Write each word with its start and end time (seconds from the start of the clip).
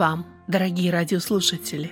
Вам, 0.00 0.24
дорогие 0.48 0.90
радиослушатели! 0.90 1.90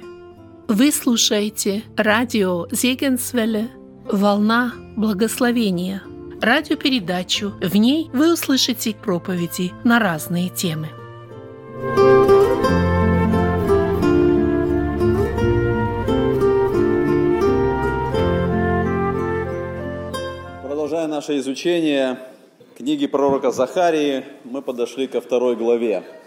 Вы 0.67 0.93
слушаете 0.93 1.83
радио 1.95 2.67
Зегенсвелле 2.71 3.69
«Волна 4.11 4.73
благословения» 4.97 6.03
радиопередачу. 6.41 7.53
В 7.61 7.77
ней 7.77 8.09
вы 8.15 8.33
услышите 8.33 8.95
проповеди 8.95 9.73
на 9.85 9.99
разные 9.99 10.49
темы. 10.49 10.89
Продолжая 20.63 21.09
наше 21.09 21.37
изучение 21.41 22.19
книги 22.75 23.07
пророка 23.07 23.51
Захарии, 23.51 24.25
мы 24.45 24.63
подошли 24.63 25.09
ко 25.09 25.21
второй 25.21 25.57
главе. 25.57 26.18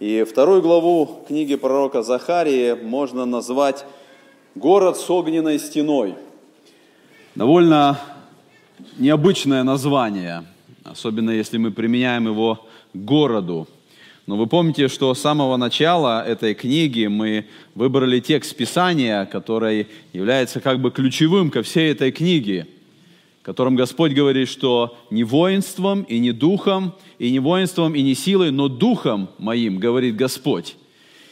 И 0.00 0.22
вторую 0.22 0.62
главу 0.62 1.24
книги 1.26 1.56
пророка 1.56 2.02
Захарии 2.04 2.74
можно 2.74 3.24
назвать 3.24 3.84
«Город 4.54 4.96
с 4.96 5.10
огненной 5.10 5.58
стеной». 5.58 6.14
Довольно 7.34 7.98
необычное 8.96 9.64
название, 9.64 10.44
особенно 10.84 11.30
если 11.30 11.58
мы 11.58 11.72
применяем 11.72 12.28
его 12.28 12.64
к 12.92 12.96
городу. 12.96 13.66
Но 14.26 14.36
вы 14.36 14.46
помните, 14.46 14.86
что 14.86 15.12
с 15.12 15.20
самого 15.20 15.56
начала 15.56 16.24
этой 16.24 16.54
книги 16.54 17.06
мы 17.06 17.46
выбрали 17.74 18.20
текст 18.20 18.54
Писания, 18.54 19.24
который 19.24 19.88
является 20.12 20.60
как 20.60 20.80
бы 20.80 20.92
ключевым 20.92 21.50
ко 21.50 21.64
всей 21.64 21.90
этой 21.90 22.12
книге– 22.12 22.68
котором 23.42 23.76
Господь 23.76 24.12
говорит, 24.12 24.48
что 24.48 24.96
не 25.10 25.24
воинством 25.24 26.02
и 26.02 26.18
не 26.18 26.32
духом, 26.32 26.94
и 27.18 27.30
не 27.30 27.38
воинством 27.38 27.94
и 27.94 28.02
не 28.02 28.14
силой, 28.14 28.50
но 28.50 28.68
духом 28.68 29.30
моим, 29.38 29.78
говорит 29.78 30.16
Господь. 30.16 30.76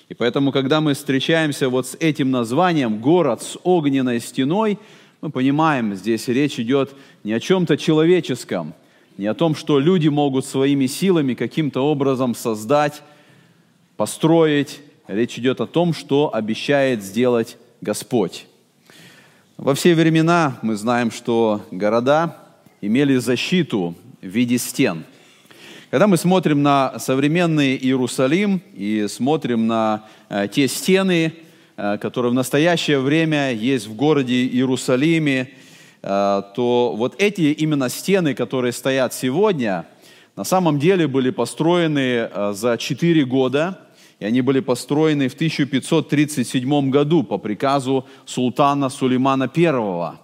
И 0.09 0.15
поэтому, 0.15 0.53
когда 0.53 0.81
мы 0.81 0.95
встречаемся 0.95 1.69
вот 1.69 1.87
с 1.87 1.97
этим 1.99 2.31
названием 2.31 3.01
«Город 3.01 3.43
с 3.43 3.59
огненной 3.65 4.21
стеной», 4.21 4.79
мы 5.21 5.31
понимаем, 5.31 5.95
здесь 5.95 6.29
речь 6.29 6.61
идет 6.61 6.95
не 7.25 7.33
о 7.33 7.41
чем-то 7.41 7.77
человеческом, 7.77 8.75
не 9.19 9.27
о 9.27 9.35
том, 9.35 9.55
что 9.55 9.81
люди 9.81 10.09
могут 10.09 10.47
своими 10.47 10.87
силами 10.87 11.35
каким-то 11.35 11.81
образом 11.81 12.35
создать, 12.35 13.03
построить. 13.97 14.81
Речь 15.09 15.39
идет 15.39 15.61
о 15.61 15.67
том, 15.67 15.95
что 15.95 16.33
обещает 16.33 17.03
сделать 17.03 17.57
Господь. 17.81 18.47
Во 19.59 19.75
все 19.75 19.95
времена 19.95 20.59
мы 20.61 20.77
знаем, 20.77 21.11
что 21.11 21.63
города 21.71 22.37
имели 22.83 23.17
защиту 23.17 23.95
в 24.21 24.27
виде 24.27 24.59
стен. 24.59 25.07
Когда 25.91 26.07
мы 26.07 26.19
смотрим 26.19 26.63
на 26.63 26.99
современный 26.99 27.75
Иерусалим 27.75 28.61
и 28.75 29.07
смотрим 29.09 29.67
на 29.67 30.05
э, 30.29 30.47
те 30.53 30.69
стены, 30.69 31.33
э, 31.79 31.97
которые 31.97 32.33
в 32.33 32.35
настоящее 32.35 32.99
время 32.99 33.51
есть 33.51 33.87
в 33.87 33.95
городе 33.95 34.45
Иерусалиме, 34.45 35.49
э, 36.03 36.43
то 36.55 36.95
вот 36.95 37.15
эти 37.17 37.53
именно 37.53 37.89
стены, 37.89 38.35
которые 38.35 38.75
стоят 38.75 39.15
сегодня, 39.15 39.87
на 40.37 40.45
самом 40.45 40.79
деле 40.79 41.09
были 41.09 41.31
построены 41.31 42.29
за 42.53 42.77
4 42.77 43.25
года– 43.25 43.81
и 44.19 44.25
они 44.25 44.41
были 44.41 44.61
построены 44.61 45.29
в 45.29 45.35
1537 45.35 46.91
году 46.91 47.23
по 47.23 47.39
приказу 47.39 48.07
султана 48.25 48.89
Сулеймана 48.89 49.51
I. 49.55 50.17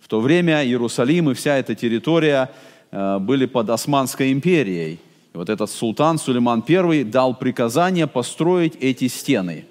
В 0.00 0.08
то 0.08 0.20
время 0.20 0.64
Иерусалим 0.64 1.30
и 1.30 1.34
вся 1.34 1.56
эта 1.56 1.74
территория 1.74 2.50
э, 2.90 3.18
были 3.18 3.46
под 3.46 3.70
Османской 3.70 4.32
империей. 4.32 4.98
И 5.32 5.36
вот 5.36 5.48
этот 5.48 5.70
султан 5.70 6.18
Сулейман 6.18 6.64
I 6.68 7.04
дал 7.04 7.34
приказание 7.34 8.06
построить 8.06 8.76
эти 8.80 9.08
стены. 9.08 9.64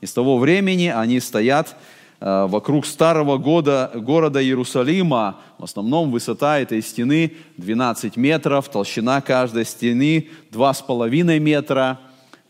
И 0.00 0.06
с 0.06 0.12
того 0.12 0.38
времени 0.38 0.86
они 0.86 1.18
стоят 1.18 1.74
э, 2.20 2.46
вокруг 2.46 2.86
старого 2.86 3.38
года, 3.38 3.90
города 3.94 4.40
Иерусалима. 4.40 5.40
В 5.58 5.64
основном 5.64 6.12
высота 6.12 6.60
этой 6.60 6.80
стены 6.80 7.32
12 7.56 8.16
метров, 8.16 8.68
толщина 8.68 9.20
каждой 9.20 9.64
стены 9.64 10.28
2,5 10.52 11.40
метра– 11.40 11.98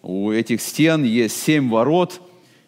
у 0.07 0.31
этих 0.31 0.61
стен 0.61 1.03
есть 1.03 1.43
семь 1.43 1.69
ворот, 1.69 2.21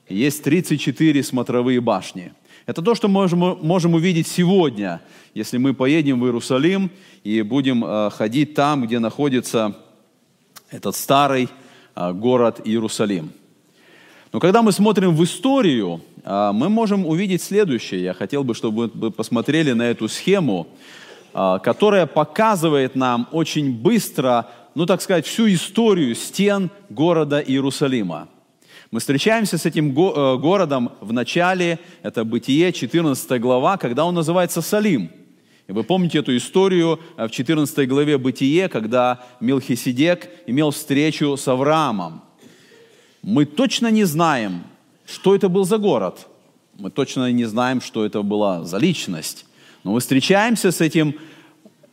есть 0.09 0.43
34 0.43 1.23
смотровые 1.23 1.81
башни. 1.81 2.33
Это 2.67 2.83
то, 2.83 2.97
что 2.97 3.07
мы 3.07 3.21
можем, 3.21 3.59
можем 3.63 3.95
увидеть 3.95 4.27
сегодня, 4.27 5.01
если 5.35 5.57
мы 5.57 5.73
поедем 5.73 6.21
в 6.21 6.25
Иерусалим 6.25 6.91
и 7.23 7.43
будем 7.43 7.85
э, 7.85 8.11
ходить 8.11 8.55
там, 8.55 8.85
где 8.85 8.99
находится 8.99 9.77
этот 10.71 10.97
старый 10.97 11.49
э, 11.95 12.13
город 12.13 12.61
Иерусалим. 12.65 13.31
Но 14.33 14.41
когда 14.41 14.63
мы 14.63 14.73
смотрим 14.73 15.15
в 15.15 15.23
историю, 15.23 16.01
э, 16.25 16.51
мы 16.53 16.69
можем 16.69 17.07
увидеть 17.07 17.41
следующее. 17.41 18.03
Я 18.03 18.15
хотел 18.15 18.43
бы, 18.43 18.55
чтобы 18.55 18.91
вы 18.93 19.13
посмотрели 19.13 19.71
на 19.73 19.83
эту 19.83 20.09
схему, 20.09 20.67
которая 21.33 22.07
показывает 22.07 22.97
нам 22.97 23.29
очень 23.31 23.71
быстро 23.71 24.49
ну 24.79 24.87
так 24.87 25.03
сказать, 25.03 25.27
всю 25.27 25.53
историю 25.53 26.15
стен 26.15 26.71
города 26.89 27.41
Иерусалима. 27.41 28.29
Мы 28.93 29.01
встречаемся 29.01 29.59
с 29.59 29.67
этим 29.67 29.91
э, 29.91 30.39
городом 30.39 30.93
в 31.01 31.13
начале, 31.13 31.81
это 32.05 32.25
Бытие, 32.25 32.73
14 32.73 33.41
глава, 33.41 33.77
когда 33.77 34.05
он 34.05 34.15
называется 34.15 34.63
Салим. 34.63 35.11
И 35.67 35.73
вы 35.73 35.83
помните 35.83 36.19
эту 36.19 36.37
историю 36.37 37.01
э, 37.17 37.27
в 37.27 37.33
14 37.33 37.89
главе 37.89 38.19
Бытие, 38.19 38.69
когда 38.69 39.21
Милхиседек 39.41 40.31
имел 40.47 40.71
встречу 40.71 41.37
с 41.37 41.49
Авраамом. 41.49 42.23
Мы 43.23 43.47
точно 43.47 43.91
не 43.91 44.05
знаем, 44.05 44.63
что 45.07 45.35
это 45.35 45.49
был 45.49 45.65
за 45.65 45.79
город. 45.79 46.29
Мы 46.79 46.91
точно 46.91 47.33
не 47.33 47.47
знаем, 47.47 47.81
что 47.81 48.07
это 48.07 48.23
была 48.23 48.63
за 48.63 48.79
личность. 48.79 49.45
Но 49.83 49.95
мы 49.95 49.99
встречаемся 49.99 50.71
с 50.71 50.81
этим 50.81 51.17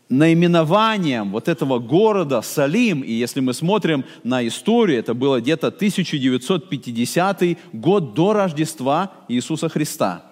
наименованием 0.10 1.32
вот 1.32 1.48
этого 1.48 1.80
города 1.80 2.42
Салим, 2.42 3.02
и 3.02 3.12
если 3.12 3.40
мы 3.40 3.54
смотрим 3.54 4.06
на 4.24 4.46
историю, 4.48 5.00
это 5.00 5.14
было 5.14 5.42
где-то 5.42 5.68
1950 5.68 7.44
год 7.74 8.14
до 8.14 8.34
Рождества 8.34 9.12
Иисуса 9.28 9.70
Христа. 9.70 10.24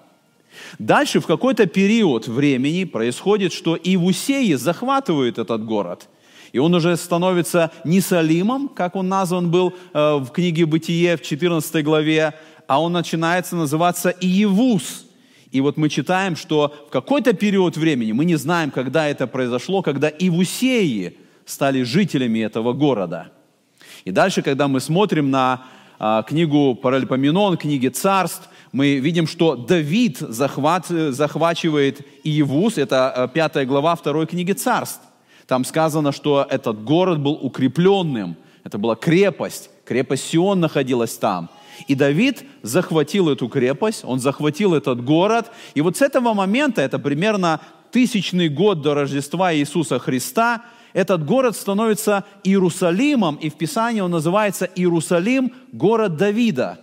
Дальше 0.77 1.19
в 1.19 1.25
какой-то 1.25 1.65
период 1.65 2.27
времени 2.27 2.83
происходит, 2.83 3.53
что 3.53 3.77
Иусеи 3.83 4.53
захватывают 4.53 5.39
этот 5.39 5.65
город. 5.65 6.07
И 6.51 6.59
он 6.59 6.75
уже 6.75 6.95
становится 6.97 7.71
не 7.83 7.99
Салимом, 7.99 8.67
как 8.67 8.95
он 8.95 9.09
назван 9.09 9.49
был 9.49 9.73
э, 9.93 10.17
в 10.17 10.27
книге 10.27 10.67
«Бытие» 10.67 11.17
в 11.17 11.23
14 11.23 11.83
главе, 11.83 12.35
а 12.67 12.79
он 12.79 12.93
начинается 12.93 13.55
называться 13.55 14.13
Иевус– 14.21 15.05
и 15.53 15.61
вот 15.61 15.77
мы 15.77 15.87
читаем, 15.87 16.35
что 16.35 16.73
в 16.87 16.89
какой-то 16.89 17.33
период 17.33 17.77
времени, 17.77 18.11
мы 18.11 18.25
не 18.25 18.37
знаем, 18.37 18.71
когда 18.71 19.07
это 19.07 19.27
произошло, 19.27 19.83
когда 19.83 20.09
Ивусеи 20.09 21.15
стали 21.45 21.83
жителями 21.83 22.39
этого 22.39 22.73
города. 22.73 23.31
И 24.03 24.09
дальше, 24.09 24.41
когда 24.41 24.67
мы 24.67 24.79
смотрим 24.79 25.29
на 25.29 25.61
а, 25.99 26.23
книгу 26.23 26.73
Паральпоменон, 26.73 27.57
книги 27.57 27.89
царств, 27.89 28.49
мы 28.71 28.95
видим, 28.95 29.27
что 29.27 29.55
Давид 29.55 30.17
захват, 30.17 30.87
захвачивает 30.87 32.01
Иевус, 32.23 32.79
это 32.79 33.11
а, 33.11 33.27
пятая 33.27 33.67
глава 33.67 33.95
второй 33.95 34.25
книги 34.25 34.53
царств. 34.53 35.01
Там 35.45 35.65
сказано, 35.65 36.11
что 36.11 36.47
этот 36.49 36.83
город 36.83 37.19
был 37.19 37.33
укрепленным, 37.33 38.37
это 38.63 38.79
была 38.79 38.95
крепость, 38.95 39.69
крепость 39.85 40.27
Сион 40.27 40.61
находилась 40.61 41.15
там– 41.15 41.51
и 41.87 41.95
Давид 41.95 42.43
захватил 42.61 43.29
эту 43.29 43.47
крепость, 43.47 44.03
он 44.03 44.19
захватил 44.19 44.73
этот 44.73 45.03
город. 45.03 45.51
И 45.73 45.81
вот 45.81 45.97
с 45.97 46.01
этого 46.01 46.33
момента, 46.33 46.81
это 46.81 46.99
примерно 46.99 47.61
тысячный 47.91 48.49
год 48.49 48.81
до 48.81 48.93
Рождества 48.93 49.53
Иисуса 49.53 49.99
Христа, 49.99 50.63
этот 50.93 51.25
город 51.25 51.55
становится 51.55 52.23
Иерусалимом, 52.43 53.35
и 53.35 53.49
в 53.49 53.55
Писании 53.55 54.01
он 54.01 54.11
называется 54.11 54.69
Иерусалим, 54.75 55.51
город 55.71 56.17
Давида. 56.17 56.79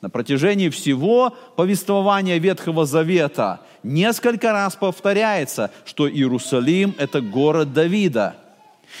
На 0.00 0.10
протяжении 0.10 0.68
всего 0.68 1.36
повествования 1.56 2.38
Ветхого 2.38 2.84
Завета 2.86 3.60
несколько 3.82 4.52
раз 4.52 4.76
повторяется, 4.76 5.70
что 5.84 6.08
Иерусалим– 6.08 6.94
это 6.98 7.20
город 7.20 7.72
Давида. 7.72 8.36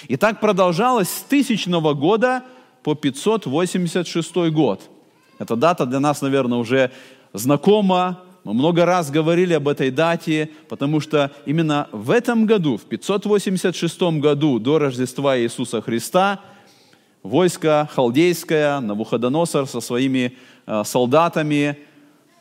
И 0.06 0.16
так 0.16 0.40
продолжалось 0.40 1.08
с 1.08 1.22
тысячного 1.22 1.94
года 1.94 2.42
по 2.82 2.94
586 2.94 4.50
год– 4.50 4.82
эта 5.38 5.56
дата 5.56 5.86
для 5.86 6.00
нас, 6.00 6.20
наверное, 6.20 6.58
уже 6.58 6.90
знакома. 7.32 8.20
Мы 8.44 8.54
много 8.54 8.84
раз 8.84 9.10
говорили 9.10 9.54
об 9.54 9.68
этой 9.68 9.90
дате, 9.90 10.50
потому 10.68 11.00
что 11.00 11.30
именно 11.46 11.88
в 11.92 12.10
этом 12.10 12.46
году, 12.46 12.76
в 12.76 12.82
586 12.82 14.00
году 14.20 14.58
до 14.58 14.78
Рождества 14.78 15.38
Иисуса 15.38 15.82
Христа, 15.82 16.40
войско 17.22 17.88
халдейское, 17.92 18.80
Навуходоносор 18.80 19.66
со 19.66 19.80
своими 19.80 20.34
э, 20.66 20.82
солдатами 20.84 21.78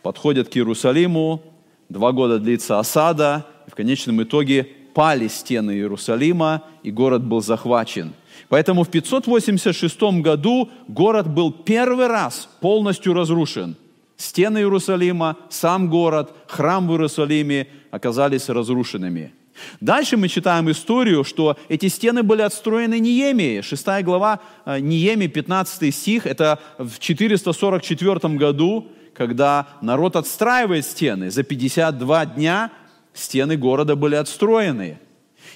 подходят 0.02 0.50
к 0.50 0.56
Иерусалиму, 0.56 1.42
два 1.90 2.12
года 2.12 2.40
длится 2.40 2.80
осада, 2.80 3.46
и 3.68 3.72
в 3.72 3.76
конечном 3.76 4.24
итоге 4.24 4.70
пали 4.98 5.28
стены 5.28 5.74
Иерусалима, 5.74 6.64
и 6.82 6.90
город 6.90 7.24
был 7.24 7.40
захвачен. 7.40 8.14
Поэтому 8.50 8.84
в 8.84 8.90
586 8.90 10.02
году 10.24 10.72
город 10.88 11.28
был 11.28 11.52
первый 11.52 12.08
раз 12.08 12.50
полностью 12.62 13.14
разрушен. 13.14 13.76
Стены 14.16 14.58
Иерусалима, 14.58 15.38
сам 15.50 15.88
город, 15.88 16.34
храм 16.48 16.88
в 16.88 16.92
Иерусалиме 16.94 17.68
оказались 17.92 18.50
разрушенными. 18.50 19.34
Дальше 19.82 20.18
мы 20.18 20.30
читаем 20.30 20.72
историю, 20.72 21.24
что 21.24 21.58
эти 21.70 21.90
стены 21.90 22.24
были 22.24 22.42
отстроены 22.42 23.00
Ниемией. 23.00 23.62
Шестая 23.62 24.02
глава 24.02 24.40
э, 24.66 24.80
Ниеми, 24.80 25.28
15 25.28 25.94
стих, 25.94 26.26
это 26.26 26.58
в 26.80 26.98
444 26.98 28.34
году, 28.36 28.88
когда 29.14 29.68
народ 29.84 30.16
отстраивает 30.16 30.86
стены. 30.86 31.30
За 31.30 31.44
52 31.44 32.26
дня 32.26 32.72
стены 33.18 33.58
города 33.58 33.96
были 33.96 34.16
отстроены. 34.16 35.00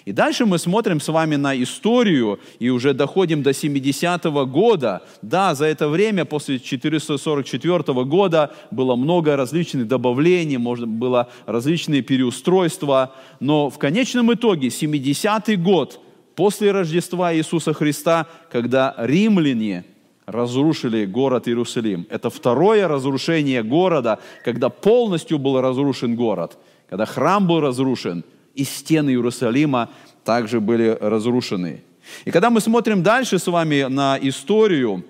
И 0.05 0.11
дальше 0.11 0.45
мы 0.45 0.57
смотрим 0.57 0.99
с 0.99 1.07
вами 1.09 1.35
на 1.35 1.55
историю 1.61 2.39
и 2.59 2.69
уже 2.69 2.93
доходим 2.93 3.43
до 3.43 3.51
70-го 3.51 4.45
года. 4.45 5.03
Да, 5.21 5.53
за 5.53 5.65
это 5.65 5.89
время, 5.89 6.25
после 6.25 6.59
444 6.59 7.83
года, 8.05 8.51
было 8.71 8.95
много 8.95 9.35
различных 9.35 9.87
добавлений, 9.87 10.57
можно 10.57 10.87
было 10.87 11.29
различные 11.45 12.01
переустройства, 12.01 13.13
но 13.39 13.69
в 13.69 13.77
конечном 13.77 14.33
итоге 14.33 14.69
70-й 14.69 15.55
год 15.57 15.99
после 16.35 16.71
Рождества 16.71 17.35
Иисуса 17.35 17.73
Христа, 17.73 18.27
когда 18.51 18.95
римляне 18.97 19.85
разрушили 20.25 21.05
город 21.05 21.47
Иерусалим. 21.47 22.07
Это 22.09 22.29
второе 22.29 22.87
разрушение 22.87 23.63
города, 23.63 24.19
когда 24.43 24.69
полностью 24.69 25.37
был 25.37 25.59
разрушен 25.61 26.15
город, 26.15 26.57
когда 26.91 27.05
храм 27.05 27.47
был 27.47 27.59
разрушен– 27.59 28.23
и 28.55 28.63
стены 28.63 29.11
Иерусалима 29.11 29.89
также 30.23 30.59
были 30.59 30.97
разрушены. 30.99 31.83
И 32.25 32.31
когда 32.31 32.49
мы 32.49 32.61
смотрим 32.61 33.03
дальше 33.03 33.39
с 33.39 33.47
вами 33.47 33.83
на 33.83 34.17
историю, 34.21 35.05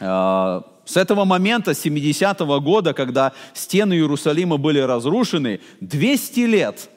э, 0.00 0.60
с 0.84 0.96
этого 0.96 1.24
момента, 1.24 1.72
70-го 1.72 2.60
года, 2.60 2.92
когда 2.92 3.32
стены 3.54 3.94
Иерусалима 3.94 4.56
были 4.56 4.78
разрушены, 4.80 5.60
200 5.80 6.40
лет 6.40 6.90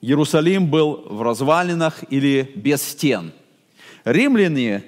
Иерусалим 0.00 0.68
был 0.68 1.04
в 1.10 1.22
развалинах 1.22 2.04
или 2.10 2.50
без 2.54 2.82
стен. 2.82 3.32
Римляне 4.04 4.84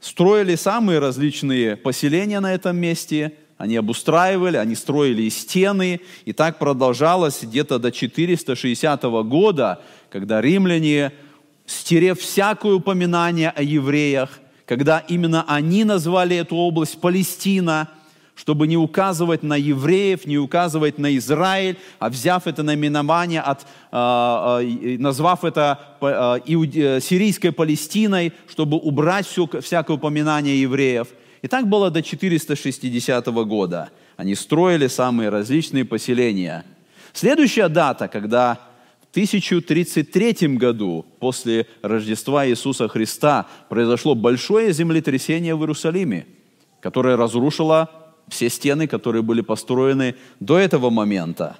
строили 0.00 0.54
самые 0.54 0.98
различные 0.98 1.76
поселения 1.76 2.40
на 2.40 2.52
этом 2.52 2.76
месте– 2.76 3.34
они 3.60 3.76
обустраивали, 3.76 4.56
они 4.56 4.74
строили 4.74 5.28
стены, 5.28 6.00
и 6.24 6.32
так 6.32 6.58
продолжалось 6.58 7.42
где-то 7.42 7.78
до 7.78 7.92
460 7.92 9.02
года, 9.02 9.82
когда 10.08 10.40
римляне, 10.40 11.12
стерев 11.66 12.20
всякое 12.20 12.72
упоминание 12.72 13.50
о 13.50 13.62
евреях, 13.62 14.40
когда 14.64 15.00
именно 15.00 15.44
они 15.46 15.84
назвали 15.84 16.36
эту 16.36 16.56
область 16.56 17.02
Палестина, 17.02 17.90
чтобы 18.34 18.66
не 18.66 18.78
указывать 18.78 19.42
на 19.42 19.58
евреев, 19.58 20.24
не 20.24 20.38
указывать 20.38 20.96
на 20.96 21.14
Израиль, 21.18 21.76
а 21.98 22.08
взяв 22.08 22.46
это 22.46 22.62
наименование, 22.62 23.42
от, 23.42 23.66
а, 23.92 24.60
а, 24.62 24.98
назвав 24.98 25.44
это 25.44 25.78
а, 26.00 26.40
сирийской 26.46 27.50
Палестиной, 27.50 28.32
чтобы 28.48 28.78
убрать 28.78 29.26
всякое 29.26 29.98
упоминание 29.98 30.62
евреев– 30.62 31.08
и 31.42 31.48
так 31.48 31.68
было 31.68 31.90
до 31.90 32.02
460 32.02 33.26
года. 33.46 33.90
Они 34.16 34.34
строили 34.34 34.86
самые 34.86 35.30
различные 35.30 35.84
поселения. 35.84 36.64
Следующая 37.12 37.68
дата, 37.68 38.08
когда 38.08 38.60
в 39.00 39.10
1033 39.10 40.56
году, 40.56 41.06
после 41.18 41.66
Рождества 41.82 42.46
Иисуса 42.46 42.88
Христа, 42.88 43.46
произошло 43.68 44.14
большое 44.14 44.72
землетрясение 44.72 45.54
в 45.54 45.60
Иерусалиме, 45.60 46.26
которое 46.80 47.16
разрушило 47.16 47.90
все 48.28 48.48
стены, 48.48 48.86
которые 48.86 49.22
были 49.22 49.40
построены 49.40 50.14
до 50.38 50.58
этого 50.58 50.90
момента. 50.90 51.58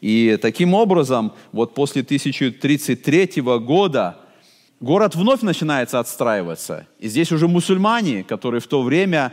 И 0.00 0.38
таким 0.42 0.74
образом, 0.74 1.32
вот 1.52 1.74
после 1.74 2.02
1033 2.02 3.40
года 3.60 4.18
город 4.80 5.14
вновь 5.14 5.42
начинается 5.42 5.98
отстраиваться. 5.98 6.86
И 6.98 7.08
здесь 7.08 7.32
уже 7.32 7.48
мусульмане, 7.48 8.24
которые 8.24 8.60
в 8.60 8.66
то 8.66 8.82
время 8.82 9.32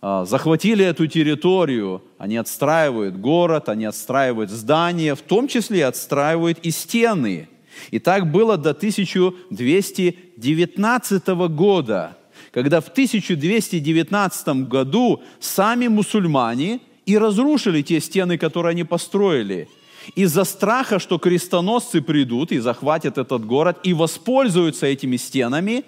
а, 0.00 0.24
захватили 0.24 0.84
эту 0.84 1.06
территорию, 1.06 2.02
они 2.18 2.36
отстраивают 2.36 3.16
город, 3.16 3.68
они 3.68 3.84
отстраивают 3.84 4.50
здания, 4.50 5.14
в 5.14 5.22
том 5.22 5.46
числе 5.48 5.86
отстраивают 5.86 6.58
и 6.60 6.70
стены. 6.70 7.48
И 7.90 7.98
так 7.98 8.30
было 8.30 8.56
до 8.56 8.70
1219 8.70 11.28
года, 11.28 12.16
когда 12.50 12.80
в 12.80 12.88
1219 12.88 14.48
году 14.68 15.22
сами 15.38 15.88
мусульмане 15.88 16.80
и 17.06 17.16
разрушили 17.16 17.80
те 17.82 18.00
стены, 18.00 18.36
которые 18.38 18.72
они 18.72 18.82
построили– 18.84 19.68
из-за 20.14 20.44
страха, 20.44 20.98
что 20.98 21.18
крестоносцы 21.18 22.00
придут 22.00 22.52
и 22.52 22.58
захватят 22.58 23.18
этот 23.18 23.44
город 23.44 23.78
и 23.82 23.92
воспользуются 23.92 24.86
этими 24.86 25.16
стенами, 25.16 25.84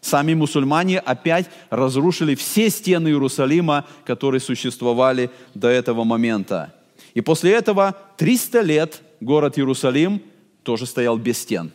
сами 0.00 0.34
мусульмане 0.34 0.98
опять 0.98 1.48
разрушили 1.70 2.34
все 2.34 2.70
стены 2.70 3.08
Иерусалима, 3.08 3.86
которые 4.04 4.40
существовали 4.40 5.30
до 5.54 5.68
этого 5.68 6.04
момента. 6.04 6.74
И 7.14 7.20
после 7.20 7.52
этого 7.52 7.96
300 8.16 8.60
лет 8.60 9.02
город 9.20 9.58
Иерусалим 9.58 10.20
тоже 10.62 10.86
стоял 10.86 11.16
без 11.16 11.38
стен. 11.38 11.72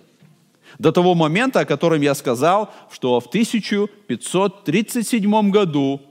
До 0.78 0.92
того 0.92 1.16
момента, 1.16 1.62
о 1.62 1.66
котором 1.66 2.02
я 2.02 2.14
сказал, 2.14 2.72
что 2.92 3.20
в 3.20 3.26
1537 3.28 5.50
году 5.50 6.02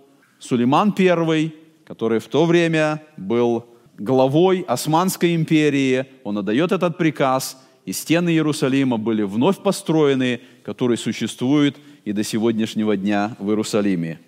Сулейман 0.41 0.93
I, 0.99 1.53
который 1.87 2.19
в 2.19 2.27
то 2.27 2.45
время 2.45 3.01
был 3.17 3.65
главой 3.99 4.65
Османской 4.67 5.35
империи, 5.35 6.07
он 6.25 6.39
отдает 6.39 6.73
этот 6.73 6.97
приказ, 6.97 7.61
и 7.85 7.93
стены 7.93 8.31
Иерусалима 8.31 8.97
были 8.97 9.23
вновь 9.23 9.59
построены, 9.59 10.41
которые 10.63 10.99
существуют 10.99 11.77
и 12.05 12.13
до 12.13 12.23
сегодняшнего 12.23 12.97
дня 12.97 13.37
в 13.39 13.49
Иерусалиме. 13.51 14.21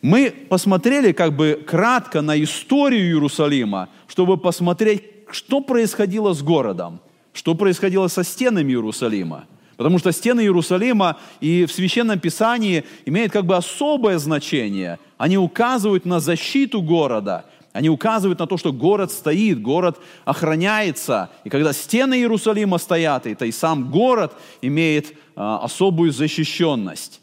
Мы 0.00 0.32
посмотрели 0.48 1.12
как 1.12 1.36
бы 1.36 1.62
кратко 1.64 2.22
на 2.22 2.40
историю 2.42 3.06
Иерусалима, 3.06 3.88
чтобы 4.08 4.36
посмотреть, 4.36 5.04
что 5.30 5.60
происходило 5.60 6.32
с 6.32 6.42
городом, 6.42 7.00
что 7.32 7.54
происходило 7.54 8.08
со 8.08 8.24
стенами 8.24 8.72
Иерусалима. 8.72 9.46
Потому 9.76 9.98
что 9.98 10.12
стены 10.12 10.42
Иерусалима 10.42 11.18
и 11.40 11.64
в 11.64 11.72
Священном 11.72 12.20
Писании 12.20 12.84
имеют 13.06 13.32
как 13.32 13.46
бы 13.46 13.56
особое 13.56 14.18
значение. 14.18 14.98
Они 15.18 15.38
указывают 15.38 16.04
на 16.04 16.20
защиту 16.20 16.82
города, 16.82 17.46
они 17.72 17.88
указывают 17.88 18.38
на 18.38 18.46
то, 18.46 18.58
что 18.58 18.72
город 18.72 19.10
стоит, 19.10 19.62
город 19.62 19.98
охраняется. 20.24 21.30
И 21.44 21.48
когда 21.48 21.72
стены 21.72 22.14
Иерусалима 22.14 22.78
стоят, 22.78 23.26
это 23.26 23.46
и 23.46 23.52
сам 23.52 23.90
город 23.90 24.34
имеет 24.60 25.14
а, 25.34 25.58
особую 25.58 26.12
защищенность. 26.12 27.20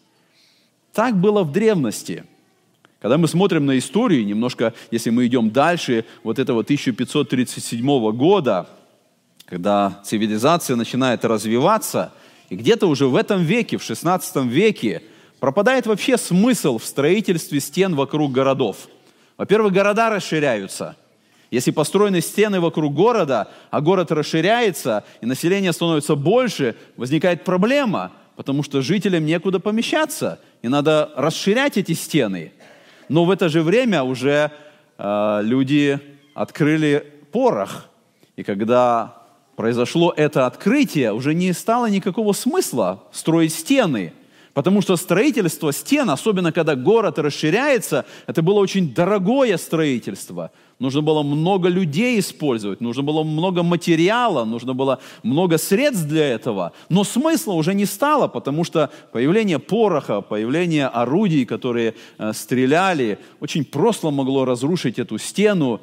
Так 0.91 1.19
было 1.19 1.43
в 1.43 1.51
древности. 1.51 2.23
Когда 2.99 3.17
мы 3.17 3.27
смотрим 3.27 3.67
на 3.67 3.77
историю, 3.77 4.25
немножко, 4.25 4.73
если 4.89 5.11
мы 5.11 5.27
идем 5.27 5.51
дальше, 5.51 6.03
вот 6.23 6.39
этого 6.39 6.61
1537 6.61 8.11
года, 8.11 8.67
когда 9.45 10.01
цивилизация 10.03 10.75
начинает 10.75 11.23
развиваться, 11.25 12.11
и 12.49 12.55
где-то 12.55 12.87
уже 12.87 13.05
в 13.05 13.15
этом 13.15 13.43
веке, 13.43 13.77
в 13.77 13.83
16 13.83 14.45
веке, 14.45 15.03
пропадает 15.39 15.85
вообще 15.85 16.17
смысл 16.17 16.79
в 16.79 16.85
строительстве 16.85 17.59
стен 17.59 17.93
вокруг 17.93 18.31
городов– 18.31 18.89
во-первых, 19.39 19.71
города 19.71 20.09
расширяются. 20.09 20.97
Если 21.49 21.71
построены 21.71 22.19
стены 22.19 22.59
вокруг 22.59 22.93
города, 22.93 23.47
а 23.71 23.79
город 23.79 24.11
расширяется, 24.11 25.05
и 25.21 25.25
население 25.25 25.71
становится 25.71 26.15
больше, 26.15 26.75
возникает 26.97 27.45
проблема, 27.45 28.11
потому 28.35 28.63
что 28.63 28.81
жителям 28.81 29.25
некуда 29.25 29.61
помещаться, 29.61 30.41
и 30.61 30.67
надо 30.67 31.11
расширять 31.15 31.77
эти 31.77 31.93
стены. 31.93 32.51
Но 33.07 33.23
в 33.23 33.31
это 33.31 33.47
же 33.47 33.61
время 33.61 34.03
уже 34.03 34.51
э, 34.97 35.39
люди 35.41 36.01
открыли 36.33 37.05
порох. 37.31 37.85
И 38.35 38.43
когда 38.43 39.23
произошло 39.55 40.13
это 40.15 40.47
открытие, 40.47 41.13
уже 41.13 41.33
не 41.33 41.53
стало 41.53 41.89
никакого 41.89 42.33
смысла 42.33 43.03
строить 43.13 43.53
стены– 43.53 44.11
Потому 44.59 44.81
что 44.81 44.97
строительство 44.97 45.71
стен, 45.71 46.09
особенно 46.09 46.51
когда 46.51 46.75
город 46.75 47.17
расширяется, 47.17 48.03
это 48.27 48.41
было 48.41 48.59
очень 48.59 48.93
дорогое 48.93 49.55
строительство. 49.55 50.51
Нужно 50.79 51.01
было 51.01 51.23
много 51.23 51.69
людей 51.69 52.19
использовать, 52.19 52.81
нужно 52.81 53.01
было 53.01 53.23
много 53.23 53.63
материала, 53.63 54.43
нужно 54.43 54.73
было 54.73 54.99
много 55.23 55.57
средств 55.57 56.07
для 56.07 56.27
этого. 56.27 56.73
Но 56.89 57.05
смысла 57.05 57.53
уже 57.53 57.73
не 57.73 57.85
стало, 57.85 58.27
потому 58.27 58.65
что 58.65 58.89
появление 59.13 59.59
пороха, 59.59 60.19
появление 60.19 60.87
орудий, 60.87 61.45
которые 61.45 61.95
э, 62.17 62.33
стреляли, 62.33 63.17
очень 63.39 63.63
просто 63.63 64.11
могло 64.11 64.43
разрушить 64.43 64.99
эту 64.99 65.19
стену. 65.19 65.79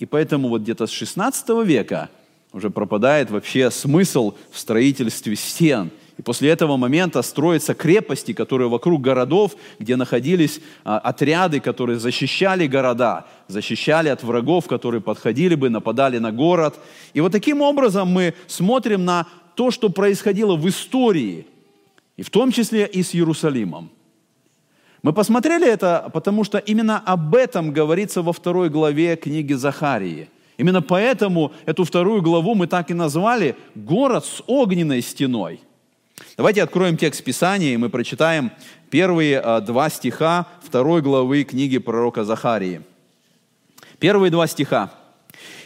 И 0.00 0.04
поэтому 0.04 0.48
вот 0.48 0.62
где-то 0.62 0.88
с 0.88 0.90
16 0.90 1.64
века 1.64 2.10
уже 2.52 2.70
пропадает 2.70 3.30
вообще 3.30 3.70
смысл 3.70 4.34
в 4.50 4.58
строительстве 4.58 5.36
стен. 5.36 5.92
И 6.18 6.22
после 6.22 6.48
этого 6.48 6.76
момента 6.76 7.20
строятся 7.20 7.74
крепости, 7.74 8.32
которые 8.32 8.68
вокруг 8.68 9.02
городов, 9.02 9.54
где 9.78 9.96
находились 9.96 10.60
а, 10.82 10.98
отряды, 10.98 11.60
которые 11.60 11.98
защищали 11.98 12.66
города, 12.66 13.26
защищали 13.48 14.08
от 14.08 14.22
врагов, 14.22 14.66
которые 14.66 15.02
подходили 15.02 15.54
бы, 15.54 15.68
нападали 15.68 16.18
на 16.18 16.32
город. 16.32 16.78
И 17.12 17.20
вот 17.20 17.32
таким 17.32 17.60
образом 17.60 18.08
мы 18.08 18.34
смотрим 18.46 19.04
на 19.04 19.26
то, 19.54 19.70
что 19.70 19.90
происходило 19.90 20.56
в 20.56 20.66
истории, 20.68 21.46
и 22.16 22.22
в 22.22 22.30
том 22.30 22.50
числе 22.50 22.86
и 22.86 23.02
с 23.02 23.14
Иерусалимом. 23.14 23.90
Мы 25.02 25.12
посмотрели 25.12 25.68
это, 25.68 26.10
потому 26.14 26.44
что 26.44 26.56
именно 26.56 26.98
об 26.98 27.34
этом 27.34 27.72
говорится 27.72 28.22
во 28.22 28.32
второй 28.32 28.70
главе 28.70 29.16
книги 29.16 29.52
Захарии. 29.52 30.30
Именно 30.56 30.80
поэтому 30.80 31.52
эту 31.66 31.84
вторую 31.84 32.22
главу 32.22 32.54
мы 32.54 32.66
так 32.66 32.90
и 32.90 32.94
назвали 32.94 33.54
«Город 33.74 34.24
с 34.24 34.42
огненной 34.46 35.02
стеной». 35.02 35.60
Давайте 36.36 36.62
откроем 36.62 36.96
текст 36.96 37.22
Писания, 37.22 37.74
и 37.74 37.76
мы 37.76 37.90
прочитаем 37.90 38.50
первые 38.90 39.38
а, 39.38 39.60
два 39.60 39.90
стиха 39.90 40.46
второй 40.62 41.02
главы 41.02 41.44
книги 41.44 41.78
пророка 41.78 42.24
Захарии. 42.24 42.82
Первые 43.98 44.30
два 44.30 44.46
стиха. 44.46 44.92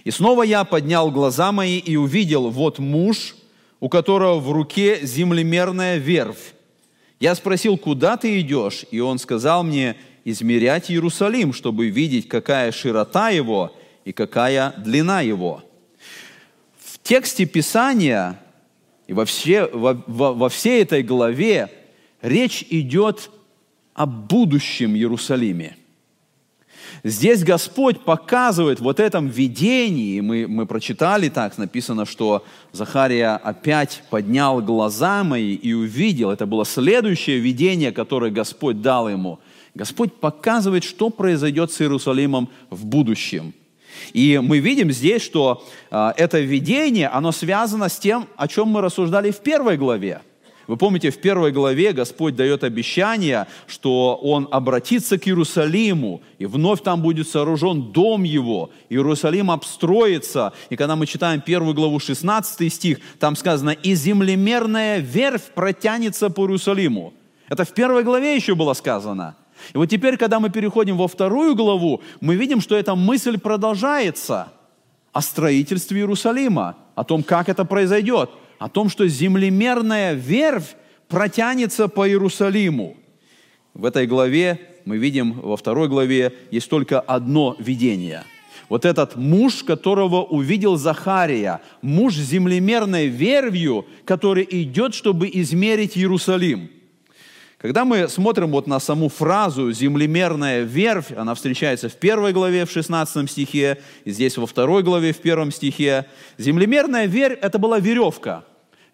«И 0.04 0.10
снова 0.10 0.42
я 0.42 0.64
поднял 0.64 1.10
глаза 1.10 1.52
мои 1.52 1.78
и 1.78 1.96
увидел, 1.96 2.50
вот 2.50 2.78
муж, 2.78 3.36
у 3.78 3.88
которого 3.88 4.40
в 4.40 4.50
руке 4.50 4.98
землемерная 5.02 5.98
верфь. 5.98 6.54
Я 7.20 7.34
спросил, 7.34 7.76
куда 7.76 8.16
ты 8.16 8.40
идешь? 8.40 8.84
И 8.90 8.98
он 8.98 9.18
сказал 9.18 9.62
мне, 9.62 9.96
измерять 10.24 10.90
Иерусалим, 10.90 11.52
чтобы 11.52 11.88
видеть, 11.88 12.28
какая 12.28 12.72
широта 12.72 13.30
его 13.30 13.76
и 14.04 14.12
какая 14.12 14.74
длина 14.78 15.20
его». 15.20 15.62
В 16.78 16.98
тексте 17.02 17.44
Писания 17.44 18.40
и 19.10 19.12
во, 19.12 19.24
все, 19.24 19.66
во, 19.66 20.00
во, 20.06 20.32
во 20.32 20.48
всей 20.48 20.82
этой 20.82 21.02
главе 21.02 21.68
речь 22.22 22.64
идет 22.70 23.32
о 23.92 24.06
будущем 24.06 24.94
Иерусалиме. 24.94 25.76
Здесь 27.02 27.42
Господь 27.42 28.04
показывает 28.04 28.78
вот 28.78 29.00
этом 29.00 29.26
видении, 29.26 30.20
мы, 30.20 30.46
мы 30.46 30.64
прочитали 30.64 31.28
так, 31.28 31.58
написано, 31.58 32.06
что 32.06 32.44
Захария 32.70 33.34
опять 33.34 34.04
поднял 34.10 34.62
глаза 34.62 35.24
мои 35.24 35.56
и 35.56 35.72
увидел, 35.72 36.30
это 36.30 36.46
было 36.46 36.64
следующее 36.64 37.40
видение, 37.40 37.90
которое 37.90 38.30
Господь 38.30 38.80
дал 38.80 39.08
ему. 39.08 39.40
Господь 39.74 40.14
показывает, 40.14 40.84
что 40.84 41.10
произойдет 41.10 41.72
с 41.72 41.80
Иерусалимом 41.80 42.48
в 42.70 42.86
будущем– 42.86 43.54
и 44.12 44.40
мы 44.42 44.58
видим 44.58 44.90
здесь, 44.90 45.22
что 45.22 45.66
э, 45.90 46.12
это 46.16 46.40
видение, 46.40 47.08
оно 47.08 47.32
связано 47.32 47.88
с 47.88 47.98
тем, 47.98 48.26
о 48.36 48.48
чем 48.48 48.68
мы 48.68 48.80
рассуждали 48.80 49.30
в 49.30 49.40
первой 49.40 49.76
главе. 49.76 50.22
Вы 50.70 50.76
помните, 50.76 51.10
в 51.10 51.20
первой 51.20 51.50
главе 51.50 51.92
Господь 51.92 52.36
дает 52.36 52.62
обещание, 52.62 53.48
что 53.66 54.14
Он 54.22 54.46
обратится 54.52 55.18
к 55.18 55.26
Иерусалиму, 55.26 56.22
и 56.38 56.46
вновь 56.46 56.80
там 56.82 57.02
будет 57.02 57.26
сооружен 57.28 57.90
дом 57.90 58.22
Его. 58.22 58.70
Иерусалим 58.88 59.50
обстроится. 59.50 60.52
И 60.68 60.76
когда 60.76 60.94
мы 60.94 61.06
читаем 61.06 61.40
первую 61.40 61.74
главу, 61.74 61.98
16 61.98 62.72
стих, 62.72 63.00
там 63.18 63.34
сказано, 63.34 63.70
«И 63.70 63.96
землемерная 63.96 64.98
верфь 64.98 65.50
протянется 65.56 66.30
по 66.30 66.42
Иерусалиму». 66.42 67.14
Это 67.48 67.64
в 67.64 67.74
первой 67.74 68.04
главе 68.04 68.36
еще 68.36 68.54
было 68.54 68.74
сказано. 68.74 69.34
И 69.74 69.78
вот 69.78 69.86
теперь, 69.86 70.16
когда 70.16 70.40
мы 70.40 70.50
переходим 70.50 70.96
во 70.96 71.08
вторую 71.08 71.54
главу, 71.54 72.02
мы 72.20 72.36
видим, 72.36 72.60
что 72.60 72.76
эта 72.76 72.94
мысль 72.94 73.38
продолжается 73.38 74.52
о 75.12 75.20
строительстве 75.20 76.00
Иерусалима, 76.00 76.76
о 76.94 77.04
том, 77.04 77.22
как 77.22 77.48
это 77.48 77.64
произойдет, 77.64 78.30
о 78.58 78.68
том, 78.68 78.88
что 78.88 79.06
землемерная 79.08 80.14
верфь 80.14 80.76
протянется 81.08 81.88
по 81.88 82.08
Иерусалиму. 82.08 82.96
В 83.74 83.84
этой 83.84 84.06
главе 84.06 84.60
мы 84.84 84.98
видим, 84.98 85.32
во 85.40 85.56
второй 85.56 85.88
главе 85.88 86.34
есть 86.50 86.68
только 86.68 87.00
одно 87.00 87.56
видение. 87.58 88.24
Вот 88.68 88.84
этот 88.84 89.16
муж, 89.16 89.64
которого 89.64 90.22
увидел 90.22 90.76
Захария, 90.76 91.60
муж 91.82 92.14
землемерной 92.14 93.08
вервью, 93.08 93.86
который 94.04 94.46
идет, 94.48 94.94
чтобы 94.94 95.28
измерить 95.32 95.98
Иерусалим– 95.98 96.70
когда 97.60 97.84
мы 97.84 98.08
смотрим 98.08 98.52
вот 98.52 98.66
на 98.66 98.80
саму 98.80 99.10
фразу 99.10 99.70
«землемерная 99.70 100.62
верфь», 100.62 101.12
она 101.14 101.34
встречается 101.34 101.90
в 101.90 101.94
первой 101.94 102.32
главе, 102.32 102.64
в 102.64 102.70
16 102.70 103.30
стихе, 103.30 103.76
и 104.06 104.10
здесь 104.12 104.38
во 104.38 104.46
второй 104.46 104.82
главе, 104.82 105.12
в 105.12 105.18
первом 105.18 105.52
стихе. 105.52 106.06
Землемерная 106.38 107.04
верфь– 107.04 107.38
это 107.42 107.58
была 107.58 107.78
веревка. 107.78 108.44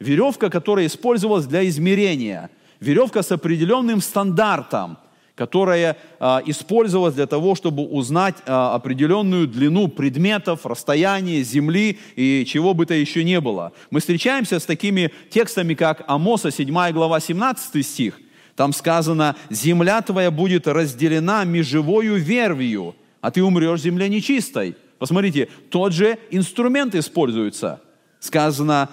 Веревка, 0.00 0.50
которая 0.50 0.86
использовалась 0.86 1.46
для 1.46 1.64
измерения. 1.68 2.50
Веревка 2.80 3.22
с 3.22 3.30
определенным 3.30 4.00
стандартом, 4.00 4.98
которая 5.36 5.96
а, 6.18 6.42
использовалась 6.44 7.14
для 7.14 7.28
того, 7.28 7.54
чтобы 7.54 7.84
узнать 7.84 8.34
а, 8.46 8.74
определенную 8.74 9.46
длину 9.46 9.86
предметов, 9.86 10.66
расстояние 10.66 11.44
земли 11.44 12.00
и 12.16 12.44
чего 12.44 12.74
бы 12.74 12.84
то 12.84 12.94
еще 12.94 13.22
не 13.22 13.40
было. 13.40 13.70
Мы 13.90 14.00
встречаемся 14.00 14.58
с 14.58 14.64
такими 14.64 15.12
текстами, 15.30 15.74
как 15.74 16.02
Амоса, 16.08 16.50
7 16.50 16.90
глава, 16.90 17.20
17 17.20 17.86
стих, 17.86 18.18
там 18.56 18.72
сказано, 18.72 19.36
земля 19.50 20.00
твоя 20.00 20.30
будет 20.30 20.66
разделена 20.66 21.44
межевою 21.44 22.16
вервью, 22.16 22.96
а 23.20 23.30
ты 23.30 23.42
умрешь 23.42 23.80
в 23.80 23.82
земле 23.82 24.08
нечистой. 24.08 24.76
Посмотрите, 24.98 25.48
тот 25.68 25.92
же 25.92 26.18
инструмент 26.30 26.94
используется. 26.94 27.82
Сказано, 28.18 28.88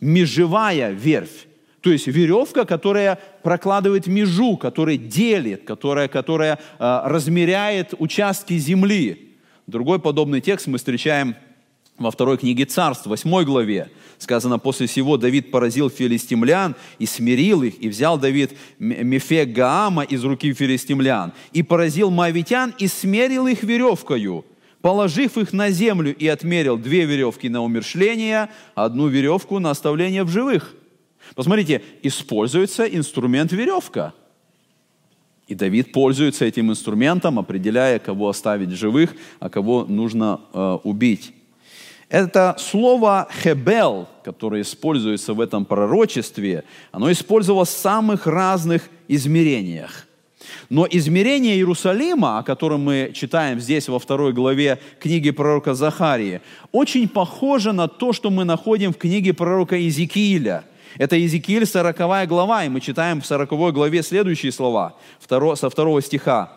межевая 0.00 0.92
вервь. 0.92 1.46
То 1.80 1.90
есть 1.90 2.06
веревка, 2.06 2.64
которая 2.64 3.18
прокладывает 3.42 4.06
межу, 4.06 4.56
которая 4.56 4.96
делит, 4.96 5.64
которая, 5.64 6.06
которая 6.06 6.58
э, 6.78 7.00
размеряет 7.04 7.94
участки 7.98 8.56
земли. 8.56 9.36
Другой 9.66 9.98
подобный 9.98 10.40
текст 10.40 10.68
мы 10.68 10.78
встречаем 10.78 11.34
во 11.98 12.10
второй 12.10 12.38
книге 12.38 12.64
Царств, 12.64 13.06
8 13.06 13.44
главе. 13.44 13.90
Сказано, 14.18 14.58
после 14.58 14.86
всего 14.86 15.16
Давид 15.16 15.50
поразил 15.50 15.90
филистимлян 15.90 16.74
и 16.98 17.06
смирил 17.06 17.62
их, 17.62 17.82
и 17.82 17.88
взял 17.88 18.18
Давид 18.18 18.52
Мефек 18.78 19.50
Гаама 19.52 20.02
из 20.02 20.24
руки 20.24 20.52
филистимлян, 20.52 21.32
и 21.52 21.62
поразил 21.62 22.10
мавитян, 22.10 22.74
и 22.78 22.86
смерил 22.86 23.46
их 23.46 23.62
веревкою, 23.62 24.44
положив 24.80 25.38
их 25.38 25.52
на 25.52 25.70
землю, 25.70 26.14
и 26.14 26.26
отмерил 26.26 26.76
две 26.76 27.04
веревки 27.04 27.48
на 27.48 27.62
умершление, 27.62 28.48
одну 28.74 29.08
веревку 29.08 29.58
на 29.58 29.70
оставление 29.70 30.24
в 30.24 30.30
живых. 30.30 30.74
Посмотрите, 31.34 31.82
используется 32.02 32.84
инструмент 32.84 33.52
веревка. 33.52 34.14
И 35.46 35.54
Давид 35.54 35.92
пользуется 35.92 36.44
этим 36.44 36.70
инструментом, 36.70 37.38
определяя, 37.38 37.98
кого 37.98 38.28
оставить 38.28 38.70
живых, 38.70 39.14
а 39.40 39.48
кого 39.48 39.86
нужно 39.86 40.40
э, 40.52 40.78
убить. 40.84 41.32
Это 42.08 42.56
слово 42.58 43.28
«хебел», 43.42 44.08
которое 44.24 44.62
используется 44.62 45.34
в 45.34 45.40
этом 45.40 45.66
пророчестве, 45.66 46.64
оно 46.90 47.12
использовалось 47.12 47.68
в 47.68 47.78
самых 47.78 48.26
разных 48.26 48.88
измерениях. 49.08 50.06
Но 50.70 50.86
измерение 50.90 51.56
Иерусалима, 51.56 52.38
о 52.38 52.42
котором 52.42 52.84
мы 52.84 53.12
читаем 53.14 53.60
здесь 53.60 53.88
во 53.88 53.98
второй 53.98 54.32
главе 54.32 54.78
книги 55.00 55.30
пророка 55.30 55.74
Захарии, 55.74 56.40
очень 56.72 57.08
похоже 57.08 57.72
на 57.72 57.88
то, 57.88 58.14
что 58.14 58.30
мы 58.30 58.44
находим 58.44 58.94
в 58.94 58.98
книге 58.98 59.34
пророка 59.34 59.76
Иезекииля. 59.76 60.64
Это 60.96 61.16
Иезекииль 61.16 61.66
40 61.66 62.26
глава, 62.26 62.64
и 62.64 62.70
мы 62.70 62.80
читаем 62.80 63.20
в 63.20 63.26
40 63.26 63.50
главе 63.74 64.02
следующие 64.02 64.52
слова, 64.52 64.96
со 65.20 65.68
второго 65.68 66.00
стиха. 66.00 66.52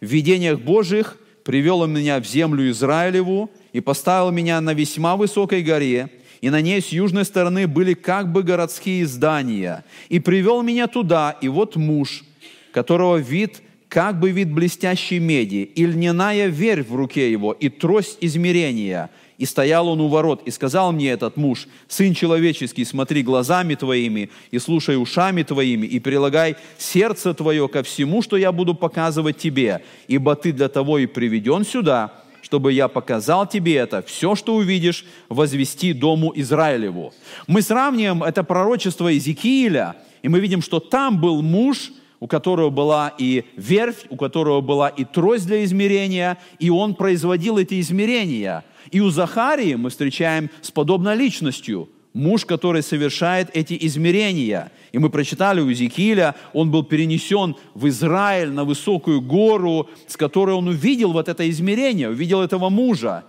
«В 0.00 0.06
видениях 0.06 0.60
Божьих 0.60 1.16
привел 1.44 1.80
он 1.80 1.92
меня 1.92 2.20
в 2.20 2.26
землю 2.26 2.70
Израилеву, 2.70 3.50
и 3.72 3.80
поставил 3.80 4.30
меня 4.30 4.60
на 4.60 4.74
весьма 4.74 5.16
высокой 5.16 5.62
горе, 5.62 6.10
и 6.40 6.50
на 6.50 6.60
ней 6.60 6.80
с 6.80 6.88
южной 6.88 7.24
стороны 7.24 7.66
были 7.66 7.94
как 7.94 8.30
бы 8.30 8.42
городские 8.42 9.06
здания. 9.06 9.84
И 10.08 10.18
привел 10.18 10.62
меня 10.62 10.86
туда, 10.88 11.36
и 11.40 11.48
вот 11.48 11.76
муж, 11.76 12.24
которого 12.72 13.16
вид 13.16 13.62
как 13.88 14.18
бы 14.18 14.30
вид 14.30 14.50
блестящей 14.50 15.18
меди, 15.18 15.70
и 15.74 15.84
льняная 15.84 16.46
верь 16.46 16.82
в 16.82 16.94
руке 16.94 17.30
его, 17.30 17.52
и 17.52 17.68
трость 17.68 18.18
измерения– 18.20 19.10
и 19.38 19.44
стоял 19.44 19.88
он 19.88 20.00
у 20.00 20.08
ворот, 20.08 20.42
и 20.44 20.50
сказал 20.50 20.92
мне 20.92 21.10
этот 21.10 21.36
муж, 21.36 21.66
«Сын 21.88 22.14
человеческий, 22.14 22.84
смотри 22.84 23.22
глазами 23.22 23.74
твоими, 23.74 24.30
и 24.50 24.58
слушай 24.58 25.00
ушами 25.00 25.42
твоими, 25.42 25.86
и 25.86 25.98
прилагай 26.00 26.56
сердце 26.78 27.34
твое 27.34 27.68
ко 27.68 27.82
всему, 27.82 28.22
что 28.22 28.36
я 28.36 28.52
буду 28.52 28.74
показывать 28.74 29.38
тебе, 29.38 29.82
ибо 30.08 30.36
ты 30.36 30.52
для 30.52 30.68
того 30.68 30.98
и 30.98 31.06
приведен 31.06 31.64
сюда, 31.64 32.12
чтобы 32.42 32.72
я 32.72 32.88
показал 32.88 33.46
тебе 33.46 33.76
это, 33.76 34.02
все, 34.02 34.34
что 34.34 34.54
увидишь, 34.54 35.04
возвести 35.28 35.92
дому 35.92 36.32
Израилеву». 36.36 37.12
Мы 37.46 37.62
сравниваем 37.62 38.22
это 38.22 38.44
пророчество 38.44 39.08
Иезекииля, 39.08 39.96
и 40.22 40.28
мы 40.28 40.40
видим, 40.40 40.62
что 40.62 40.78
там 40.78 41.20
был 41.20 41.42
муж, 41.42 41.90
у 42.20 42.28
которого 42.28 42.70
была 42.70 43.12
и 43.18 43.44
верфь, 43.56 44.04
у 44.08 44.16
которого 44.16 44.60
была 44.60 44.88
и 44.88 45.04
трость 45.04 45.46
для 45.46 45.64
измерения, 45.64 46.38
и 46.60 46.70
он 46.70 46.94
производил 46.94 47.58
эти 47.58 47.80
измерения– 47.80 48.62
И 48.92 49.00
у 49.00 49.10
Захарии 49.10 49.74
мы 49.74 49.90
встречаем 49.90 50.48
с 50.60 50.70
подобной 50.70 51.16
личностью– 51.16 51.88
муж, 52.14 52.44
который 52.44 52.82
совершает 52.82 53.50
эти 53.54 53.76
измерения. 53.86 54.70
И 54.92 54.98
мы 54.98 55.10
прочитали 55.10 55.60
у 55.60 55.72
Зикиля, 55.72 56.34
он 56.52 56.70
был 56.70 56.84
перенесен 56.84 57.56
в 57.74 57.88
Израиль 57.88 58.50
на 58.50 58.64
высокую 58.64 59.20
гору, 59.20 59.88
с 60.06 60.16
которой 60.16 60.54
он 60.54 60.68
увидел 60.68 61.12
вот 61.12 61.28
это 61.28 61.48
измерение, 61.48 62.10
увидел 62.10 62.42
этого 62.42 62.68
мужа. 62.68 63.24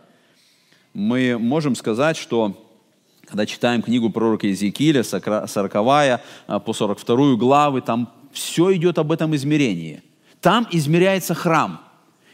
Мы 0.93 1.37
можем 1.39 1.75
сказать, 1.75 2.17
что 2.17 2.59
когда 3.25 3.45
читаем 3.45 3.81
книгу 3.81 4.09
пророка 4.09 4.47
Иезекииля, 4.47 5.03
40 5.03 5.75
а, 5.75 6.59
по 6.59 6.73
42 6.73 7.35
главы, 7.35 7.81
там 7.81 8.11
все 8.31 8.75
идет 8.75 8.97
об 8.97 9.11
этом 9.11 9.33
измерении. 9.35 10.03
Там 10.41 10.67
измеряется 10.71 11.33
храм. 11.33 11.79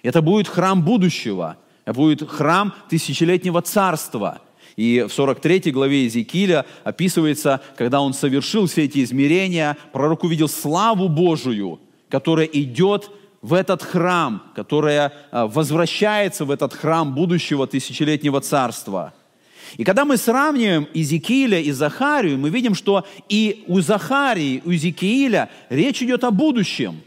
Это 0.01 0.21
будет 0.21 0.47
храм 0.47 0.81
будущего. 0.81 1.57
Будет 1.93 2.29
храм 2.29 2.73
тысячелетнего 2.89 3.61
царства– 3.61 4.41
и 4.79 5.05
в 5.09 5.13
43 5.13 5.71
главе 5.71 6.03
Иезекииля 6.03 6.65
описывается, 6.85 7.59
когда 7.75 7.99
он 7.99 8.13
совершил 8.13 8.65
все 8.65 8.85
эти 8.85 9.03
измерения, 9.03 9.75
пророк 9.91 10.23
увидел 10.23 10.47
славу 10.47 11.09
Божию, 11.09 11.81
которая 12.07 12.45
идет 12.45 13.11
в 13.41 13.55
этот 13.55 13.83
храм, 13.83 14.41
которая 14.55 15.11
а, 15.31 15.47
возвращается 15.47 16.45
в 16.45 16.51
этот 16.51 16.73
храм 16.73 17.13
будущего 17.13 17.67
тысячелетнего 17.67 18.39
царства. 18.39 19.13
И 19.75 19.83
когда 19.83 20.05
мы 20.05 20.15
сравниваем 20.15 20.87
Иезекииля 20.93 21.59
и 21.59 21.71
Захарию, 21.71 22.37
мы 22.37 22.49
видим, 22.49 22.73
что 22.73 23.05
и 23.27 23.65
у 23.67 23.81
Захарии, 23.81 24.61
у 24.63 24.71
Иезекииля 24.71 25.49
речь 25.69 26.01
идет 26.01 26.23
о 26.23 26.31
будущем. 26.31 27.01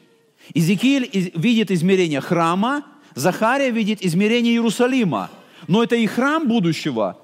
Иезекииль 0.52 1.32
видит 1.34 1.70
измерение 1.70 2.20
храма, 2.20 2.84
Захария 3.14 3.70
видит 3.70 4.02
измерение 4.02 4.54
Иерусалима. 4.54 5.30
Но 5.68 5.82
это 5.82 5.96
и 5.96 6.06
храм 6.06 6.48
будущего, 6.48 7.18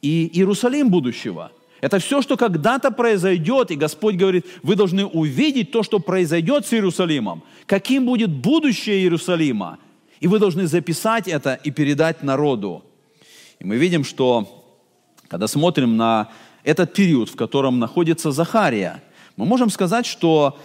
и 0.00 0.30
Иерусалим 0.32 0.88
будущего. 0.88 1.52
Это 1.80 1.98
все, 1.98 2.22
что 2.22 2.36
когда-то 2.36 2.92
произойдет, 2.92 3.70
и 3.70 3.76
Господь 3.76 4.14
говорит, 4.14 4.46
вы 4.62 4.76
должны 4.76 5.04
увидеть 5.04 5.72
то, 5.72 5.82
что 5.82 5.98
произойдет 5.98 6.64
с 6.64 6.72
Иерусалимом, 6.72 7.42
каким 7.66 8.06
будет 8.06 8.30
будущее 8.30 9.00
Иерусалима, 9.00 9.78
и 10.20 10.28
вы 10.28 10.38
должны 10.38 10.68
записать 10.68 11.26
это 11.26 11.54
и 11.54 11.72
передать 11.72 12.22
народу. 12.22 12.84
И 13.58 13.64
мы 13.64 13.76
видим, 13.76 14.04
что 14.04 14.64
когда 15.28 15.48
смотрим 15.48 15.96
на 15.96 16.28
этот 16.62 16.92
период, 16.94 17.28
в 17.28 17.36
котором 17.36 17.80
находится 17.80 18.30
Захария, 18.30 19.02
мы 19.36 19.44
можем 19.44 19.68
сказать, 19.68 20.06
что 20.06 20.56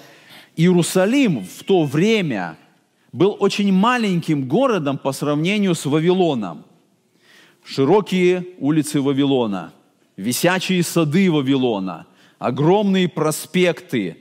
Иерусалим 0.55 1.43
в 1.43 1.63
то 1.63 1.83
время 1.83 2.57
был 3.17 3.35
очень 3.39 3.73
маленьким 3.73 4.47
городом 4.47 4.99
по 4.99 5.11
сравнению 5.11 5.73
с 5.73 5.85
Вавилоном 5.87 6.65
широкие 7.65 8.45
улицы 8.59 9.01
Вавилона, 9.01 9.73
висячие 10.17 10.83
сады 10.83 11.31
Вавилона, 11.31 12.05
огромные 12.37 13.09
проспекты. 13.09 14.17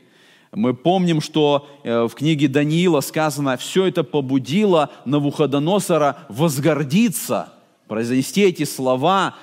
Мы 0.50 0.72
помним, 0.72 1.20
что 1.20 1.68
э, 1.84 2.04
в 2.04 2.14
книге 2.14 2.48
Даниила 2.48 3.02
сказано, 3.02 3.58
все 3.58 3.84
это 3.84 4.02
побудило 4.02 4.90
Навуходоносора 5.04 6.16
возгордиться, 6.30 7.52
произнести 7.88 8.42
эти 8.42 8.64
слова, 8.64 9.34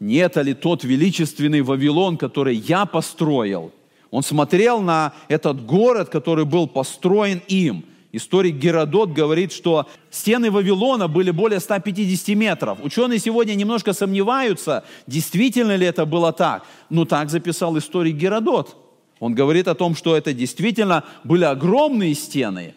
не 0.00 0.14
это 0.16 0.40
ли 0.40 0.54
тот 0.54 0.84
величественный 0.84 1.60
Вавилон, 1.60 2.16
который 2.16 2.56
я 2.56 2.86
построил? 2.86 3.72
Он 4.10 4.22
смотрел 4.22 4.80
на 4.80 5.12
этот 5.28 5.64
город, 5.66 6.08
который 6.08 6.46
был 6.46 6.66
построен 6.66 7.42
им– 7.46 7.84
Историк 8.12 8.56
Геродот 8.56 9.12
говорит, 9.12 9.52
что 9.52 9.88
стены 10.10 10.50
Вавилона 10.50 11.08
были 11.08 11.30
более 11.30 11.60
150 11.60 12.36
метров. 12.36 12.78
Ученые 12.82 13.18
сегодня 13.18 13.54
немножко 13.54 13.94
сомневаются, 13.94 14.84
действительно 15.06 15.74
ли 15.76 15.86
это 15.86 16.04
было 16.04 16.30
так. 16.32 16.64
Но 16.90 17.06
так 17.06 17.30
записал 17.30 17.76
историк 17.78 18.16
Геродот. 18.16 18.76
Он 19.18 19.34
говорит 19.34 19.66
о 19.66 19.74
том, 19.74 19.94
что 19.96 20.14
это 20.14 20.34
действительно 20.34 21.04
были 21.24 21.44
огромные 21.44 22.12
стены. 22.14 22.74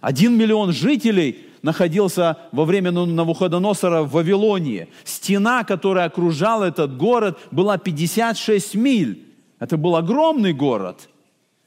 Один 0.00 0.36
миллион 0.36 0.72
жителей 0.72 1.46
находился 1.62 2.38
во 2.52 2.64
время 2.64 2.92
Навуходоносора 2.92 4.02
в 4.02 4.12
Вавилонии. 4.12 4.86
Стена, 5.04 5.64
которая 5.64 6.06
окружала 6.06 6.64
этот 6.64 6.96
город, 6.96 7.40
была 7.50 7.76
56 7.76 8.76
миль. 8.76 9.26
Это 9.58 9.76
был 9.76 9.96
огромный 9.96 10.52
город. 10.52 11.08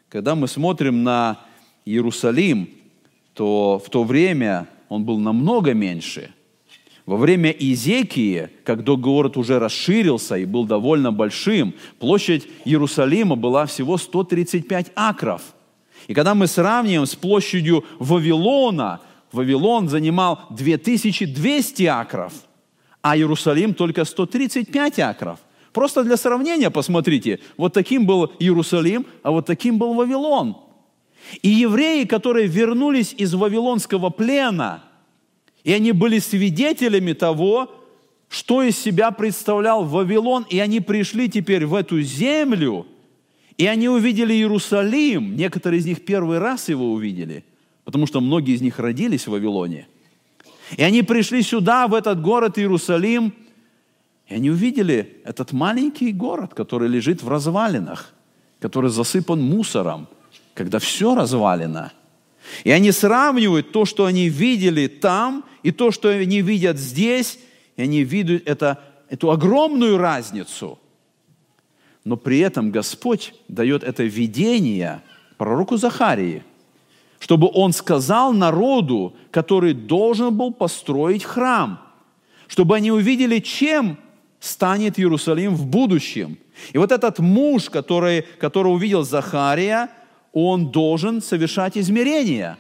Когда 0.08 0.36
мы 0.36 0.48
смотрим 0.48 1.04
на 1.04 1.42
Иерусалим, 1.86 2.70
то 3.34 3.82
в 3.84 3.90
то 3.90 4.04
время 4.04 4.68
он 4.90 5.04
был 5.04 5.18
намного 5.18 5.74
меньше. 5.74 6.32
Во 7.06 7.18
время 7.18 7.50
Изекии, 7.52 8.50
когда 8.64 8.96
город 8.96 9.36
уже 9.36 9.60
расширился 9.60 10.38
и 10.38 10.46
был 10.46 10.64
довольно 10.66 11.12
большим, 11.12 11.74
площадь 12.00 12.48
Иерусалима 12.64 13.36
была 13.36 13.66
всего 13.66 13.98
135 13.98 14.92
акров. 14.96 15.42
И 16.08 16.14
когда 16.14 16.34
мы 16.34 16.48
сравниваем 16.48 17.06
с 17.06 17.16
площадью 17.16 17.84
Вавилона, 18.00 19.02
Вавилон 19.34 19.90
занимал 19.90 20.40
2200 20.52 21.84
акров, 21.84 22.34
а 23.02 23.18
Иерусалим 23.18 23.74
только 23.74 24.06
135 24.06 25.00
акров. 25.00 25.40
Просто 25.74 26.04
для 26.04 26.18
сравнения 26.18 26.70
посмотрите, 26.70 27.40
вот 27.58 27.74
таким 27.74 28.06
был 28.06 28.32
Иерусалим, 28.40 29.06
а 29.24 29.32
вот 29.32 29.46
таким 29.46 29.78
был 29.78 29.94
Вавилон– 29.94 30.56
и 31.42 31.50
евреи, 31.50 32.06
которые 32.06 32.48
вернулись 32.48 33.14
из 33.18 33.34
Вавилонского 33.34 34.10
плена, 34.10 34.84
и 35.64 35.72
они 35.72 35.92
были 35.92 36.20
свидетелями 36.20 37.14
того, 37.14 37.72
что 38.30 38.64
из 38.64 38.78
себя 38.78 39.12
представлял 39.12 39.86
Вавилон, 39.86 40.46
и 40.50 40.60
они 40.60 40.80
пришли 40.80 41.30
теперь 41.30 41.66
в 41.66 41.76
эту 41.76 42.02
землю, 42.02 42.86
и 43.58 43.68
они 43.68 43.88
увидели 43.88 44.34
Иерусалим. 44.34 45.36
Некоторые 45.36 45.80
из 45.80 45.86
них 45.86 46.04
первый 46.04 46.40
раз 46.40 46.70
его 46.70 46.92
увидели, 46.92 47.46
потому 47.86 48.08
что 48.08 48.20
многие 48.20 48.56
из 48.56 48.62
них 48.62 48.80
родились 48.80 49.28
в 49.28 49.32
Вавилоне. 49.32 49.88
И 50.76 50.82
они 50.82 51.04
пришли 51.04 51.42
сюда, 51.44 51.88
в 51.88 51.94
этот 51.94 52.22
город 52.22 52.58
Иерусалим, 52.58 53.34
и 54.28 54.36
они 54.36 54.50
увидели 54.50 55.22
этот 55.24 55.52
маленький 55.52 56.12
город, 56.12 56.54
который 56.54 56.90
лежит 56.90 57.22
в 57.22 57.30
развалинах, 57.30 58.14
который 58.60 58.90
засыпан 58.90 59.42
мусором– 59.42 60.08
когда 60.54 60.80
все 60.80 61.16
развалено. 61.16 61.92
И 62.64 62.72
они 62.72 62.92
сравнивают 62.92 63.72
то, 63.72 63.86
что 63.86 64.06
они 64.06 64.30
видели 64.30 64.88
там, 64.88 65.46
и 65.64 65.72
то, 65.72 65.92
что 65.92 66.10
они 66.10 66.42
видят 66.42 66.78
здесь, 66.78 67.40
и 67.78 67.82
они 67.82 68.04
видят 68.04 68.44
это, 68.46 68.84
эту 69.10 69.32
огромную 69.32 69.98
разницу. 69.98 70.78
Но 72.04 72.18
при 72.18 72.40
этом 72.40 72.70
Господь 72.70 73.34
дает 73.48 73.84
это 73.84 74.04
видение 74.04 75.02
пророку 75.38 75.78
Захарии, 75.78 76.44
чтобы 77.20 77.50
он 77.54 77.72
сказал 77.72 78.34
народу, 78.34 79.16
который 79.32 79.74
должен 79.74 80.36
был 80.36 80.52
построить 80.52 81.24
храм, 81.24 81.80
чтобы 82.48 82.76
они 82.76 82.92
увидели, 82.92 83.40
чем 83.40 83.98
станет 84.42 85.00
Иерусалим 85.00 85.56
в 85.56 85.66
будущем. 85.66 86.38
И 86.74 86.78
вот 86.78 86.92
этот 86.92 87.20
муж, 87.20 87.70
который, 87.70 88.24
который 88.38 88.68
увидел 88.68 89.04
Захария– 89.04 89.90
он 90.34 90.72
должен 90.72 91.22
совершать 91.22 91.78
измерения. 91.78 92.58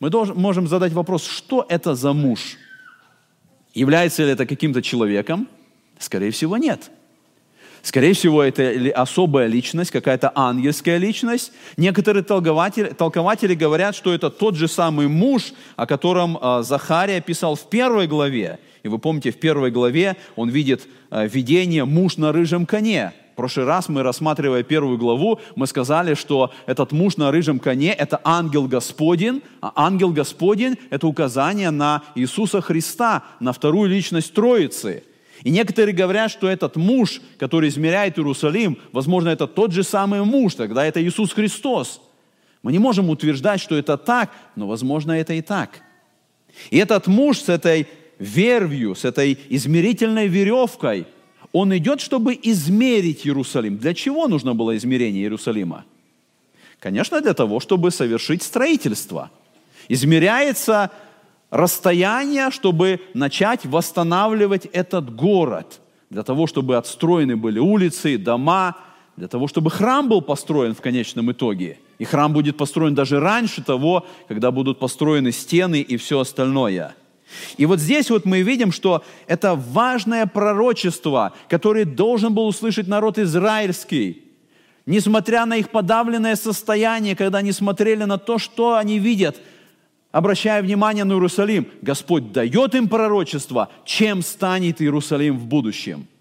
Мы 0.00 0.10
должен, 0.10 0.36
можем 0.36 0.66
задать 0.66 0.92
вопрос, 0.92 1.24
что 1.24 1.64
это 1.68 1.94
за 1.94 2.12
муж? 2.12 2.56
Является 3.72 4.24
ли 4.24 4.30
это 4.30 4.46
каким-то 4.46 4.82
человеком? 4.82 5.48
Скорее 5.98 6.30
всего, 6.32 6.56
нет. 6.56 6.90
Скорее 7.82 8.14
всего, 8.14 8.42
это 8.42 8.90
особая 8.96 9.46
личность, 9.46 9.92
какая-то 9.92 10.32
ангельская 10.34 10.96
личность. 10.96 11.52
Некоторые 11.76 12.24
толкователи, 12.24 12.88
толкователи 12.88 13.54
говорят, 13.54 13.94
что 13.94 14.12
это 14.12 14.28
тот 14.28 14.56
же 14.56 14.66
самый 14.66 15.06
муж, 15.06 15.52
о 15.76 15.86
котором 15.86 16.36
э, 16.36 16.62
Захария 16.64 17.20
писал 17.20 17.54
в 17.54 17.68
первой 17.70 18.08
главе. 18.08 18.58
И 18.82 18.88
вы 18.88 18.98
помните, 18.98 19.30
в 19.30 19.38
первой 19.38 19.70
главе 19.70 20.16
он 20.34 20.48
видит 20.48 20.88
э, 21.12 21.28
видение 21.28 21.84
«муж 21.84 22.16
на 22.16 22.32
рыжем 22.32 22.66
коне». 22.66 23.12
Прошлый 23.36 23.66
раз 23.66 23.90
мы, 23.90 24.02
рассматривая 24.02 24.62
первую 24.62 24.96
главу, 24.96 25.40
мы 25.56 25.66
сказали, 25.66 26.14
что 26.14 26.50
этот 26.64 26.92
муж 26.92 27.18
на 27.18 27.30
рыжем 27.30 27.58
коне– 27.58 27.92
это 27.98 28.18
ангел 28.24 28.66
Господень, 28.66 29.42
а 29.60 29.72
ангел 29.76 30.10
Господень– 30.10 30.78
это 30.90 31.06
указание 31.06 31.70
на 31.70 32.02
Иисуса 32.14 32.62
Христа, 32.62 33.24
на 33.38 33.52
вторую 33.52 33.90
личность 33.90 34.32
Троицы. 34.32 35.04
И 35.42 35.50
некоторые 35.50 35.94
говорят, 35.94 36.30
что 36.30 36.48
этот 36.48 36.76
муж, 36.76 37.20
который 37.38 37.68
измеряет 37.68 38.18
Иерусалим, 38.18 38.78
возможно, 38.92 39.28
это 39.28 39.46
тот 39.46 39.70
же 39.70 39.82
самый 39.82 40.24
муж, 40.24 40.54
тогда 40.54 40.86
это 40.86 41.04
Иисус 41.04 41.34
Христос. 41.34 42.00
Мы 42.62 42.72
не 42.72 42.78
можем 42.78 43.10
утверждать, 43.10 43.60
что 43.60 43.76
это 43.76 43.98
так, 43.98 44.30
но, 44.56 44.66
возможно, 44.66 45.12
это 45.12 45.34
и 45.34 45.42
так. 45.42 45.82
И 46.70 46.78
этот 46.78 47.06
муж 47.06 47.40
с 47.40 47.50
этой 47.50 47.86
вервью, 48.18 48.94
с 48.94 49.04
этой 49.04 49.38
измерительной 49.50 50.26
веревкой– 50.26 51.06
он 51.56 51.74
идет, 51.74 52.02
чтобы 52.02 52.38
измерить 52.42 53.26
Иерусалим. 53.26 53.78
Для 53.78 53.94
чего 53.94 54.28
нужно 54.28 54.54
было 54.54 54.76
измерение 54.76 55.22
Иерусалима? 55.22 55.86
Конечно, 56.80 57.22
для 57.22 57.32
того, 57.32 57.60
чтобы 57.60 57.90
совершить 57.90 58.42
строительство. 58.42 59.30
Измеряется 59.88 60.90
расстояние, 61.50 62.50
чтобы 62.50 63.00
начать 63.14 63.64
восстанавливать 63.64 64.66
этот 64.66 65.14
город, 65.16 65.80
для 66.10 66.22
того, 66.22 66.46
чтобы 66.46 66.76
отстроены 66.76 67.36
были 67.36 67.58
улицы, 67.58 68.18
дома, 68.18 68.76
для 69.16 69.26
того, 69.26 69.48
чтобы 69.48 69.70
храм 69.70 70.10
был 70.10 70.20
построен 70.20 70.74
в 70.74 70.82
конечном 70.82 71.32
итоге. 71.32 71.78
И 71.98 72.04
храм 72.04 72.34
будет 72.34 72.58
построен 72.58 72.94
даже 72.94 73.18
раньше 73.18 73.62
того, 73.62 74.04
когда 74.28 74.50
будут 74.50 74.78
построены 74.78 75.32
стены 75.32 75.80
и 75.80 75.96
все 75.96 76.20
остальное. 76.20 76.94
И 77.56 77.66
вот 77.66 77.80
здесь 77.80 78.10
вот 78.10 78.24
мы 78.24 78.42
видим, 78.42 78.72
что 78.72 79.04
это 79.26 79.54
важное 79.54 80.26
пророчество, 80.26 81.32
которое 81.48 81.84
должен 81.84 82.34
был 82.34 82.46
услышать 82.46 82.86
народ 82.86 83.18
израильский. 83.18 84.22
Несмотря 84.86 85.46
на 85.46 85.56
их 85.56 85.70
подавленное 85.70 86.36
состояние, 86.36 87.16
когда 87.16 87.38
они 87.38 87.52
смотрели 87.52 88.04
на 88.04 88.18
то, 88.18 88.38
что 88.38 88.76
они 88.76 88.98
видят, 88.98 89.36
обращая 90.12 90.62
внимание 90.62 91.04
на 91.04 91.14
Иерусалим, 91.14 91.66
Господь 91.82 92.32
дает 92.32 92.74
им 92.74 92.88
пророчество, 92.88 93.68
чем 93.84 94.22
станет 94.22 94.80
Иерусалим 94.80 95.38
в 95.38 95.46
будущем– 95.46 96.06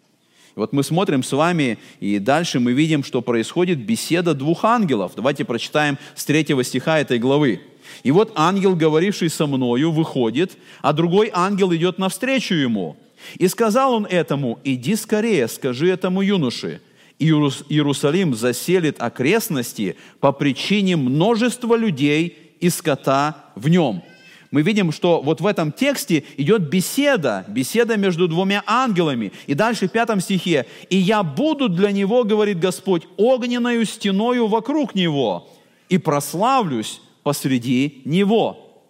вот 0.56 0.72
мы 0.72 0.84
смотрим 0.84 1.22
с 1.22 1.34
вами, 1.34 1.78
и 2.00 2.18
дальше 2.18 2.62
мы 2.62 2.72
видим, 2.72 3.04
что 3.04 3.22
происходит 3.22 3.80
беседа 3.80 4.34
двух 4.34 4.64
ангелов. 4.64 5.12
Давайте 5.16 5.44
прочитаем 5.44 5.98
с 6.16 6.24
третьего 6.24 6.64
стиха 6.64 7.00
этой 7.00 7.20
главы. 7.20 7.62
И 8.04 8.12
вот 8.12 8.32
ангел, 8.36 8.76
говоривший 8.76 9.30
со 9.30 9.48
мною, 9.48 9.92
выходит, 9.92 10.58
а 10.82 10.94
другой 10.94 11.32
ангел 11.34 11.74
идет 11.74 11.98
навстречу 11.98 12.54
ему. 12.54 12.98
И 13.36 13.48
сказал 13.48 13.94
он 13.94 14.06
этому, 14.06 14.60
иди 14.64 14.96
скорее, 14.96 15.48
скажи 15.48 15.90
этому 15.90 16.22
юноше, 16.22 16.82
Иерусалим 17.18 18.36
заселит 18.36 19.02
окрестности 19.02 19.96
по 20.20 20.32
причине 20.32 20.98
множества 20.98 21.76
людей 21.76 22.56
и 22.60 22.70
скота 22.70 23.52
в 23.56 23.70
нем 23.70 24.04
мы 24.56 24.62
видим, 24.62 24.94
что 24.94 25.22
вот 25.22 25.42
в 25.42 25.48
этом 25.48 25.74
тексте 25.74 26.24
идет 26.38 26.70
беседа, 26.70 27.44
беседа 27.50 27.98
между 27.98 28.30
двумя 28.30 28.64
ангелами. 28.66 29.34
И 29.48 29.54
дальше 29.54 29.90
в 29.90 29.92
пятом 29.92 30.22
стихе, 30.22 30.66
«И 30.90 30.96
я 30.96 31.24
буду 31.24 31.68
для 31.68 31.92
него, 31.92 32.24
говорит 32.24 32.58
Господь, 32.58 33.04
огненную 33.18 33.86
стеною 33.86 34.48
вокруг 34.48 34.96
него, 34.96 35.50
и 35.90 35.98
прославлюсь 35.98 37.02
посреди 37.26 38.02
него». 38.06 38.86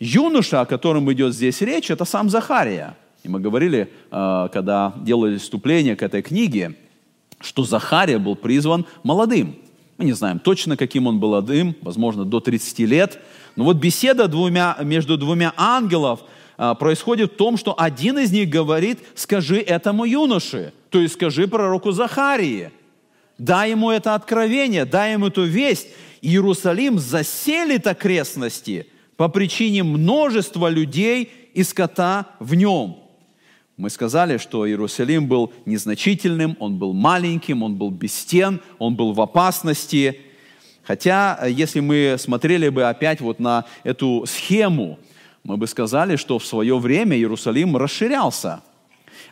Юноша, 0.00 0.62
о 0.62 0.66
котором 0.66 1.12
идет 1.12 1.32
здесь 1.32 1.60
речь, 1.60 1.88
это 1.88 2.04
сам 2.04 2.28
Захария. 2.28 2.96
И 3.22 3.28
мы 3.28 3.38
говорили, 3.38 3.88
э, 4.10 4.48
когда 4.52 4.92
делали 4.96 5.36
вступление 5.36 5.94
к 5.94 6.02
этой 6.02 6.22
книге, 6.22 6.74
что 7.40 7.62
Захария 7.62 8.18
был 8.18 8.34
призван 8.34 8.84
молодым. 9.04 9.54
Мы 9.98 10.06
не 10.06 10.12
знаем 10.12 10.40
точно, 10.40 10.76
каким 10.76 11.06
он 11.06 11.20
был 11.20 11.28
молодым, 11.28 11.76
возможно, 11.82 12.24
до 12.24 12.40
30 12.40 12.80
лет– 12.80 13.20
но 13.56 13.64
вот 13.64 13.76
беседа 13.76 14.28
двумя, 14.28 14.76
между 14.82 15.18
двумя 15.18 15.52
ангелов 15.56 16.20
а, 16.56 16.74
происходит 16.74 17.32
в 17.32 17.36
том, 17.36 17.56
что 17.56 17.74
один 17.78 18.18
из 18.18 18.32
них 18.32 18.48
говорит, 18.48 18.98
скажи 19.14 19.58
этому 19.58 20.04
юноше, 20.04 20.72
то 20.90 20.98
есть 20.98 21.14
скажи 21.14 21.46
пророку 21.46 21.92
Захарии, 21.92 22.70
дай 23.38 23.70
ему 23.70 23.90
это 23.90 24.14
откровение, 24.14 24.84
дай 24.84 25.12
ему 25.12 25.26
эту 25.26 25.44
весть. 25.44 25.88
Иерусалим 26.22 26.98
заселит 26.98 27.86
окрестности 27.86 28.86
по 29.16 29.28
причине 29.28 29.82
множества 29.82 30.68
людей 30.68 31.30
и 31.52 31.62
скота 31.62 32.26
в 32.40 32.54
нем. 32.54 32.96
Мы 33.76 33.90
сказали, 33.90 34.38
что 34.38 34.66
Иерусалим 34.66 35.26
был 35.26 35.52
незначительным, 35.66 36.56
он 36.60 36.78
был 36.78 36.94
маленьким, 36.94 37.62
он 37.62 37.74
был 37.74 37.90
без 37.90 38.14
стен, 38.14 38.60
он 38.78 38.96
был 38.96 39.12
в 39.12 39.20
опасности– 39.20 40.18
Хотя, 40.82 41.38
э, 41.40 41.50
если 41.50 41.80
мы 41.80 42.16
смотрели 42.18 42.68
бы 42.68 42.84
опять 42.84 43.20
вот 43.20 43.38
на 43.38 43.64
эту 43.84 44.24
схему, 44.26 44.98
мы 45.44 45.56
бы 45.56 45.66
сказали, 45.66 46.16
что 46.16 46.38
в 46.38 46.46
свое 46.46 46.78
время 46.78 47.16
Иерусалим 47.16 47.76
расширялся. 47.76 48.62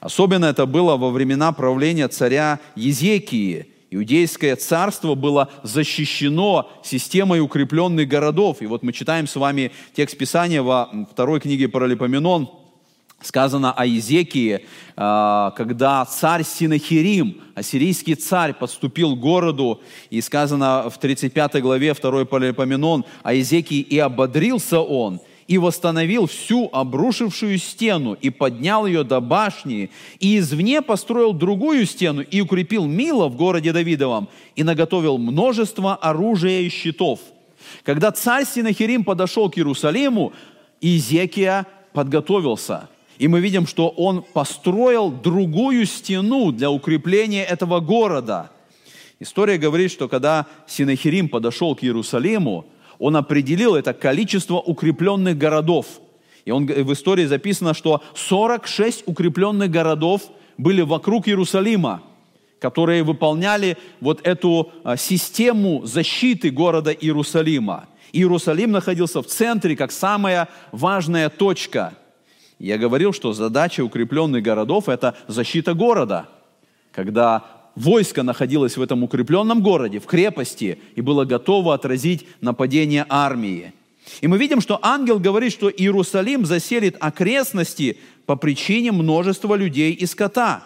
Особенно 0.00 0.46
это 0.46 0.66
было 0.66 0.96
во 0.96 1.10
времена 1.10 1.52
правления 1.52 2.08
царя 2.08 2.60
Езекии. 2.74 3.66
Иудейское 3.92 4.54
царство 4.54 5.16
было 5.16 5.50
защищено 5.64 6.70
системой 6.84 7.40
укрепленных 7.40 8.06
городов. 8.06 8.58
И 8.62 8.66
вот 8.66 8.84
мы 8.84 8.92
читаем 8.92 9.26
с 9.26 9.34
вами 9.34 9.72
текст 9.94 10.16
Писания 10.16 10.62
во 10.62 10.88
второй 11.10 11.40
книге 11.40 11.68
Паралипоменон, 11.68 12.48
сказано 13.20 13.72
о 13.72 13.84
Езекии, 13.84 14.64
а, 14.96 15.50
когда 15.56 16.04
царь 16.04 16.44
Синахирим, 16.44 17.40
ассирийский 17.56 18.14
царь, 18.14 18.54
подступил 18.54 19.16
к 19.16 19.18
городу, 19.18 19.82
и 20.08 20.20
сказано 20.20 20.88
в 20.88 20.96
35 20.98 21.60
главе 21.60 21.92
2 21.92 22.24
Паралипоменон 22.26 23.04
о 23.24 23.34
Езекии, 23.34 23.80
«И 23.80 23.98
ободрился 23.98 24.78
он, 24.78 25.20
и 25.50 25.58
восстановил 25.58 26.28
всю 26.28 26.70
обрушившую 26.72 27.58
стену, 27.58 28.12
и 28.12 28.30
поднял 28.30 28.86
ее 28.86 29.02
до 29.02 29.20
башни, 29.20 29.90
и 30.20 30.38
извне 30.38 30.80
построил 30.80 31.32
другую 31.32 31.86
стену, 31.86 32.22
и 32.22 32.40
укрепил 32.40 32.86
Мила 32.86 33.26
в 33.26 33.34
городе 33.34 33.72
Давидовом, 33.72 34.28
и 34.54 34.62
наготовил 34.62 35.18
множество 35.18 35.96
оружия 35.96 36.60
и 36.60 36.68
щитов». 36.68 37.18
Когда 37.82 38.12
царь 38.12 38.46
Синахирим 38.46 39.02
подошел 39.02 39.50
к 39.50 39.58
Иерусалиму, 39.58 40.32
Изекия 40.80 41.66
подготовился– 41.92 42.88
и 43.18 43.28
мы 43.28 43.40
видим, 43.40 43.66
что 43.66 43.90
он 43.90 44.22
построил 44.22 45.10
другую 45.10 45.84
стену 45.84 46.52
для 46.52 46.70
укрепления 46.70 47.44
этого 47.44 47.80
города. 47.80 48.50
История 49.18 49.58
говорит, 49.58 49.92
что 49.92 50.08
когда 50.08 50.46
Синахирим 50.66 51.28
подошел 51.28 51.76
к 51.76 51.84
Иерусалиму, 51.84 52.64
он 53.00 53.16
определил 53.16 53.74
это 53.74 53.92
количество 53.92 54.58
укрепленных 54.58 55.36
городов. 55.36 55.86
И 56.44 56.52
он, 56.52 56.66
в 56.66 56.92
истории 56.92 57.24
записано, 57.24 57.74
что 57.74 58.02
46 58.14 59.02
укрепленных 59.06 59.68
городов 59.68 60.22
были 60.56 60.82
вокруг 60.82 61.26
Иерусалима, 61.26 62.02
которые 62.60 63.02
выполняли 63.02 63.76
вот 64.00 64.24
эту 64.24 64.70
а, 64.84 64.96
систему 64.96 65.84
защиты 65.84 66.50
города 66.50 66.92
Иерусалима. 66.92 67.88
Иерусалим 68.12 68.70
находился 68.70 69.20
в 69.20 69.26
центре 69.26 69.74
как 69.74 69.90
самая 69.90 70.48
важная 70.70 71.28
точка– 71.28 71.94
я 72.60 72.76
говорил, 72.76 73.14
что 73.14 73.32
задача 73.32 73.82
укрепленных 73.82 74.42
городов– 74.42 74.88
это 74.90 75.16
защита 75.26 75.72
города. 75.72 76.28
Когда 76.92 77.42
войско 77.80 78.22
находилось 78.22 78.76
в 78.76 78.82
этом 78.82 79.02
укрепленном 79.02 79.62
городе, 79.62 79.98
в 79.98 80.06
крепости, 80.06 80.78
и 80.94 81.00
было 81.00 81.24
готово 81.24 81.74
отразить 81.74 82.26
нападение 82.40 83.06
армии. 83.08 83.72
И 84.20 84.28
мы 84.28 84.38
видим, 84.38 84.60
что 84.60 84.78
ангел 84.82 85.18
говорит, 85.18 85.52
что 85.52 85.70
Иерусалим 85.70 86.44
заселит 86.44 86.96
окрестности 87.00 87.98
по 88.26 88.36
причине 88.36 88.92
множества 88.92 89.54
людей 89.54 89.92
и 89.92 90.06
скота. 90.06 90.62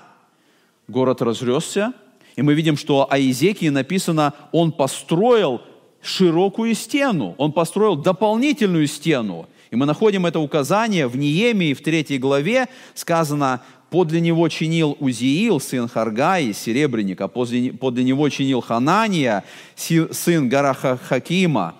Город 0.89 1.23
разросся, 1.23 1.93
и 2.37 2.43
мы 2.43 2.55
видим, 2.55 2.77
что 2.77 3.07
о 3.11 3.19
Иезекии 3.19 3.69
написано, 3.69 4.35
он 4.53 4.73
построил 4.73 5.63
широкую 6.03 6.75
стену, 6.75 7.35
он 7.39 7.53
построил 7.53 7.97
дополнительную 7.97 8.87
стену. 8.87 9.47
И 9.71 9.77
мы 9.77 9.87
находим 9.87 10.27
это 10.27 10.39
указание 10.41 11.07
в 11.07 11.17
Неемии, 11.17 11.75
в 11.75 11.83
третьей 11.83 12.19
главе, 12.19 12.69
сказано, 12.95 13.63
подле 13.95 14.21
него 14.21 14.49
чинил 14.49 14.97
Узиил, 14.99 15.61
сын 15.61 15.87
Харгаи, 15.87 16.51
серебряник, 16.51 17.21
а 17.21 17.29
подле, 17.29 17.73
подле 17.73 18.03
него 18.03 18.29
чинил 18.29 18.61
Ханания, 18.61 19.45
сын 19.77 20.49
Гараха 20.49 20.97
Хакима. 20.97 21.77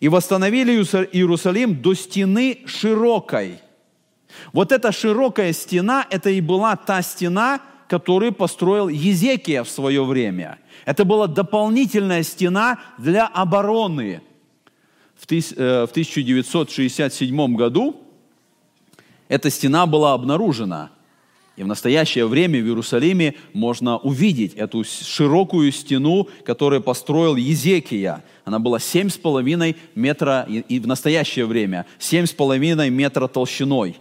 И 0.00 0.08
восстановили 0.08 0.72
Иерусалим 0.72 1.80
до 1.80 1.94
стены 1.94 2.62
широкой. 2.66 3.60
Вот 4.52 4.72
эта 4.72 4.90
широкая 4.90 5.52
стена, 5.52 6.04
это 6.10 6.30
и 6.30 6.40
была 6.40 6.74
та 6.74 7.00
стена, 7.00 7.60
которую 7.86 8.32
построил 8.32 8.88
Езекия 8.88 9.62
в 9.62 9.68
свое 9.68 10.04
время. 10.04 10.58
Это 10.84 11.04
была 11.04 11.28
дополнительная 11.28 12.24
стена 12.24 12.80
для 12.98 13.28
обороны– 13.28 14.20
в 15.14 15.26
1967 15.26 17.40
э, 17.40 17.48
году 17.56 18.02
эта 19.28 19.50
стена 19.50 19.86
была 19.86 20.14
обнаружена. 20.14 20.90
И 21.56 21.62
в 21.62 21.66
настоящее 21.66 22.26
время 22.26 22.60
в 22.60 22.66
Иерусалиме 22.66 23.34
можно 23.52 23.98
увидеть 23.98 24.54
эту 24.54 24.84
широкую 24.84 25.70
стену, 25.70 26.28
которую 26.44 26.80
построил 26.80 27.36
Езекия. 27.36 28.24
Она 28.44 28.58
была 28.58 28.78
7,5 28.78 29.76
метра, 29.94 30.46
и 30.48 30.80
в 30.80 30.86
настоящее 30.86 31.44
время 31.44 31.84
7,5 31.98 32.88
метра 32.88 33.28
толщиной. 33.28 33.96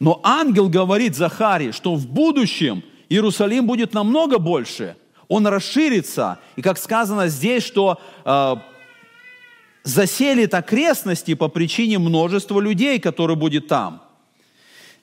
Но 0.00 0.20
ангел 0.22 0.68
говорит 0.68 1.16
Захаре, 1.16 1.72
что 1.72 1.94
в 1.94 2.06
будущем 2.06 2.82
Иерусалим 3.08 3.66
будет 3.66 3.94
намного 3.94 4.38
больше. 4.38 4.96
Он 5.28 5.46
расширится. 5.46 6.38
И 6.56 6.62
как 6.62 6.78
сказано 6.78 7.28
здесь, 7.28 7.64
что 7.64 7.98
э, 8.24 8.56
заселит 9.82 10.54
окрестности 10.54 11.34
по 11.34 11.48
причине 11.48 11.98
множества 11.98 12.60
людей, 12.60 13.00
которые 13.00 13.36
будет 13.36 13.66
там. 13.68 14.02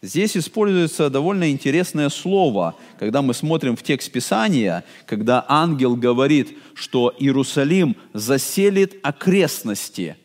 Здесь 0.03 0.35
используется 0.35 1.09
довольно 1.09 1.49
интересное 1.49 2.09
слово, 2.09 2.75
когда 2.99 3.21
мы 3.21 3.33
смотрим 3.33 3.77
в 3.77 3.83
текст 3.83 4.11
Писания, 4.11 4.83
когда 5.05 5.45
ангел 5.47 5.95
говорит, 5.95 6.57
что 6.73 7.13
Иерусалим 7.17 7.95
заселит 8.11 8.99
окрестности. 9.01 10.17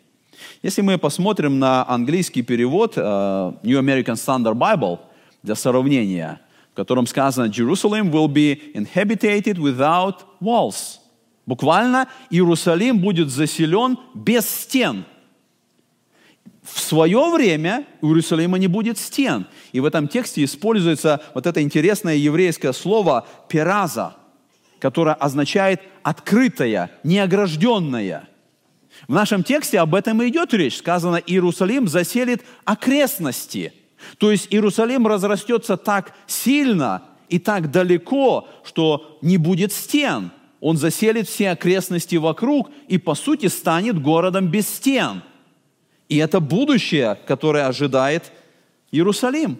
Если 0.64 0.82
мы 0.82 0.98
посмотрим 0.98 1.60
на 1.60 1.88
английский 1.88 2.42
перевод 2.42 2.98
uh, 2.98 3.56
New 3.62 3.78
American 3.78 4.16
Standard 4.16 4.56
Bible 4.56 4.98
для 5.44 5.54
сравнения, 5.54 6.40
в 6.72 6.74
котором 6.74 7.06
сказано 7.06 7.48
«Jerusalem 7.48 8.10
will 8.10 8.26
be 8.26 8.72
inhabited 8.74 9.58
without 9.58 10.24
walls». 10.40 10.98
Буквально 11.46 12.08
Иерусалим 12.30 12.98
будет 12.98 13.30
заселен 13.30 13.96
без 14.12 14.50
стен. 14.50 15.04
В 16.72 16.80
свое 16.80 17.30
время 17.30 17.86
у 18.00 18.08
Иерусалима 18.08 18.58
не 18.58 18.66
будет 18.66 18.98
стен. 18.98 19.46
И 19.72 19.80
в 19.80 19.84
этом 19.84 20.08
тексте 20.08 20.44
используется 20.44 21.20
вот 21.34 21.46
это 21.46 21.62
интересное 21.62 22.14
еврейское 22.14 22.72
слово 22.72 23.26
«пераза», 23.48 24.16
которое 24.78 25.14
означает 25.14 25.80
«открытое», 26.02 26.90
«неогражденное». 27.04 28.28
В 29.06 29.12
нашем 29.12 29.44
тексте 29.44 29.78
об 29.78 29.94
этом 29.94 30.22
и 30.22 30.28
идет 30.28 30.52
речь. 30.54 30.78
Сказано, 30.78 31.16
Иерусалим 31.16 31.86
заселит 31.86 32.42
окрестности. 32.64 33.72
То 34.18 34.30
есть 34.30 34.48
Иерусалим 34.50 35.06
разрастется 35.06 35.76
так 35.76 36.14
сильно 36.26 37.02
и 37.28 37.38
так 37.38 37.70
далеко, 37.70 38.48
что 38.64 39.18
не 39.22 39.36
будет 39.36 39.72
стен– 39.72 40.32
он 40.60 40.76
заселит 40.76 41.28
все 41.28 41.50
окрестности 41.50 42.16
вокруг 42.16 42.70
и, 42.88 42.98
по 42.98 43.14
сути, 43.14 43.46
станет 43.46 44.00
городом 44.00 44.48
без 44.48 44.68
стен. 44.68 45.22
И 46.08 46.16
это 46.16 46.40
будущее, 46.40 47.18
которое 47.26 47.66
ожидает 47.66 48.32
Иерусалим. 48.90 49.58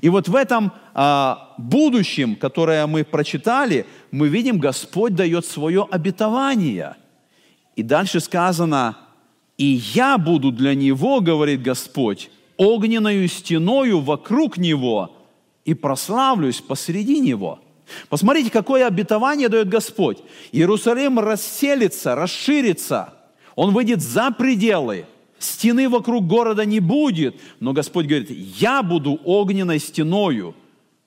И 0.00 0.08
вот 0.08 0.28
в 0.28 0.34
этом 0.34 0.72
а, 0.94 1.54
будущем, 1.58 2.36
которое 2.36 2.86
мы 2.86 3.04
прочитали, 3.04 3.86
мы 4.10 4.28
видим, 4.28 4.58
Господь 4.58 5.14
дает 5.14 5.44
свое 5.44 5.86
обетование. 5.90 6.96
И 7.76 7.82
дальше 7.82 8.20
сказано, 8.20 8.96
«И 9.58 9.80
я 9.94 10.16
буду 10.16 10.52
для 10.52 10.74
него, 10.74 11.20
говорит 11.20 11.62
Господь, 11.62 12.30
огненную 12.56 13.28
стеною 13.28 14.00
вокруг 14.00 14.56
него 14.56 15.16
и 15.64 15.74
прославлюсь 15.74 16.60
посреди 16.60 17.20
него». 17.20 17.60
Посмотрите, 18.08 18.50
какое 18.50 18.86
обетование 18.86 19.48
дает 19.50 19.68
Господь. 19.68 20.18
Иерусалим 20.52 21.18
расселится, 21.18 22.14
расширится. 22.14 23.12
Он 23.56 23.72
выйдет 23.74 24.00
за 24.00 24.30
пределы. 24.30 25.04
Стены 25.44 25.88
вокруг 25.88 26.26
города 26.26 26.64
не 26.64 26.80
будет. 26.80 27.36
Но 27.60 27.72
Господь 27.72 28.06
говорит, 28.06 28.30
я 28.30 28.82
буду 28.82 29.20
огненной 29.24 29.78
стеною 29.78 30.54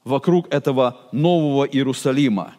вокруг 0.03 0.53
этого 0.53 1.01
нового 1.11 1.65
Иерусалима. 1.65 2.53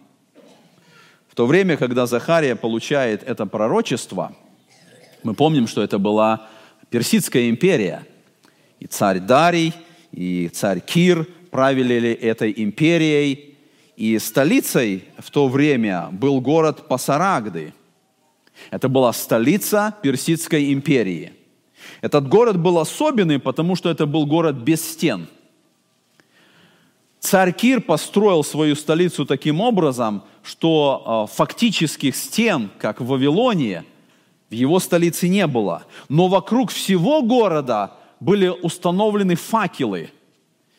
В 1.28 1.34
то 1.34 1.46
время, 1.46 1.76
когда 1.76 2.06
Захария 2.06 2.56
получает 2.56 3.22
это 3.22 3.46
пророчество, 3.46 4.34
мы 5.22 5.34
помним, 5.34 5.66
что 5.66 5.82
это 5.82 5.98
была 5.98 6.48
Персидская 6.90 7.48
империя. 7.48 8.06
И 8.80 8.86
царь 8.86 9.20
Дарий, 9.20 9.72
и 10.12 10.48
царь 10.48 10.80
Кир 10.80 11.26
правили 11.50 12.12
этой 12.12 12.52
империей– 12.56 13.44
и 13.98 14.16
столицей 14.20 15.02
в 15.18 15.28
то 15.32 15.48
время 15.48 16.10
был 16.12 16.40
город 16.40 16.86
Пасарагды. 16.86 17.74
Это 18.70 18.88
была 18.88 19.12
столица 19.12 19.92
Персидской 20.02 20.72
империи. 20.72 21.32
Этот 22.00 22.28
город 22.28 22.58
был 22.58 22.78
особенный, 22.78 23.38
потому 23.38 23.76
что 23.76 23.90
это 23.90 24.06
был 24.06 24.26
город 24.26 24.56
без 24.56 24.82
стен. 24.82 25.28
Царь 27.20 27.52
Кир 27.52 27.80
построил 27.80 28.44
свою 28.44 28.76
столицу 28.76 29.26
таким 29.26 29.60
образом, 29.60 30.22
что 30.42 31.02
а, 31.04 31.26
фактических 31.26 32.14
стен, 32.14 32.70
как 32.78 33.00
в 33.00 33.06
Вавилоне, 33.06 33.84
в 34.50 34.54
его 34.54 34.78
столице 34.78 35.28
не 35.28 35.46
было. 35.46 35.84
Но 36.08 36.28
вокруг 36.28 36.70
всего 36.70 37.22
города 37.22 37.92
были 38.20 38.48
установлены 38.48 39.34
факелы– 39.34 40.10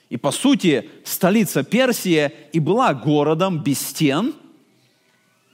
и 0.10 0.18
по 0.18 0.32
сути, 0.32 0.90
столица 1.04 1.64
Персия 1.64 2.34
и 2.52 2.60
была 2.60 2.94
городом 2.94 3.60
без 3.60 3.80
стен, 3.80 4.34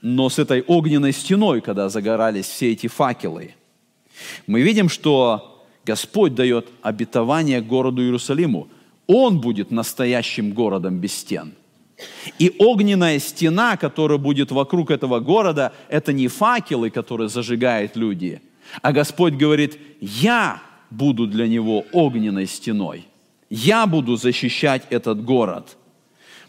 но 0.00 0.28
с 0.28 0.38
этой 0.38 0.62
огненной 0.62 1.12
стеной, 1.12 1.60
когда 1.60 1.88
загорались 1.88 2.46
все 2.46 2.72
эти 2.72 2.86
факелы. 2.86 3.54
Мы 4.46 4.62
видим, 4.62 4.88
что 4.88 5.64
Господь 5.84 6.34
дает 6.34 6.66
обетование 6.82 7.60
городу 7.60 8.02
Иерусалиму. 8.02 8.68
Он 9.06 9.40
будет 9.40 9.70
настоящим 9.70 10.52
городом 10.52 10.98
без 10.98 11.14
стен. 11.14 11.54
И 12.38 12.54
огненная 12.58 13.18
стена, 13.18 13.76
которая 13.76 14.18
будет 14.18 14.50
вокруг 14.50 14.90
этого 14.90 15.20
города, 15.20 15.72
это 15.88 16.12
не 16.12 16.28
факелы, 16.28 16.90
которые 16.90 17.28
зажигают 17.28 17.96
люди, 17.96 18.42
а 18.82 18.92
Господь 18.92 19.34
говорит, 19.34 19.78
я 20.00 20.60
буду 20.90 21.26
для 21.26 21.46
него 21.46 21.84
огненной 21.92 22.46
стеной– 22.46 23.06
я 23.50 23.86
буду 23.86 24.16
защищать 24.16 24.82
этот 24.90 25.24
город. 25.24 25.76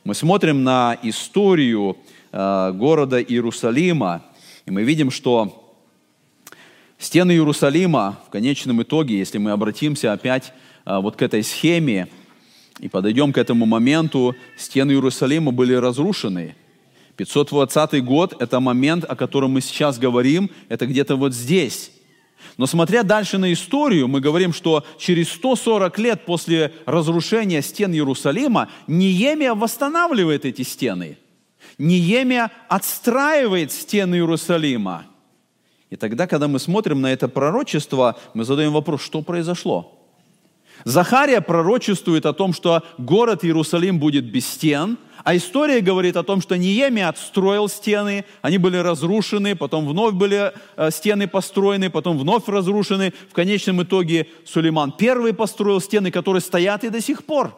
Мы 0.03 0.15
смотрим 0.15 0.63
на 0.63 0.97
историю 1.03 1.97
э, 2.32 2.71
города 2.73 3.21
Иерусалима, 3.21 4.23
и 4.65 4.71
мы 4.71 4.84
видим, 4.84 5.12
что 5.12 5.66
стены 6.97 7.31
Иерусалима 7.31 8.19
в 8.27 8.29
конечном 8.29 8.81
итоге, 8.81 9.17
если 9.17 9.38
мы 9.38 9.51
обратимся 9.51 10.13
опять 10.13 10.53
э, 10.86 10.97
вот 10.99 11.15
к 11.15 11.21
этой 11.21 11.43
схеме 11.43 12.07
и 12.79 12.89
подойдем 12.89 13.33
к 13.33 13.38
этому 13.38 13.65
моменту, 13.65 14.36
стены 14.57 14.91
Иерусалима 14.91 15.51
были 15.51 15.73
разрушены. 15.73 16.55
520 17.17 18.03
год– 18.03 18.36
это 18.39 18.60
момент, 18.60 19.03
о 19.03 19.15
котором 19.15 19.51
мы 19.51 19.62
сейчас 19.62 19.97
говорим, 19.97 20.51
это 20.69 20.86
где-то 20.86 21.15
вот 21.15 21.33
здесь. 21.33 21.91
Но 22.57 22.67
смотря 22.67 23.03
дальше 23.03 23.38
на 23.38 23.51
историю, 23.51 24.07
мы 24.07 24.21
говорим, 24.21 24.53
что 24.53 24.86
через 24.99 25.29
140 25.29 25.97
лет 25.99 26.25
после 26.25 26.73
разрушения 26.86 27.62
стен 27.62 27.93
Иерусалима 27.93 28.69
Ниемия 28.88 29.53
восстанавливает 29.53 30.45
эти 30.45 30.62
стены. 30.62 31.17
Ниемия 31.77 32.51
отстраивает 32.69 33.71
стены 33.71 34.15
Иерусалима. 34.15 35.05
И 35.89 35.95
тогда, 35.95 36.28
когда 36.28 36.47
мы 36.47 36.60
смотрим 36.60 37.02
на 37.02 37.13
это 37.13 37.28
пророчество, 37.28 38.17
мы 38.34 38.43
задаем 38.43 38.73
вопрос, 38.73 39.02
что 39.02 39.21
произошло? 39.21 39.93
Захария 40.84 41.41
пророчествует 41.41 42.26
о 42.26 42.34
том, 42.34 42.54
что 42.54 42.84
город 42.97 43.43
Иерусалим 43.43 44.00
будет 44.00 44.26
без 44.26 44.45
стен, 44.45 44.97
а 45.23 45.36
история 45.36 45.82
говорит 45.82 46.15
о 46.15 46.23
том, 46.23 46.39
что 46.39 46.58
Ниемия 46.58 47.10
отстроил 47.10 47.67
стены, 47.67 48.26
они 48.41 48.58
были 48.58 48.78
разрушены, 48.78 49.56
потом 49.56 49.88
вновь 49.88 50.13
были 50.13 50.54
э, 50.78 50.91
стены 50.91 51.28
построены, 51.28 51.89
потом 51.89 52.17
вновь 52.17 52.47
разрушены. 52.47 53.13
В 53.30 53.34
конечном 53.34 53.84
итоге 53.84 54.28
Сулейман 54.45 54.93
первый 54.93 55.34
построил 55.34 55.82
стены, 55.82 56.12
которые 56.12 56.41
стоят 56.41 56.84
и 56.84 56.89
до 56.89 57.02
сих 57.02 57.26
пор. 57.26 57.54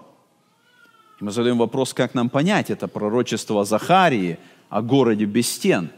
И 1.20 1.24
мы 1.24 1.32
задаем 1.32 1.58
вопрос, 1.58 1.94
как 1.94 2.16
нам 2.16 2.30
понять 2.30 2.70
это 2.72 2.88
пророчество 2.88 3.66
Захарии 3.66 4.40
о 4.70 4.82
городе 4.82 5.26
без 5.26 5.48
стен. 5.48 5.92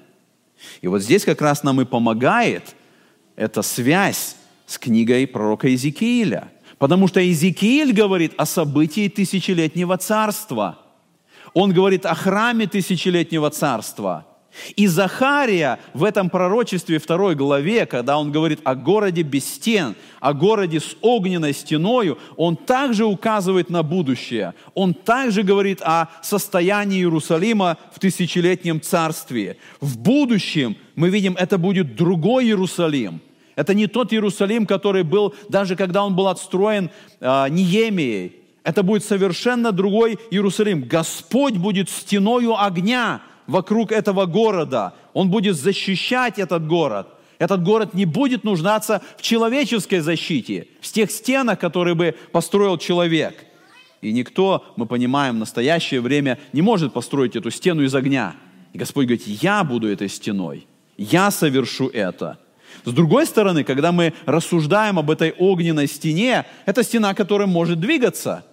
И 0.82 0.88
вот 0.88 1.02
здесь 1.02 1.26
как 1.26 1.42
раз 1.42 1.64
нам 1.64 1.82
и 1.82 1.86
помогает 1.86 2.76
эта 3.36 3.62
связь 3.62 4.36
с 4.66 4.78
книгой 4.78 5.28
пророка 5.28 5.68
Иезекииля– 5.68 6.52
Потому 6.82 7.08
что 7.08 7.20
Иезекииль 7.20 7.94
говорит 7.94 8.34
о 8.38 8.48
событии 8.48 9.08
тысячелетнего 9.08 10.00
царства. 10.00 10.80
Он 11.54 11.74
говорит 11.74 12.08
о 12.08 12.16
храме 12.16 12.66
тысячелетнего 12.66 13.52
царства. 13.52 14.26
И 14.76 14.88
Захария 14.88 15.80
в 15.94 16.04
этом 16.04 16.30
пророчестве 16.30 17.00
второй 17.00 17.36
главе, 17.36 17.86
когда 17.86 18.18
он 18.18 18.32
говорит 18.32 18.60
о 18.64 18.76
городе 18.76 19.22
без 19.22 19.46
стен, 19.46 19.96
о 20.20 20.34
городе 20.34 20.80
с 20.80 20.96
огненной 21.02 21.54
стеною, 21.54 22.18
он 22.38 22.56
также 22.56 23.06
указывает 23.06 23.70
на 23.70 23.84
будущее. 23.84 24.54
Он 24.74 24.94
также 24.94 25.44
говорит 25.44 25.82
о 25.82 26.08
состоянии 26.22 27.00
Иерусалима 27.00 27.78
в 27.94 28.00
тысячелетнем 28.00 28.82
царстве. 28.82 29.58
В 29.80 29.98
будущем 29.98 30.76
мы 30.96 31.10
видим, 31.10 31.36
это 31.38 31.58
будет 31.58 31.96
другой 31.96 32.46
Иерусалим– 32.46 33.22
это 33.56 33.74
не 33.74 33.88
тот 33.88 34.14
Иерусалим, 34.14 34.66
который 34.66 35.04
был, 35.04 35.36
даже 35.50 35.76
когда 35.76 36.04
он 36.04 36.16
был 36.16 36.28
отстроен 36.28 36.90
э, 37.20 37.50
Ниемией. 37.50 38.36
Это 38.64 38.84
будет 38.84 39.04
совершенно 39.04 39.72
другой 39.72 40.18
Иерусалим. 40.30 40.84
Господь 40.84 41.56
будет 41.56 41.90
стеною 41.90 42.60
огня 42.60 43.22
вокруг 43.52 43.92
этого 43.92 44.26
города. 44.26 44.94
Он 45.14 45.30
будет 45.30 45.56
защищать 45.56 46.40
этот 46.40 46.66
город. 46.66 47.08
Этот 47.38 47.64
город 47.64 47.94
не 47.94 48.06
будет 48.06 48.44
нуждаться 48.44 49.02
в 49.18 49.22
человеческой 49.22 50.00
защите, 50.00 50.68
в 50.80 50.92
тех 50.92 51.12
стенах, 51.12 51.60
которые 51.60 51.96
бы 51.96 52.16
построил 52.32 52.78
человек. 52.78 53.46
И 54.02 54.12
никто, 54.12 54.66
мы 54.78 54.86
понимаем, 54.86 55.36
в 55.36 55.40
настоящее 55.40 56.02
время 56.02 56.40
не 56.54 56.62
может 56.62 56.94
построить 56.94 57.36
эту 57.36 57.52
стену 57.52 57.84
из 57.84 57.94
огня. 57.94 58.36
И 58.74 58.78
Господь 58.78 59.06
говорит, 59.06 59.28
я 59.28 59.64
буду 59.64 59.88
этой 59.88 60.10
стеной, 60.10 60.68
я 60.98 61.30
совершу 61.30 61.88
это– 61.90 62.40
с 62.86 62.92
другой 62.92 63.26
стороны, 63.26 63.64
когда 63.64 63.92
мы 63.92 64.14
рассуждаем 64.26 64.98
об 64.98 65.12
этой 65.12 65.34
огненной 65.38 65.88
стене, 65.88 66.46
это 66.66 66.84
стена, 66.84 67.14
которая 67.14 67.48
может 67.48 67.80
двигаться. 67.80 68.44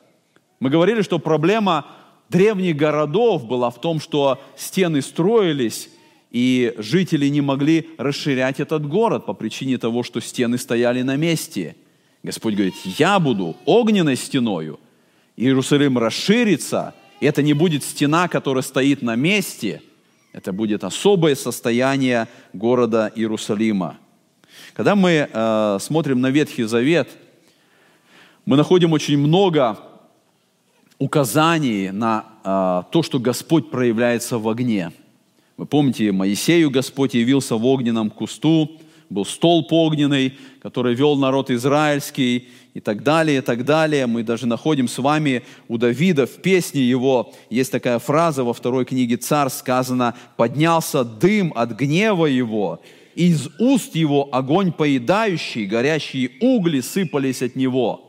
Мы 0.60 0.70
говорили, 0.70 1.02
что 1.02 1.18
проблема 1.18 1.86
древних 2.28 2.76
городов 2.76 3.46
была 3.46 3.70
в 3.70 3.80
том, 3.80 4.00
что 4.00 4.40
стены 4.56 5.02
строились, 5.02 5.88
и 6.30 6.74
жители 6.76 7.28
не 7.28 7.40
могли 7.40 7.88
расширять 7.96 8.60
этот 8.60 8.86
город 8.86 9.26
по 9.26 9.32
причине 9.32 9.78
того, 9.78 10.02
что 10.02 10.20
стены 10.20 10.58
стояли 10.58 11.02
на 11.02 11.16
месте. 11.16 11.76
Господь 12.22 12.54
говорит, 12.54 12.74
я 12.84 13.18
буду 13.18 13.56
огненной 13.64 14.16
стеною, 14.16 14.78
Иерусалим 15.36 15.96
расширится, 15.98 16.94
и 17.20 17.26
это 17.26 17.42
не 17.42 17.52
будет 17.54 17.84
стена, 17.84 18.28
которая 18.28 18.62
стоит 18.62 19.02
на 19.02 19.14
месте, 19.14 19.82
это 20.32 20.52
будет 20.52 20.84
особое 20.84 21.34
состояние 21.34 22.28
города 22.52 23.10
Иерусалима. 23.14 23.98
Когда 24.74 24.94
мы 24.94 25.28
э, 25.32 25.78
смотрим 25.80 26.20
на 26.20 26.30
Ветхий 26.30 26.64
Завет, 26.64 27.08
мы 28.44 28.56
находим 28.56 28.92
очень 28.92 29.18
много 29.18 29.78
указаний 30.98 31.90
на 31.90 32.24
э, 32.44 32.90
то, 32.90 33.02
что 33.02 33.18
Господь 33.18 33.70
проявляется 33.70 34.38
в 34.38 34.48
огне. 34.48 34.92
Вы 35.56 35.66
помните, 35.66 36.12
Моисею 36.12 36.70
Господь 36.70 37.14
явился 37.14 37.56
в 37.56 37.66
огненном 37.66 38.10
кусту, 38.10 38.80
был 39.10 39.24
столб 39.24 39.72
огненный, 39.72 40.34
который 40.60 40.94
вел 40.94 41.16
народ 41.16 41.50
израильский, 41.50 42.48
и 42.78 42.80
так 42.80 43.02
далее, 43.02 43.38
и 43.38 43.40
так 43.40 43.64
далее. 43.64 44.06
Мы 44.06 44.22
даже 44.22 44.46
находим 44.46 44.86
с 44.86 44.98
вами 44.98 45.42
у 45.66 45.78
Давида 45.78 46.26
в 46.26 46.36
песне 46.42 46.82
его, 46.82 47.32
есть 47.50 47.72
такая 47.72 47.98
фраза 47.98 48.44
во 48.44 48.52
второй 48.52 48.84
книге 48.84 49.16
«Царь» 49.16 49.48
сказано, 49.48 50.14
«Поднялся 50.36 51.02
дым 51.02 51.52
от 51.56 51.72
гнева 51.72 52.26
его, 52.26 52.80
из 53.16 53.48
уст 53.58 53.96
его 53.96 54.28
огонь 54.30 54.70
поедающий, 54.70 55.66
горящие 55.66 56.30
угли 56.40 56.80
сыпались 56.80 57.42
от 57.42 57.56
него». 57.56 58.07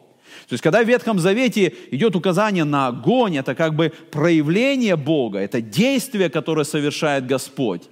То 0.50 0.54
есть, 0.54 0.64
когда 0.64 0.84
в 0.84 0.88
Ветхом 0.88 1.20
Завете 1.20 1.76
идет 1.92 2.16
указание 2.16 2.64
на 2.64 2.88
огонь, 2.88 3.38
это 3.38 3.54
как 3.54 3.76
бы 3.76 3.94
проявление 4.10 4.96
Бога, 4.96 5.38
это 5.38 5.62
действие, 5.62 6.30
которое 6.30 6.64
совершает 6.64 7.28
Господь. 7.28 7.84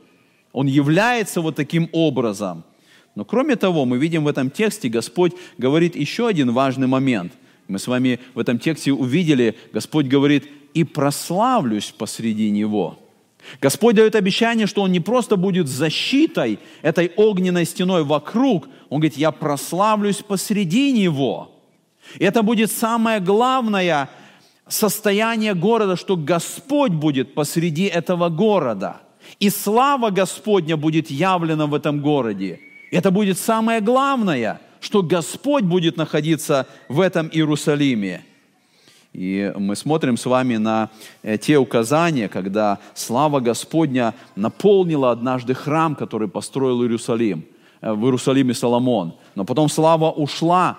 Он 0.53 0.65
является 0.65 1.41
вот 1.41 1.55
таким 1.55 1.87
образом. 1.91 2.63
Но 3.13 3.25
кроме 3.25 3.57
того, 3.57 3.85
мы 3.85 3.99
видим 3.99 4.23
в 4.23 4.27
этом 4.27 4.49
тексте, 4.49 4.89
Господь 4.89 5.33
говорит 5.59 5.95
еще 5.95 6.27
один 6.27 6.51
важный 6.51 6.87
момент. 6.87 7.31
Мы 7.67 7.77
с 7.77 7.85
вами 7.85 8.19
в 8.33 8.39
этом 8.39 8.57
тексте 8.57 8.91
увидели, 8.91 9.55
Господь 9.71 10.07
говорит, 10.07 10.49
и 10.73 10.83
прославлюсь 10.83 11.93
посреди 11.95 12.49
него. 12.49 12.97
Господь 13.61 13.95
дает 13.95 14.15
обещание, 14.15 14.65
что 14.65 14.81
Он 14.81 14.91
не 14.91 14.99
просто 14.99 15.35
будет 15.35 15.67
защитой 15.67 16.57
этой 16.81 17.11
огненной 17.17 17.65
стеной 17.65 18.03
вокруг, 18.03 18.67
Он 18.89 18.99
говорит, 18.99 19.15
я 19.15 19.29
прославлюсь 19.29 20.23
посреди 20.23 20.91
него. 20.91 21.56
И 22.19 22.23
это 22.23 22.43
будет 22.43 22.71
самое 22.71 23.19
главное 23.19 24.09
состояние 24.67 25.53
города, 25.53 25.95
что 25.95 26.15
Господь 26.15 26.91
будет 26.91 27.33
посреди 27.33 27.85
этого 27.85 28.29
города. 28.29 28.97
И 29.39 29.49
слава 29.49 30.09
Господня 30.09 30.77
будет 30.77 31.11
явлена 31.11 31.67
в 31.67 31.73
этом 31.73 32.01
городе. 32.01 32.59
Это 32.91 33.11
будет 33.11 33.37
самое 33.37 33.81
главное, 33.81 34.61
что 34.79 35.03
Господь 35.03 35.63
будет 35.63 35.97
находиться 35.97 36.67
в 36.87 37.01
этом 37.01 37.27
Иерусалиме. 37.27 38.23
И 39.13 39.51
мы 39.57 39.75
смотрим 39.75 40.15
с 40.15 40.25
вами 40.25 40.57
на 40.57 40.89
э, 41.23 41.37
те 41.37 41.57
указания, 41.57 42.27
когда 42.27 42.77
слава 42.93 43.39
Господня 43.39 44.13
наполнила 44.35 45.11
однажды 45.11 45.55
храм, 45.55 45.95
который 45.95 46.27
построил 46.27 46.83
Иерусалим, 46.83 47.43
э, 47.81 47.91
в 47.93 48.05
Иерусалиме 48.05 48.53
Соломон. 48.53 49.15
Но 49.33 49.43
потом 49.43 49.69
слава 49.69 50.11
ушла, 50.11 50.77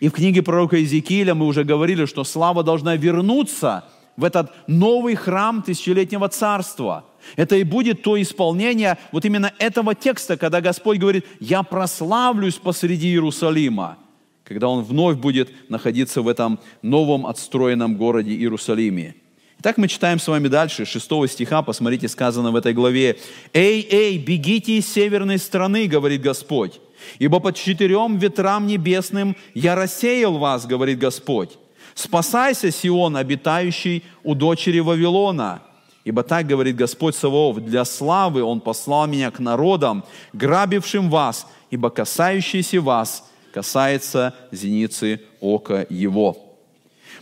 и 0.00 0.08
в 0.08 0.12
книге 0.12 0.42
пророка 0.42 0.76
Иезекииля 0.76 1.34
мы 1.34 1.46
уже 1.46 1.62
говорили, 1.62 2.06
что 2.06 2.24
слава 2.24 2.64
должна 2.64 2.96
вернуться 2.96 3.84
в 4.16 4.24
этот 4.24 4.50
новый 4.66 5.14
храм 5.14 5.62
тысячелетнего 5.62 6.28
царства. 6.28 7.04
Это 7.36 7.56
и 7.56 7.64
будет 7.64 8.02
то 8.02 8.20
исполнение 8.20 8.98
вот 9.12 9.26
именно 9.26 9.52
этого 9.58 9.94
текста, 9.94 10.38
когда 10.38 10.62
Господь 10.62 10.98
говорит, 10.98 11.26
я 11.38 11.62
прославлюсь 11.62 12.54
посреди 12.54 13.08
Иерусалима, 13.08 13.98
когда 14.44 14.68
Он 14.68 14.82
вновь 14.82 15.18
будет 15.18 15.50
находиться 15.68 16.22
в 16.22 16.28
этом 16.28 16.58
новом 16.80 17.26
отстроенном 17.26 17.96
городе 17.96 18.32
Иерусалиме. 18.32 19.16
Итак, 19.58 19.76
мы 19.76 19.88
читаем 19.88 20.18
с 20.18 20.26
вами 20.26 20.48
дальше, 20.48 20.86
6 20.86 21.28
стиха, 21.28 21.60
посмотрите, 21.60 22.08
сказано 22.08 22.50
в 22.50 22.56
этой 22.56 22.72
главе. 22.72 23.18
«Эй, 23.52 23.86
эй, 23.90 24.16
бегите 24.16 24.78
из 24.78 24.90
северной 24.90 25.36
страны, 25.36 25.86
говорит 25.86 26.22
Господь, 26.22 26.80
Ибо 27.18 27.40
под 27.40 27.56
четырем 27.56 28.18
ветрам 28.18 28.66
небесным 28.66 29.36
я 29.54 29.74
рассеял 29.74 30.38
вас, 30.38 30.66
говорит 30.66 30.98
Господь. 30.98 31.58
Спасайся, 31.94 32.70
Сион, 32.70 33.16
обитающий 33.16 34.04
у 34.22 34.34
дочери 34.34 34.80
Вавилона. 34.80 35.62
Ибо 36.04 36.22
так 36.22 36.46
говорит 36.46 36.76
Господь 36.76 37.14
Саваоф, 37.14 37.58
для 37.58 37.84
славы 37.84 38.42
Он 38.42 38.60
послал 38.60 39.06
меня 39.06 39.30
к 39.30 39.38
народам, 39.38 40.04
грабившим 40.32 41.10
вас, 41.10 41.46
ибо 41.70 41.90
касающийся 41.90 42.80
вас 42.80 43.30
касается 43.52 44.34
зеницы 44.50 45.20
ока 45.40 45.86
Его. 45.90 46.36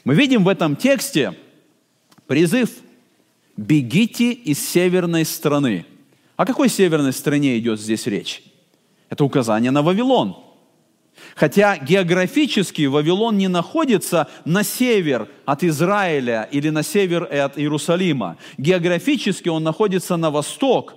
Мы 0.05 0.15
видим 0.15 0.45
в 0.45 0.49
этом 0.49 0.77
тексте 0.77 1.35
призыв 2.27 2.71
«бегите 3.57 4.33
из 4.33 4.67
северной 4.69 5.25
страны». 5.25 5.85
О 6.37 6.47
какой 6.47 6.69
северной 6.69 7.13
стране 7.13 7.59
идет 7.59 7.81
здесь 7.81 8.07
речь? 8.07 8.43
Это 9.09 9.25
указание 9.25 9.71
на 9.71 9.83
Вавилон. 9.83 10.37
Хотя 11.35 11.77
географически 11.79 12.87
Вавилон 12.87 13.37
не 13.37 13.49
находится 13.49 14.29
на 14.45 14.63
север 14.63 15.29
от 15.47 15.65
Израиля 15.65 16.49
или 16.51 16.69
на 16.69 16.83
север 16.83 17.25
от 17.25 17.59
Иерусалима. 17.59 18.37
Географически 18.57 19.49
он 19.49 19.65
находится 19.65 20.17
на 20.17 20.31
восток. 20.31 20.95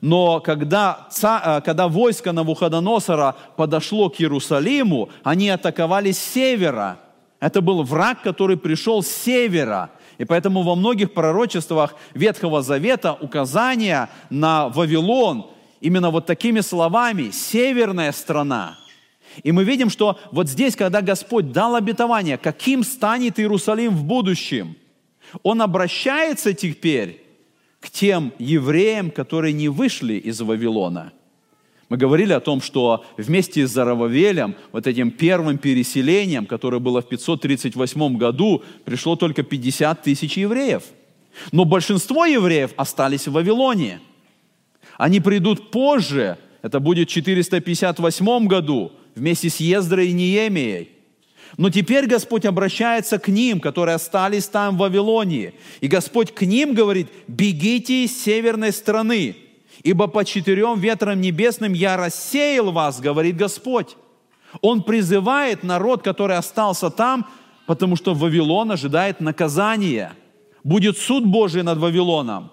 Но 0.00 0.40
когда, 0.40 1.08
э, 1.22 1.60
когда 1.64 1.88
войско 1.88 2.32
Навуходоносора 2.32 3.36
подошло 3.56 4.10
к 4.10 4.20
Иерусалиму, 4.20 5.10
они 5.22 5.48
атаковали 5.48 6.10
с 6.10 6.18
севера. 6.18 6.98
Это 7.38 7.60
был 7.60 7.82
враг, 7.82 8.22
который 8.22 8.56
пришел 8.56 9.02
с 9.02 9.08
севера. 9.08 9.90
И 10.18 10.24
поэтому 10.24 10.62
во 10.62 10.74
многих 10.74 11.14
пророчествах 11.14 11.94
Ветхого 12.14 12.62
Завета 12.62 13.12
указания 13.12 14.10
на 14.28 14.68
Вавилон 14.68 15.51
именно 15.82 16.10
вот 16.10 16.26
такими 16.26 16.60
словами 16.60 17.30
«северная 17.30 18.12
страна». 18.12 18.78
И 19.42 19.50
мы 19.52 19.64
видим, 19.64 19.90
что 19.90 20.18
вот 20.30 20.48
здесь, 20.48 20.76
когда 20.76 21.00
Господь 21.00 21.52
дал 21.52 21.74
обетование, 21.74 22.38
каким 22.38 22.84
станет 22.84 23.40
Иерусалим 23.40 23.94
в 23.94 24.04
будущем, 24.04 24.76
Он 25.42 25.62
обращается 25.62 26.52
теперь 26.52 27.22
к 27.80 27.90
тем 27.90 28.32
евреям, 28.38 29.10
которые 29.10 29.52
не 29.52 29.68
вышли 29.68 30.14
из 30.14 30.40
Вавилона. 30.40 31.12
Мы 31.88 31.96
говорили 31.96 32.32
о 32.32 32.40
том, 32.40 32.60
что 32.60 33.04
вместе 33.16 33.66
с 33.66 33.70
Зарававелем, 33.70 34.54
вот 34.70 34.86
этим 34.86 35.10
первым 35.10 35.58
переселением, 35.58 36.46
которое 36.46 36.78
было 36.78 37.02
в 37.02 37.08
538 37.08 38.16
году, 38.16 38.62
пришло 38.84 39.16
только 39.16 39.42
50 39.42 40.02
тысяч 40.02 40.36
евреев. 40.36 40.84
Но 41.50 41.64
большинство 41.64 42.24
евреев 42.24 42.72
остались 42.76 43.26
в 43.26 43.32
Вавилоне– 43.32 44.00
они 44.98 45.20
придут 45.20 45.70
позже, 45.70 46.38
это 46.62 46.80
будет 46.80 47.08
в 47.08 47.12
458 47.12 48.46
году, 48.46 48.92
вместе 49.14 49.50
с 49.50 49.56
Ездрой 49.56 50.08
и 50.08 50.12
Неемией. 50.12 50.90
Но 51.58 51.68
теперь 51.70 52.06
Господь 52.06 52.46
обращается 52.46 53.18
к 53.18 53.28
ним, 53.28 53.60
которые 53.60 53.96
остались 53.96 54.46
там 54.46 54.76
в 54.76 54.80
Вавилонии. 54.80 55.54
И 55.80 55.86
Господь 55.86 56.32
к 56.32 56.42
ним 56.42 56.74
говорит, 56.74 57.08
бегите 57.28 58.04
из 58.04 58.22
северной 58.22 58.72
страны, 58.72 59.36
ибо 59.82 60.06
по 60.06 60.24
четырем 60.24 60.78
ветрам 60.78 61.20
небесным 61.20 61.74
я 61.74 61.96
рассеял 61.96 62.72
вас, 62.72 63.00
говорит 63.00 63.36
Господь. 63.36 63.96
Он 64.60 64.82
призывает 64.82 65.62
народ, 65.62 66.02
который 66.02 66.36
остался 66.36 66.90
там, 66.90 67.26
потому 67.66 67.96
что 67.96 68.14
Вавилон 68.14 68.70
ожидает 68.70 69.20
наказания. 69.20 70.12
Будет 70.64 70.96
суд 70.96 71.24
Божий 71.26 71.62
над 71.62 71.78
Вавилоном. 71.78 72.50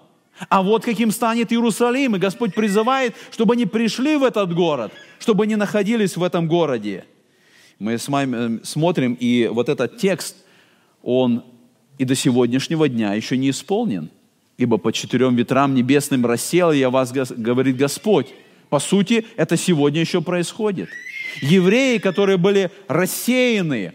А 0.48 0.62
вот 0.62 0.84
каким 0.84 1.10
станет 1.10 1.52
Иерусалим. 1.52 2.16
И 2.16 2.18
Господь 2.18 2.54
призывает, 2.54 3.14
чтобы 3.30 3.54
они 3.54 3.66
пришли 3.66 4.16
в 4.16 4.24
этот 4.24 4.54
город, 4.54 4.92
чтобы 5.18 5.44
они 5.44 5.56
находились 5.56 6.16
в 6.16 6.22
этом 6.22 6.48
городе. 6.48 7.04
Мы 7.78 7.98
с 7.98 8.08
вами 8.08 8.60
э, 8.60 8.64
смотрим, 8.64 9.16
и 9.18 9.48
вот 9.50 9.68
этот 9.68 9.98
текст, 9.98 10.36
он 11.02 11.44
и 11.98 12.04
до 12.04 12.14
сегодняшнего 12.14 12.88
дня 12.88 13.14
еще 13.14 13.36
не 13.36 13.50
исполнен. 13.50 14.10
Ибо 14.58 14.76
по 14.76 14.92
четырем 14.92 15.36
ветрам 15.36 15.74
небесным 15.74 16.26
рассел 16.26 16.72
я 16.72 16.90
вас, 16.90 17.12
говорит 17.12 17.76
Господь. 17.76 18.28
По 18.68 18.78
сути, 18.78 19.26
это 19.36 19.56
сегодня 19.56 20.00
еще 20.00 20.20
происходит. 20.20 20.90
Евреи, 21.40 21.98
которые 21.98 22.36
были 22.36 22.70
рассеяны 22.88 23.94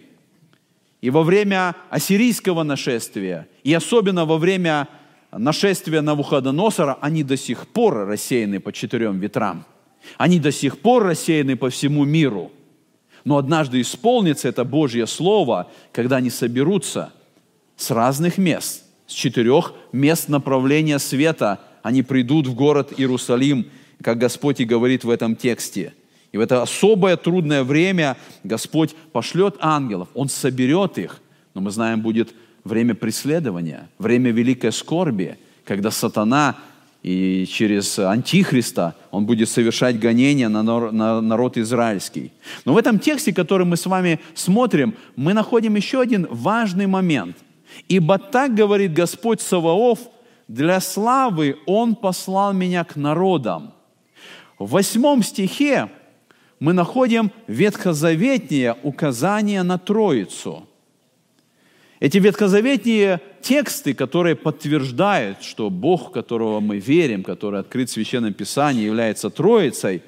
и 1.02 1.10
во 1.10 1.24
время 1.24 1.76
ассирийского 1.90 2.64
нашествия, 2.64 3.48
и 3.64 3.74
особенно 3.74 4.26
во 4.26 4.38
время 4.38 4.88
нашествия 5.38 6.02
Навуходоносора, 6.02 6.98
они 7.02 7.24
до 7.24 7.38
сих 7.38 7.68
пор 7.68 8.06
рассеяны 8.06 8.60
по 8.60 8.72
четырем 8.72 9.20
ветрам. 9.20 9.66
Они 10.18 10.40
до 10.40 10.52
сих 10.52 10.80
пор 10.80 11.04
рассеяны 11.04 11.56
по 11.56 11.70
всему 11.70 12.06
миру. 12.06 12.52
Но 13.24 13.38
однажды 13.38 13.82
исполнится 13.82 14.48
это 14.48 14.64
Божье 14.64 15.08
Слово, 15.08 15.72
когда 15.92 16.18
они 16.18 16.30
соберутся 16.30 17.12
с 17.76 17.92
разных 17.92 18.38
мест, 18.38 18.84
с 19.08 19.14
четырех 19.14 19.74
мест 19.92 20.30
направления 20.30 21.00
света. 21.00 21.60
они 21.82 22.02
придут 22.02 22.48
в 22.48 22.56
город 22.56 22.94
Иерусалим, 22.98 23.68
как 24.02 24.18
Господь 24.18 24.60
и 24.60 24.66
говорит 24.66 25.04
в 25.04 25.10
этом 25.10 25.36
тексте. 25.36 25.94
И 26.32 26.38
в 26.38 26.42
это 26.42 26.62
особое 26.62 27.16
трудное 27.16 27.64
время 27.64 28.18
Господь 28.44 28.96
пошлет 29.12 29.56
ангелов, 29.60 30.10
Он 30.14 30.30
соберет 30.30 30.98
их, 30.98 31.22
но 31.54 31.62
мы 31.62 31.72
знаем, 31.72 32.02
будет 32.02 32.34
время 32.66 32.96
преследования, 32.96 33.88
время 34.00 34.32
великой 34.32 34.74
скорби, 34.74 35.38
когда 35.64 35.92
сатана 35.92 36.58
и 37.04 37.46
через 37.46 38.00
Антихриста 38.00 38.96
он 39.12 39.28
будет 39.28 39.48
совершать 39.48 40.00
гонения 40.00 40.50
на 40.50 40.64
народ 41.22 41.58
израильский. 41.58 42.32
Но 42.66 42.74
в 42.74 42.78
этом 42.78 42.98
тексте, 42.98 43.32
который 43.32 43.66
мы 43.66 43.78
с 43.78 43.86
вами 43.86 44.20
смотрим, 44.34 44.96
мы 45.16 45.34
находим 45.34 45.76
еще 45.76 46.02
один 46.02 46.28
важный 46.30 46.88
момент. 46.88 47.38
«Ибо 47.88 48.18
так 48.18 48.56
говорит 48.56 48.94
Господь 48.94 49.42
Саваоф, 49.42 50.00
для 50.48 50.80
славы 50.80 51.58
Он 51.68 51.96
послал 51.96 52.54
меня 52.54 52.84
к 52.84 52.96
народам». 52.96 53.74
В 54.58 54.72
восьмом 54.72 55.22
стихе 55.22 55.90
мы 56.60 56.74
находим 56.74 57.32
ветхозаветнее 57.48 58.78
указание 58.82 59.62
на 59.62 59.78
Троицу– 59.78 60.68
эти 62.00 62.18
ветхозаветные 62.18 63.22
тексты, 63.42 63.94
которые 63.94 64.36
подтверждают, 64.36 65.44
что 65.44 65.70
Бог, 65.70 66.12
которого 66.12 66.60
мы 66.60 66.78
верим, 66.78 67.24
который 67.24 67.60
открыт 67.60 67.90
в 67.90 67.94
Священном 67.94 68.34
Писании, 68.34 68.84
является 68.84 69.30
Троицей, 69.30 70.02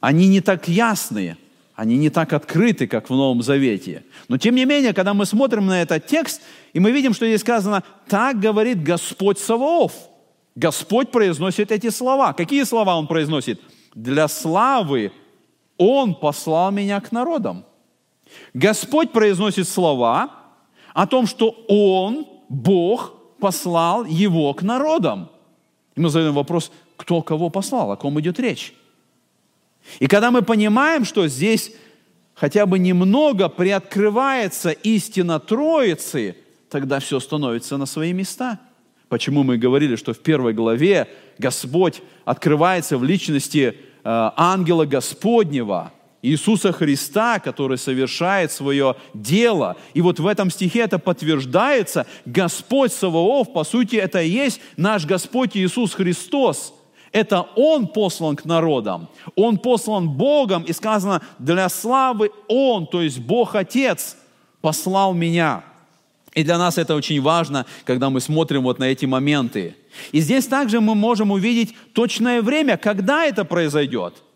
они 0.00 0.28
не 0.28 0.40
так 0.40 0.66
ясные, 0.66 1.36
они 1.74 1.98
не 1.98 2.08
так 2.08 2.32
открыты, 2.32 2.86
как 2.86 3.10
в 3.10 3.14
Новом 3.14 3.42
Завете. 3.42 4.02
Но 4.28 4.38
тем 4.38 4.54
не 4.54 4.64
менее, 4.64 4.94
когда 4.94 5.12
мы 5.12 5.26
смотрим 5.26 5.66
на 5.66 5.82
этот 5.82 6.06
текст, 6.06 6.40
и 6.72 6.80
мы 6.80 6.90
видим, 6.90 7.12
что 7.12 7.26
здесь 7.26 7.42
сказано, 7.42 7.82
так 8.08 8.40
говорит 8.40 8.82
Господь 8.82 9.38
Саваоф. 9.38 9.92
Господь 10.54 11.10
произносит 11.10 11.70
эти 11.70 11.90
слова. 11.90 12.32
Какие 12.32 12.64
слова 12.64 12.96
Он 12.96 13.06
произносит? 13.06 13.60
Для 13.94 14.28
славы 14.28 15.12
Он 15.76 16.14
послал 16.14 16.70
меня 16.70 17.00
к 17.00 17.12
народам. 17.12 17.64
Господь 18.54 19.12
произносит 19.12 19.68
слова 19.68 20.30
о 20.94 21.06
том, 21.06 21.26
что 21.26 21.64
Он, 21.68 22.26
Бог, 22.48 23.14
послал 23.38 24.04
его 24.04 24.52
к 24.54 24.62
народам. 24.62 25.30
И 25.96 26.00
мы 26.00 26.10
задаем 26.10 26.34
вопрос, 26.34 26.70
кто 26.96 27.22
кого 27.22 27.50
послал, 27.50 27.92
о 27.92 27.96
ком 27.96 28.20
идет 28.20 28.38
речь. 28.38 28.74
И 29.98 30.06
когда 30.06 30.30
мы 30.30 30.42
понимаем, 30.42 31.04
что 31.04 31.26
здесь 31.26 31.72
хотя 32.34 32.66
бы 32.66 32.78
немного 32.78 33.48
приоткрывается 33.48 34.70
истина 34.70 35.40
Троицы, 35.40 36.36
тогда 36.68 37.00
все 37.00 37.18
становится 37.18 37.76
на 37.76 37.86
свои 37.86 38.12
места. 38.12 38.60
Почему 39.08 39.42
мы 39.42 39.58
говорили, 39.58 39.96
что 39.96 40.12
в 40.12 40.20
первой 40.20 40.52
главе 40.52 41.08
Господь 41.38 42.02
открывается 42.24 42.96
в 42.96 43.04
личности 43.04 43.76
э, 44.04 44.30
ангела 44.36 44.84
Господнего– 44.84 45.92
Иисуса 46.22 46.72
Христа, 46.72 47.38
который 47.38 47.78
совершает 47.78 48.52
свое 48.52 48.96
дело. 49.14 49.76
И 49.94 50.02
вот 50.02 50.20
в 50.20 50.26
этом 50.26 50.50
стихе 50.50 50.80
это 50.80 50.98
подтверждается. 50.98 52.06
Господь 52.26 52.92
Саваоф, 52.92 53.52
по 53.52 53.64
сути, 53.64 53.96
это 53.96 54.20
и 54.20 54.28
есть 54.28 54.60
наш 54.76 55.06
Господь 55.06 55.56
Иисус 55.56 55.94
Христос. 55.94 56.74
Это 57.12 57.48
Он 57.56 57.86
послан 57.88 58.36
к 58.36 58.44
народам. 58.44 59.08
Он 59.34 59.56
послан 59.56 60.10
Богом, 60.10 60.62
и 60.62 60.72
сказано, 60.72 61.22
для 61.38 61.68
славы 61.68 62.30
Он, 62.48 62.86
то 62.86 63.00
есть 63.00 63.18
Бог 63.18 63.54
Отец, 63.54 64.16
послал 64.60 65.14
меня. 65.14 65.64
И 66.34 66.44
для 66.44 66.58
нас 66.58 66.78
это 66.78 66.94
очень 66.94 67.20
важно, 67.20 67.66
когда 67.84 68.10
мы 68.10 68.20
смотрим 68.20 68.62
вот 68.62 68.78
на 68.78 68.84
эти 68.84 69.06
моменты. 69.06 69.74
И 70.12 70.20
здесь 70.20 70.46
также 70.46 70.80
мы 70.80 70.94
можем 70.94 71.32
увидеть 71.32 71.74
точное 71.94 72.42
время, 72.42 72.76
когда 72.76 73.24
это 73.24 73.46
произойдет– 73.46 74.14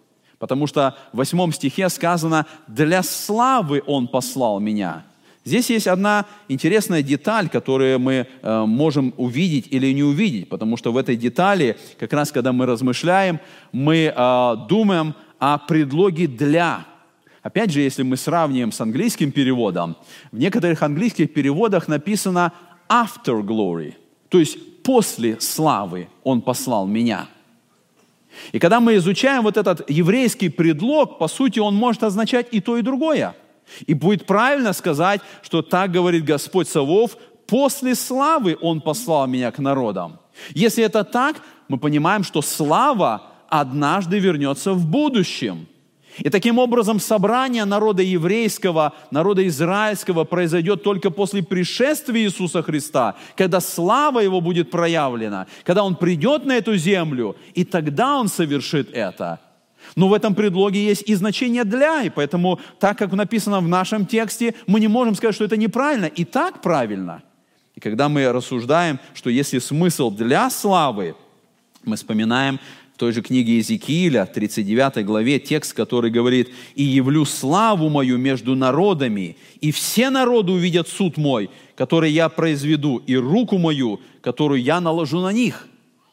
Потому 0.45 0.67
что 0.67 0.95
в 1.15 1.17
восьмом 1.17 1.55
стихе 1.55 1.89
сказано 1.89 2.45
«для 2.67 3.03
славы 3.03 3.83
Он 3.87 4.07
послал 4.07 4.61
меня». 4.61 5.03
Здесь 5.43 5.71
есть 5.71 5.87
одна 5.87 6.27
интересная 6.49 7.03
деталь, 7.03 7.49
которую 7.49 7.99
мы 7.99 8.27
э, 8.43 8.65
можем 8.67 9.15
увидеть 9.17 9.69
или 9.71 9.91
не 9.95 10.03
увидеть, 10.03 10.51
потому 10.51 10.77
что 10.77 10.93
в 10.93 10.99
этой 10.99 11.17
детали, 11.17 11.79
как 11.99 12.13
раз 12.13 12.31
когда 12.31 12.53
мы 12.53 12.67
размышляем, 12.67 13.41
мы 13.73 14.13
э, 14.15 14.57
думаем 14.69 15.15
о 15.39 15.57
предлоге 15.57 16.27
«для». 16.27 16.85
Опять 17.41 17.71
же, 17.71 17.81
если 17.81 18.03
мы 18.03 18.19
сравним 18.19 18.71
с 18.71 18.83
английским 18.83 19.33
переводом, 19.33 19.97
в 20.31 20.37
некоторых 20.37 20.83
английских 20.83 21.33
переводах 21.33 21.89
написано 21.89 22.53
«after 22.91 23.41
glory», 23.41 23.95
то 24.29 24.39
есть 24.39 24.83
«после 24.83 25.41
славы 25.41 26.09
Он 26.23 26.43
послал 26.43 26.87
меня». 26.87 27.29
И 28.53 28.59
когда 28.59 28.81
мы 28.81 28.97
изучаем 28.97 29.43
вот 29.43 29.57
этот 29.57 29.89
еврейский 29.91 30.49
предлог, 30.49 31.19
по 31.19 31.29
сути, 31.29 31.61
он 31.61 31.75
может 31.75 32.03
означать 32.03 32.49
и 32.53 32.61
то, 32.61 32.77
и 32.77 32.83
другое. 32.83 33.35
И 33.87 33.95
будет 33.95 34.27
правильно 34.27 34.73
сказать, 34.73 35.21
что 35.43 35.63
так 35.63 35.91
говорит 35.91 36.25
Господь 36.25 36.69
Савов, 36.69 37.17
после 37.47 37.95
славы 37.95 38.57
Он 38.61 38.81
послал 38.81 39.27
меня 39.27 39.51
к 39.51 39.59
народам. 39.59 40.19
Если 40.55 40.85
это 40.85 41.05
так, 41.05 41.37
мы 41.69 41.79
понимаем, 41.79 42.25
что 42.25 42.43
слава 42.43 43.31
однажды 43.49 44.19
вернется 44.19 44.73
в 44.73 44.87
будущем– 44.87 45.67
и 46.19 46.31
таким 46.31 46.59
образом 46.59 47.01
собрание 47.01 47.65
народа 47.65 48.03
еврейского, 48.03 48.93
народа 49.11 49.47
израильского 49.49 50.25
произойдет 50.25 50.83
только 50.83 51.11
после 51.11 51.43
пришествия 51.43 52.23
Иисуса 52.23 52.63
Христа, 52.63 53.17
когда 53.37 53.61
слава 53.61 54.21
Его 54.21 54.41
будет 54.41 54.71
проявлена, 54.71 55.47
когда 55.65 55.83
Он 55.83 55.97
придет 55.97 56.45
на 56.45 56.53
эту 56.53 56.77
землю, 56.77 57.37
и 57.55 57.65
тогда 57.65 58.19
Он 58.19 58.29
совершит 58.29 58.91
это. 58.93 59.41
Но 59.97 60.09
в 60.09 60.15
этом 60.15 60.35
предлоге 60.35 60.85
есть 60.85 61.03
и 61.09 61.15
значение 61.15 61.65
«для», 61.65 62.03
и 62.03 62.11
поэтому, 62.11 62.59
так 62.79 62.99
как 62.99 63.13
написано 63.13 63.61
в 63.61 63.69
нашем 63.69 64.07
тексте, 64.07 64.55
мы 64.67 64.81
не 64.81 64.89
можем 64.89 65.15
сказать, 65.15 65.35
что 65.35 65.45
это 65.45 65.57
неправильно, 65.57 66.07
и 66.07 66.25
так 66.25 66.63
правильно. 66.63 67.23
И 67.75 67.81
когда 67.81 68.09
мы 68.09 68.31
рассуждаем, 68.33 68.99
что 69.15 69.31
если 69.31 69.59
смысл 69.59 70.11
для 70.11 70.49
славы, 70.49 71.17
мы 71.85 71.97
вспоминаем 71.97 72.61
в 72.95 72.97
той 72.97 73.13
же 73.13 73.23
книге 73.23 73.55
Иезекииля, 73.55 74.25
39 74.25 75.05
главе, 75.05 75.41
текст, 75.41 75.73
который 75.73 76.13
говорит, 76.13 76.51
«И 76.77 76.85
явлю 76.85 77.25
славу 77.25 77.89
мою 77.89 78.19
между 78.19 78.55
народами, 78.55 79.37
и 79.61 79.73
все 79.73 80.11
народы 80.11 80.53
увидят 80.53 80.87
суд 80.87 81.17
мой, 81.17 81.51
который 81.75 82.13
я 82.13 82.29
произведу, 82.29 82.99
и 82.99 83.17
руку 83.17 83.59
мою, 83.59 84.01
которую 84.21 84.63
я 84.63 84.81
наложу 84.81 85.21
на 85.21 85.33
них». 85.33 85.67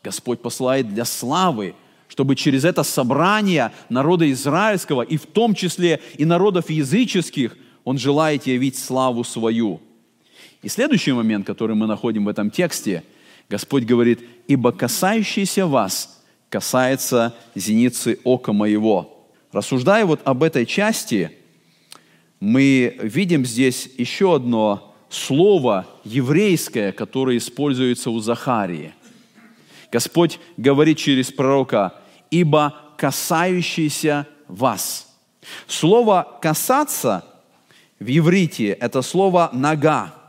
Господь 0.03 0.41
посылает 0.41 0.91
для 0.91 1.05
славы, 1.05 1.75
чтобы 2.07 2.35
через 2.35 2.65
это 2.65 2.81
собрание 2.81 3.71
народа 3.89 4.31
израильского, 4.31 5.03
и 5.03 5.17
в 5.17 5.27
том 5.27 5.53
числе 5.53 5.99
и 6.17 6.25
народов 6.25 6.71
языческих, 6.71 7.55
Он 7.83 7.99
желает 7.99 8.47
явить 8.47 8.75
славу 8.75 9.23
свою. 9.23 9.81
И 10.63 10.67
следующий 10.67 11.11
момент, 11.11 11.45
который 11.45 11.75
мы 11.75 11.85
находим 11.85 12.25
в 12.25 12.27
этом 12.27 12.49
тексте, 12.49 13.03
Господь 13.51 13.83
говорит, 13.83 14.19
«Ибо 14.47 14.71
касающийся 14.71 15.67
вас– 15.67 16.17
касается 16.51 17.33
зеницы 17.55 18.19
ока 18.25 18.51
моего. 18.51 19.25
Рассуждая 19.53 20.05
вот 20.05 20.19
об 20.25 20.43
этой 20.43 20.65
части, 20.65 21.31
мы 22.41 22.97
видим 23.01 23.45
здесь 23.45 23.89
еще 23.97 24.35
одно 24.35 24.93
слово 25.09 25.87
еврейское, 26.03 26.91
которое 26.91 27.37
используется 27.37 28.11
у 28.11 28.19
Захарии. 28.19 28.93
Господь 29.91 30.39
говорит 30.57 30.97
через 30.97 31.31
пророка, 31.31 31.95
«Ибо 32.29 32.75
касающийся 32.97 34.27
вас». 34.47 35.07
Слово 35.67 36.37
«касаться» 36.41 37.25
в 37.99 38.05
иврите– 38.05 38.67
это 38.81 39.01
слово 39.01 39.49
«нога». 39.53 40.20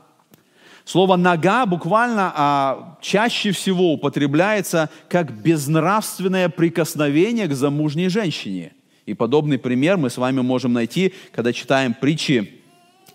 Слово 0.85 1.17
«нога» 1.17 1.65
буквально 1.67 2.33
а, 2.35 2.99
чаще 3.01 3.53
всего 3.53 3.93
употребляется 3.93 4.91
как 5.09 5.33
безнравственное 5.33 6.49
прикосновение 6.49 7.47
к 7.47 7.55
замужней 7.55 8.09
женщине. 8.09 8.73
И 9.07 9.15
подобный 9.15 9.59
пример 9.59 9.97
мы 9.97 10.11
с 10.11 10.17
вами 10.17 10.41
можем 10.41 10.73
найти, 10.73 11.15
когда 11.33 11.53
читаем 11.53 11.95
притчи 11.95 12.63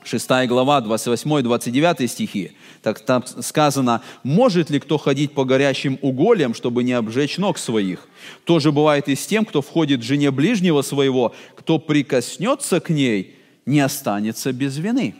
6 0.08 0.30
глава, 0.48 0.80
28-29 0.82 2.08
стихи. 2.08 2.52
Так 2.82 3.00
там 3.02 3.26
сказано, 3.26 4.02
может 4.24 4.70
ли 4.70 4.80
кто 4.80 4.98
ходить 4.98 5.34
по 5.34 5.44
горящим 5.44 6.00
угольям, 6.02 6.54
чтобы 6.54 6.84
не 6.84 6.94
обжечь 6.94 7.38
ног 7.38 7.58
своих? 7.58 8.08
То 8.46 8.60
же 8.60 8.72
бывает 8.72 9.10
и 9.10 9.16
с 9.16 9.28
тем, 9.28 9.46
кто 9.46 9.62
входит 9.62 10.00
в 10.00 10.04
жене 10.04 10.32
ближнего 10.32 10.82
своего, 10.82 11.36
кто 11.56 11.78
прикоснется 11.80 12.80
к 12.80 12.90
ней, 12.90 13.36
не 13.66 13.82
останется 13.82 14.54
без 14.54 14.78
вины. 14.78 15.16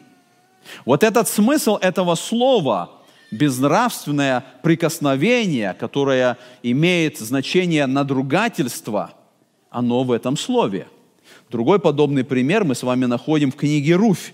Вот 0.86 1.04
этот 1.04 1.28
смысл 1.28 1.78
этого 1.78 2.16
слова, 2.16 2.92
безнравственное 3.32 4.44
прикосновение, 4.64 5.74
которое 5.74 6.38
имеет 6.64 7.18
значение 7.20 7.86
надругательства, 7.86 9.14
оно 9.70 10.04
в 10.04 10.12
этом 10.12 10.38
слове. 10.38 10.88
Другой 11.50 11.80
подобный 11.80 12.24
пример 12.24 12.64
мы 12.64 12.76
с 12.76 12.84
вами 12.84 13.06
находим 13.06 13.52
в 13.52 13.56
книге 13.56 13.96
Руфь. 13.96 14.34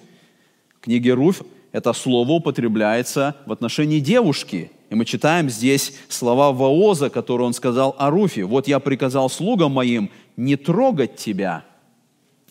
В 0.77 0.83
книге 0.83 1.13
Руфь 1.13 1.41
это 1.71 1.93
слово 1.93 2.31
употребляется 2.31 3.35
в 3.45 3.51
отношении 3.51 3.99
девушки. 3.99 4.71
И 4.89 4.95
мы 4.95 5.05
читаем 5.05 5.49
здесь 5.49 5.95
слова 6.07 6.51
Вооза, 6.51 7.09
которые 7.09 7.47
он 7.47 7.53
сказал 7.53 7.95
о 7.97 8.11
Руфе. 8.11 8.45
«Вот 8.45 8.67
я 8.67 8.79
приказал 8.79 9.29
слугам 9.29 9.71
моим 9.71 10.11
не 10.37 10.55
трогать 10.55 11.15
тебя. 11.15 11.65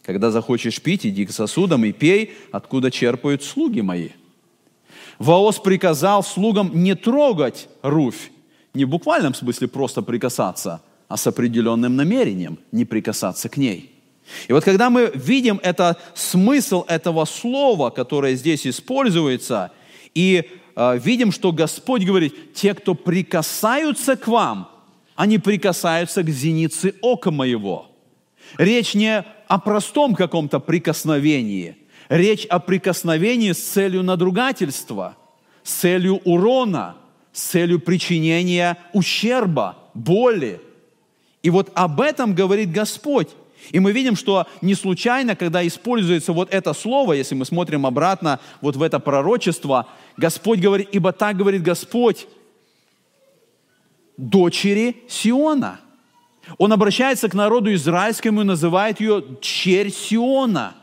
Когда 0.03 0.31
захочешь 0.31 0.81
пить, 0.81 1.07
иди 1.07 1.27
к 1.27 1.33
сосудам 1.33 1.85
и 1.85 1.93
пей, 1.93 2.35
откуда 2.51 2.91
черпают 2.91 3.43
слуги 3.43 3.81
мои». 3.81 4.11
Воос 5.19 5.59
приказал 5.59 6.25
слугам 6.25 6.71
не 6.83 6.95
трогать 6.95 7.69
Руфь, 7.83 8.31
не 8.75 8.85
в 8.85 8.89
буквальном 8.89 9.35
смысле 9.35 9.69
просто 9.69 10.03
прикасаться, 10.03 10.83
а 11.09 11.17
с 11.17 11.27
определенным 11.27 11.95
намерением 11.95 12.59
не 12.73 12.85
прикасаться 12.85 13.49
к 13.49 13.57
ней. 13.57 13.93
И 14.49 14.53
вот 14.53 14.65
когда 14.65 14.91
мы 14.91 15.13
видим 15.15 15.61
это, 15.63 15.97
смысл 16.15 16.85
этого 16.89 17.25
слова, 17.25 17.91
которое 17.91 18.35
здесь 18.35 18.67
используется, 18.67 19.73
и 20.15 20.49
э, 20.75 20.99
видим, 20.99 21.33
что 21.33 21.53
Господь 21.53 22.05
говорит, 22.05 22.55
те, 22.55 22.75
кто 22.75 22.95
прикасаются 22.95 24.17
к 24.17 24.27
вам, 24.27 24.71
они 25.15 25.39
прикасаются 25.39 26.23
к 26.23 26.29
зенице 26.31 26.95
ока 27.03 27.31
моего. 27.31 27.87
Речь 28.59 28.95
не 28.95 29.25
о 29.53 29.59
простом 29.59 30.15
каком-то 30.15 30.61
прикосновении, 30.61 31.77
речь 32.09 32.47
о 32.47 32.59
прикосновении 32.59 33.53
с 33.53 33.59
целью 33.59 34.03
надругательства, 34.03 35.15
с 35.63 35.75
целью 35.75 36.23
урона, 36.25 36.97
с 37.35 37.51
целью 37.51 37.79
причинения 37.79 38.79
ущерба, 38.95 39.77
боли. 39.93 40.59
И 41.43 41.51
вот 41.51 41.71
об 41.75 42.01
этом 42.01 42.35
говорит 42.35 42.73
Господь. 42.73 43.29
И 43.73 43.79
мы 43.79 43.93
видим, 43.93 44.17
что 44.17 44.47
не 44.63 44.75
случайно, 44.75 45.37
когда 45.37 45.67
используется 45.67 46.33
вот 46.33 46.51
это 46.51 46.73
слово, 46.73 47.13
если 47.13 47.35
мы 47.35 47.45
смотрим 47.45 47.85
обратно 47.85 48.41
вот 48.63 48.77
в 48.77 48.83
это 48.83 49.01
пророчество, 49.01 49.87
Господь 50.17 50.61
говорит, 50.61 50.89
ибо 50.93 51.13
так 51.13 51.37
говорит 51.37 51.63
Господь, 51.63 52.27
дочери 54.17 55.03
Сиона. 55.11 55.79
Он 56.59 56.73
обращается 56.73 57.29
к 57.29 57.35
народу 57.35 57.73
израильскому 57.75 58.43
и 58.43 58.45
называет 58.45 59.01
ее 59.01 59.25
черь 59.41 59.91
Сиона. 59.91 60.75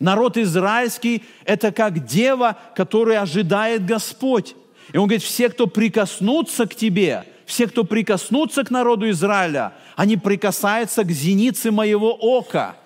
Народ 0.00 0.36
израильский– 0.36 1.22
это 1.44 1.72
как 1.72 2.04
дева, 2.06 2.56
которая 2.74 3.22
ожидает 3.22 3.86
Господь. 3.86 4.54
И 4.92 4.98
он 4.98 5.04
говорит, 5.04 5.22
все, 5.22 5.48
кто 5.48 5.66
прикоснутся 5.66 6.66
к 6.66 6.74
тебе– 6.74 7.24
все, 7.46 7.68
кто 7.68 7.84
прикоснутся 7.84 8.64
к 8.64 8.70
народу 8.70 9.08
Израиля, 9.10 9.72
они 9.94 10.16
прикасаются 10.16 11.04
к 11.04 11.10
зенице 11.10 11.70
моего 11.70 12.12
ока. 12.12 12.76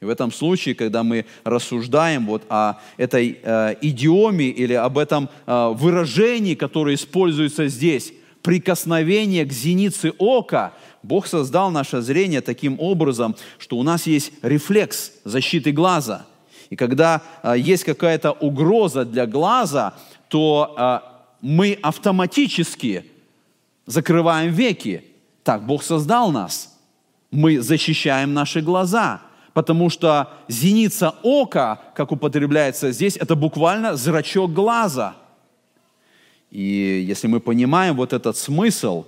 И 0.00 0.04
в 0.04 0.08
этом 0.08 0.30
случае, 0.30 0.76
когда 0.76 1.02
мы 1.02 1.26
рассуждаем 1.42 2.26
вот 2.26 2.44
о 2.48 2.74
этой 2.96 3.40
э, 3.42 3.74
идиоме 3.82 4.46
или 4.46 4.72
об 4.72 4.96
этом 4.96 5.28
э, 5.46 5.72
выражении, 5.74 6.54
которое 6.54 6.94
используется 6.94 7.66
здесь, 7.66 8.12
прикосновение 8.42 9.44
к 9.44 9.52
зенице 9.52 10.12
ока, 10.18 10.72
Бог 11.02 11.26
создал 11.26 11.70
наше 11.70 12.00
зрение 12.00 12.40
таким 12.40 12.78
образом, 12.80 13.36
что 13.58 13.76
у 13.76 13.82
нас 13.82 14.06
есть 14.06 14.32
рефлекс 14.42 15.12
защиты 15.24 15.72
глаза. 15.72 16.26
И 16.70 16.76
когда 16.76 17.22
э, 17.42 17.54
есть 17.58 17.84
какая-то 17.84 18.32
угроза 18.32 19.04
для 19.04 19.26
глаза, 19.26 19.94
то 20.28 20.74
э, 20.76 20.98
мы 21.40 21.78
автоматически 21.82 23.04
закрываем 23.86 24.52
веки. 24.52 25.04
Так 25.44 25.64
Бог 25.64 25.82
создал 25.82 26.30
нас. 26.30 26.76
Мы 27.30 27.60
защищаем 27.60 28.34
наши 28.34 28.60
глаза, 28.60 29.22
потому 29.54 29.90
что 29.90 30.30
зеница 30.48 31.14
ока, 31.22 31.80
как 31.94 32.12
употребляется 32.12 32.90
здесь, 32.92 33.16
это 33.16 33.34
буквально 33.34 33.96
зрачок 33.96 34.52
глаза. 34.52 35.14
И 36.50 37.04
если 37.06 37.28
мы 37.28 37.40
понимаем 37.40 37.96
вот 37.96 38.12
этот 38.12 38.36
смысл, 38.36 39.04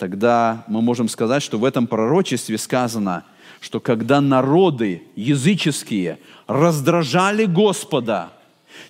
тогда 0.00 0.64
мы 0.66 0.80
можем 0.80 1.08
сказать, 1.08 1.42
что 1.42 1.58
в 1.58 1.64
этом 1.64 1.86
пророчестве 1.86 2.56
сказано, 2.56 3.24
что 3.60 3.78
когда 3.78 4.20
народы 4.20 5.02
языческие 5.14 6.18
раздражали 6.46 7.44
Господа 7.44 8.32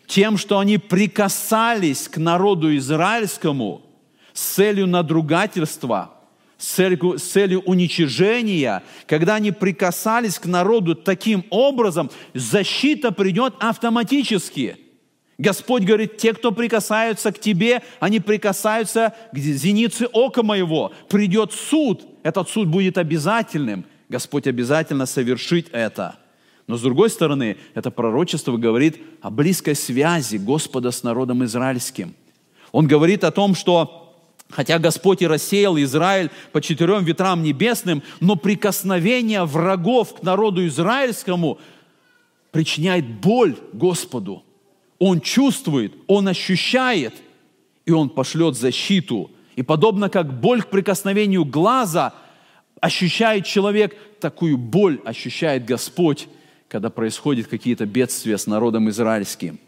тем, 0.06 0.38
что 0.38 0.58
они 0.60 0.78
прикасались 0.78 2.08
к 2.08 2.16
народу 2.16 2.74
израильскому– 2.76 3.82
с 4.32 4.54
целью 4.54 4.86
надругательства, 4.86 6.12
с 6.56 6.66
целью, 6.66 7.18
с 7.18 7.22
целью 7.22 7.60
уничижения, 7.62 8.82
когда 9.06 9.34
они 9.34 9.50
прикасались 9.50 10.38
к 10.38 10.46
народу 10.46 10.94
таким 10.94 11.44
образом, 11.50 12.10
защита 12.34 13.12
придет 13.12 13.54
автоматически. 13.60 14.78
Господь 15.40 15.84
говорит, 15.84 16.18
те, 16.18 16.34
кто 16.34 16.52
прикасаются 16.52 17.32
к 17.32 17.40
тебе, 17.40 17.82
они 17.98 18.20
прикасаются 18.20 19.14
к 19.32 19.38
зенице 19.38 20.06
ока 20.12 20.42
моего. 20.42 20.92
Придет 21.08 21.54
суд, 21.54 22.02
этот 22.22 22.50
суд 22.50 22.68
будет 22.68 22.98
обязательным. 22.98 23.86
Господь 24.10 24.46
обязательно 24.46 25.06
совершит 25.06 25.70
это. 25.72 26.16
Но 26.66 26.76
с 26.76 26.82
другой 26.82 27.08
стороны, 27.08 27.56
это 27.74 27.90
пророчество 27.90 28.58
говорит 28.58 29.00
о 29.22 29.30
близкой 29.30 29.76
связи 29.76 30.36
Господа 30.36 30.90
с 30.90 31.02
народом 31.04 31.42
израильским. 31.44 32.14
Он 32.70 32.86
говорит 32.86 33.24
о 33.24 33.30
том, 33.30 33.54
что 33.54 33.96
Хотя 34.50 34.80
Господь 34.80 35.22
и 35.22 35.28
рассеял 35.28 35.78
Израиль 35.78 36.28
по 36.50 36.60
четырем 36.60 37.04
ветрам 37.04 37.40
небесным, 37.40 38.02
но 38.18 38.34
прикосновение 38.34 39.44
врагов 39.44 40.16
к 40.16 40.22
народу 40.24 40.66
израильскому 40.66 41.60
причиняет 42.50 43.06
боль 43.20 43.54
Господу. 43.72 44.42
Он 45.00 45.20
чувствует, 45.20 45.94
он 46.06 46.28
ощущает, 46.28 47.14
и 47.86 47.90
он 47.90 48.10
пошлет 48.10 48.54
защиту. 48.54 49.30
И 49.56 49.62
подобно 49.62 50.08
как 50.10 50.40
боль 50.40 50.62
к 50.62 50.68
прикосновению 50.68 51.44
глаза 51.44 52.12
ощущает 52.80 53.46
человек, 53.46 53.96
такую 54.20 54.58
боль 54.58 55.00
ощущает 55.04 55.64
Господь, 55.64 56.28
когда 56.68 56.90
происходят 56.90 57.46
какие-то 57.46 57.86
бедствия 57.86 58.38
с 58.38 58.46
народом 58.46 58.90
израильским. 58.90 59.58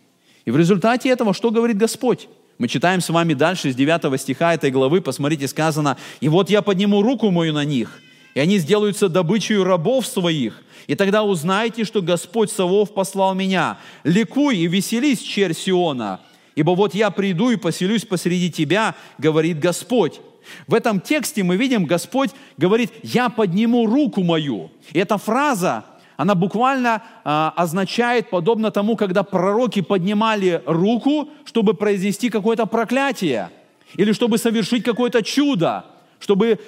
И 0.45 0.51
в 0.51 0.57
результате 0.57 1.09
этого 1.09 1.33
что 1.33 1.51
говорит 1.51 1.79
Господь? 1.79 2.29
Мы 2.59 2.69
читаем 2.69 3.01
с 3.01 3.09
вами 3.09 3.33
дальше 3.33 3.71
из 3.71 3.75
9 3.75 4.21
стиха 4.21 4.55
этой 4.55 4.71
главы, 4.71 5.01
посмотрите, 5.01 5.49
сказано, 5.49 5.97
«И 6.21 6.29
вот 6.29 6.51
я 6.51 6.61
подниму 6.61 7.03
руку 7.03 7.31
мою 7.31 7.55
на 7.55 7.65
них, 7.65 8.01
и 8.35 8.41
они 8.41 8.59
сделаются 8.59 9.09
добычей 9.09 9.63
рабов 9.63 10.07
своих, 10.07 10.63
и 10.87 10.95
тогда 10.95 11.23
узнаете, 11.23 11.85
что 11.85 12.03
Господь 12.03 12.51
Савов 12.51 12.93
послал 12.93 13.35
меня. 13.35 13.79
Ликуй 14.05 14.57
и 14.57 14.67
веселись, 14.67 15.21
черь 15.21 15.55
Сиона, 15.55 16.21
ибо 16.55 16.71
вот 16.71 16.95
я 16.95 17.11
приду 17.11 17.51
и 17.51 17.57
поселюсь 17.57 18.05
посреди 18.05 18.51
тебя, 18.51 18.95
говорит 19.19 19.59
Господь». 19.59 20.21
В 20.67 20.75
этом 20.75 21.01
тексте 21.01 21.45
мы 21.45 21.57
видим, 21.57 21.85
Господь 21.85 22.31
говорит, 22.57 22.91
«Я 23.03 23.29
подниму 23.29 23.87
руку 23.87 24.23
мою». 24.25 24.71
И 24.93 24.99
эта 24.99 25.17
фраза, 25.17 25.85
она 26.17 26.35
буквально 26.35 27.03
а, 27.25 27.53
означает, 27.57 28.29
подобно 28.31 28.71
тому, 28.71 28.97
когда 28.97 29.23
пророки 29.23 29.81
поднимали 29.83 30.63
руку, 30.67 31.29
чтобы 31.45 31.75
произнести 31.75 32.29
какое-то 32.29 32.67
проклятие, 32.67 33.51
или 33.97 34.13
чтобы 34.13 34.39
совершить 34.39 34.85
какое-то 34.85 35.23
чудо, 35.23 35.85
чтобы 36.19 36.59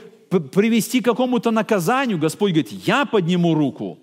привести 0.40 1.00
к 1.00 1.04
какому-то 1.04 1.50
наказанию. 1.50 2.18
Господь 2.18 2.52
говорит, 2.52 2.72
я 2.86 3.04
подниму 3.04 3.54
руку, 3.54 3.98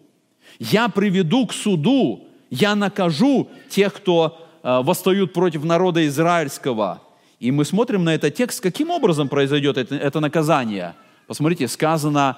я 0.59 0.89
приведу 0.89 1.47
к 1.47 1.53
суду, 1.53 2.27
я 2.49 2.75
накажу 2.75 3.49
тех, 3.69 3.93
кто 3.93 4.47
а, 4.63 4.81
восстают 4.81 5.33
против 5.33 5.63
народа 5.63 6.05
израильского. 6.07 7.01
И 7.39 7.51
мы 7.51 7.65
смотрим 7.65 8.03
на 8.03 8.13
этот 8.13 8.35
текст, 8.35 8.61
каким 8.61 8.91
образом 8.91 9.27
произойдет 9.27 9.77
это, 9.77 9.95
это 9.95 10.19
наказание. 10.19 10.93
Посмотрите, 11.25 11.67
сказано, 11.67 12.37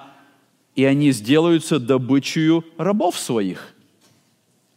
и 0.74 0.84
они 0.84 1.12
сделаются 1.12 1.78
добычей 1.78 2.62
рабов 2.78 3.18
своих. 3.18 3.74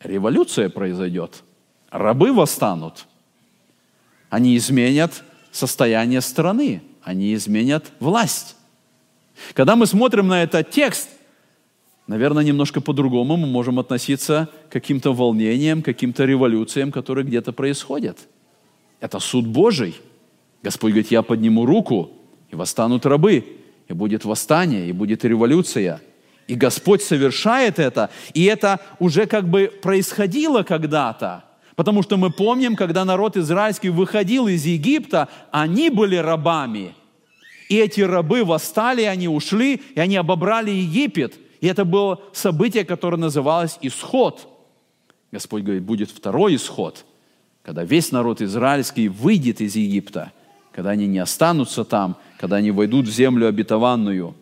Революция 0.02 0.70
произойдет. 0.70 1.44
Рабы 1.90 2.34
восстанут. 2.34 3.06
Они 4.30 4.58
изменят 4.58 5.24
состояние 5.52 6.22
страны. 6.22 6.84
Они 7.02 7.34
изменят 7.34 7.92
власть. 8.02 8.57
Когда 9.54 9.76
мы 9.76 9.86
смотрим 9.86 10.28
на 10.28 10.44
этот 10.44 10.70
текст, 10.70 11.10
наверное, 12.08 12.44
немножко 12.44 12.82
по-другому 12.82 13.38
мы 13.38 13.48
можем 13.48 13.80
относиться 13.80 14.50
к 14.70 14.74
каким-то 14.74 15.14
волнениям, 15.14 15.82
каким-то 15.82 16.26
революциям, 16.26 16.92
которые 16.92 17.26
где-то 17.26 17.54
происходят. 17.54 18.18
Это 19.00 19.20
суд 19.20 19.46
Божий. 19.46 19.96
Господь 20.64 20.92
говорит, 20.92 21.12
я 21.12 21.22
подниму 21.22 21.66
руку, 21.66 22.12
и 22.50 22.56
восстанут 22.56 23.06
рабы 23.06 23.44
и 23.88 23.94
будет 23.94 24.26
восстание, 24.26 24.90
и 24.90 24.92
будет 24.92 25.24
революция. 25.26 26.02
И 26.48 26.56
Господь 26.56 27.02
совершает 27.02 27.78
это, 27.78 28.10
и 28.34 28.46
это 28.46 28.80
уже 29.00 29.26
как 29.26 29.50
бы 29.50 29.72
происходило 29.82 30.64
когда-то. 30.64 31.44
Потому 31.76 32.02
что 32.04 32.18
мы 32.18 32.32
помним, 32.32 32.76
когда 32.76 33.06
народ 33.06 33.38
израильский 33.38 33.90
выходил 33.90 34.48
из 34.48 34.66
Египта, 34.66 35.28
они 35.52 35.90
были 35.90 36.16
рабами. 36.16 36.96
И 37.70 37.76
эти 37.78 38.02
рабы 38.02 38.44
восстали, 38.44 39.04
они 39.04 39.28
ушли, 39.28 39.82
и 39.96 40.00
они 40.00 40.16
обобрали 40.16 40.72
Египет. 40.72 41.36
И 41.60 41.68
это 41.68 41.86
было 41.86 42.22
событие, 42.34 42.86
которое 42.86 43.18
называлось 43.18 43.78
исход. 43.82 44.48
Господь 45.32 45.64
говорит, 45.64 45.84
будет 45.84 46.10
второй 46.10 46.56
исход, 46.56 47.06
когда 47.64 47.84
весь 47.84 48.12
народ 48.12 48.42
израильский 48.42 49.10
выйдет 49.10 49.62
из 49.62 49.76
Египта– 49.76 50.32
когда 50.78 50.92
они 50.92 51.08
не 51.08 51.18
останутся 51.18 51.84
там, 51.84 52.18
когда 52.40 52.58
они 52.58 52.70
войдут 52.70 53.08
в 53.08 53.12
землю 53.12 53.48
обетованную. 53.48 54.36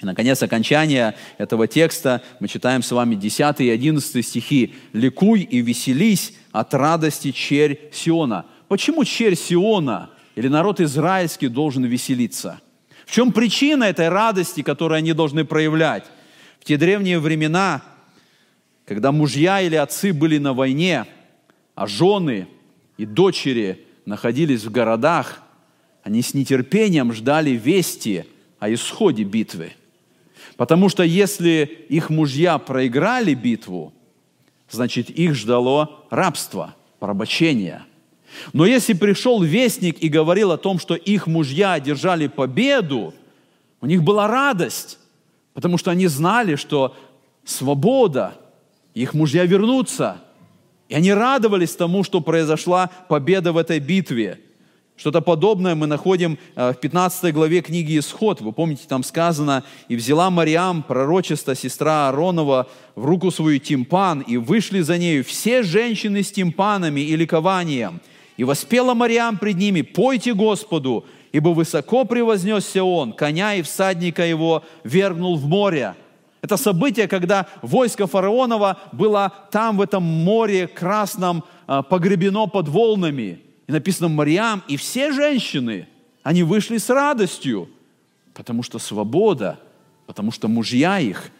И, 0.00 0.06
наконец, 0.06 0.42
окончание 0.42 1.14
этого 1.36 1.68
текста 1.68 2.22
мы 2.40 2.48
читаем 2.48 2.82
с 2.82 2.90
вами 2.90 3.14
10 3.14 3.60
и 3.60 3.68
11 3.68 4.26
стихи. 4.26 4.74
«Ликуй 4.94 5.42
и 5.42 5.60
веселись 5.60 6.32
от 6.50 6.72
радости 6.72 7.30
черь 7.30 7.78
Сиона». 7.92 8.46
Почему 8.68 9.04
черь 9.04 9.36
Сиона 9.36 10.08
или 10.40 10.48
народ 10.48 10.80
израильский 10.80 11.48
должен 11.48 11.84
веселиться? 11.84 12.62
В 13.04 13.12
чем 13.12 13.30
причина 13.30 13.84
этой 13.84 14.08
радости, 14.08 14.62
которую 14.62 14.96
они 14.96 15.12
должны 15.12 15.44
проявлять? 15.44 16.06
В 16.60 16.64
те 16.64 16.78
древние 16.78 17.18
времена, 17.18 17.82
когда 18.86 19.12
мужья 19.12 19.60
или 19.60 19.74
отцы 19.74 20.14
были 20.14 20.38
на 20.38 20.54
войне, 20.54 21.04
а 21.74 21.86
жены 21.86 22.48
и 22.96 23.04
дочери 23.04 23.84
находились 24.06 24.64
в 24.64 24.70
городах, 24.70 25.42
они 26.04 26.22
с 26.22 26.32
нетерпением 26.32 27.12
ждали 27.12 27.50
вести 27.50 28.24
о 28.60 28.72
исходе 28.72 29.24
битвы. 29.24 29.74
Потому 30.56 30.88
что 30.88 31.02
если 31.02 31.84
их 31.90 32.08
мужья 32.08 32.56
проиграли 32.56 33.34
битву, 33.34 33.92
значит 34.70 35.10
их 35.10 35.34
ждало 35.34 36.06
рабство, 36.08 36.74
порабощение. 36.98 37.82
Но 38.52 38.66
если 38.66 38.92
пришел 38.92 39.42
вестник 39.42 40.02
и 40.02 40.08
говорил 40.08 40.52
о 40.52 40.58
том, 40.58 40.78
что 40.78 40.94
их 40.94 41.26
мужья 41.26 41.74
одержали 41.74 42.26
победу, 42.26 43.14
у 43.80 43.86
них 43.86 44.02
была 44.02 44.28
радость, 44.28 44.98
потому 45.54 45.78
что 45.78 45.90
они 45.90 46.06
знали, 46.06 46.56
что 46.56 46.96
свобода, 47.44 48.34
их 48.94 49.14
мужья 49.14 49.44
вернутся. 49.44 50.18
И 50.88 50.94
они 50.94 51.12
радовались 51.12 51.76
тому, 51.76 52.02
что 52.02 52.20
произошла 52.20 52.90
победа 53.08 53.52
в 53.52 53.56
этой 53.56 53.78
битве– 53.78 54.40
что-то 55.00 55.22
подобное 55.22 55.74
мы 55.74 55.86
находим 55.86 56.38
э, 56.56 56.72
в 56.72 56.74
15 56.74 57.32
главе 57.32 57.62
книги 57.62 57.98
«Исход». 57.98 58.42
Вы 58.42 58.52
помните, 58.52 58.82
там 58.86 59.02
сказано, 59.02 59.64
«И 59.88 59.96
взяла 59.96 60.28
Мариам, 60.28 60.82
пророчество, 60.82 61.54
сестра 61.54 62.08
Ааронова, 62.08 62.68
в 62.96 63.06
руку 63.06 63.30
свою 63.30 63.58
тимпан, 63.60 64.20
и 64.20 64.36
вышли 64.36 64.82
за 64.82 64.98
нею 64.98 65.24
все 65.24 65.62
женщины 65.62 66.22
с 66.22 66.30
тимпанами 66.30 67.00
и 67.00 67.16
ликованием. 67.16 68.02
И 68.40 68.44
воспела 68.44 68.94
Мариам 68.94 69.36
пред 69.36 69.56
ними, 69.58 69.82
пойте 69.82 70.32
Господу, 70.32 71.04
ибо 71.30 71.50
высоко 71.50 72.06
превознесся 72.06 72.82
Он, 72.82 73.12
коня 73.12 73.54
и 73.54 73.62
всадника 73.62 74.24
его 74.24 74.64
вергнул 74.82 75.36
в 75.36 75.46
море». 75.46 75.94
Это 76.40 76.56
событие, 76.56 77.06
когда 77.06 77.46
войско 77.60 78.06
фараонова 78.06 78.78
было 78.92 79.30
там, 79.50 79.76
в 79.76 79.82
этом 79.82 80.02
море 80.02 80.66
красном, 80.66 81.44
э, 81.68 81.82
погребено 81.88 82.46
под 82.46 82.68
волнами– 82.68 83.40
и 83.70 83.72
написано 83.72 84.08
Мариам, 84.08 84.64
и 84.66 84.76
все 84.76 85.12
женщины, 85.12 85.86
они 86.24 86.42
вышли 86.42 86.78
с 86.78 86.90
радостью, 86.90 87.68
потому 88.34 88.64
что 88.64 88.80
свобода, 88.80 89.60
потому 90.06 90.32
что 90.32 90.48
мужья 90.48 90.98
их, 90.98 91.30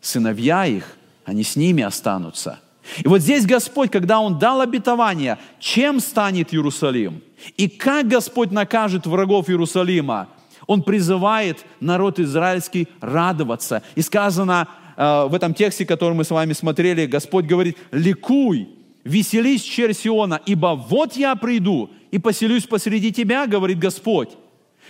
сыновья 0.00 0.64
их, 0.64 0.96
они 1.24 1.42
с 1.42 1.56
ними 1.56 1.82
останутся. 1.82 2.60
И 3.04 3.08
вот 3.08 3.20
здесь 3.20 3.46
Господь, 3.46 3.90
когда 3.90 4.20
Он 4.20 4.38
дал 4.38 4.60
обетование, 4.60 5.38
чем 5.60 6.00
станет 6.00 6.52
Иерусалим? 6.52 7.22
И 7.56 7.68
как 7.68 8.08
Господь 8.08 8.50
накажет 8.50 9.06
врагов 9.06 9.48
Иерусалима? 9.48 10.28
Он 10.66 10.82
призывает 10.82 11.64
народ 11.80 12.20
израильский 12.20 12.88
радоваться. 13.00 13.82
И 13.94 14.02
сказано 14.02 14.68
э, 14.96 15.26
в 15.28 15.34
этом 15.34 15.54
тексте, 15.54 15.84
который 15.84 16.14
мы 16.14 16.24
с 16.24 16.30
вами 16.30 16.52
смотрели, 16.52 17.06
Господь 17.06 17.46
говорит, 17.46 17.76
ликуй, 17.90 18.68
веселись, 19.04 19.62
черь 19.62 19.92
Сиона, 19.92 20.40
ибо 20.46 20.74
вот 20.74 21.16
я 21.16 21.34
приду 21.34 21.90
и 22.10 22.18
поселюсь 22.18 22.64
посреди 22.64 23.12
тебя, 23.12 23.46
говорит 23.46 23.78
Господь. 23.78 24.30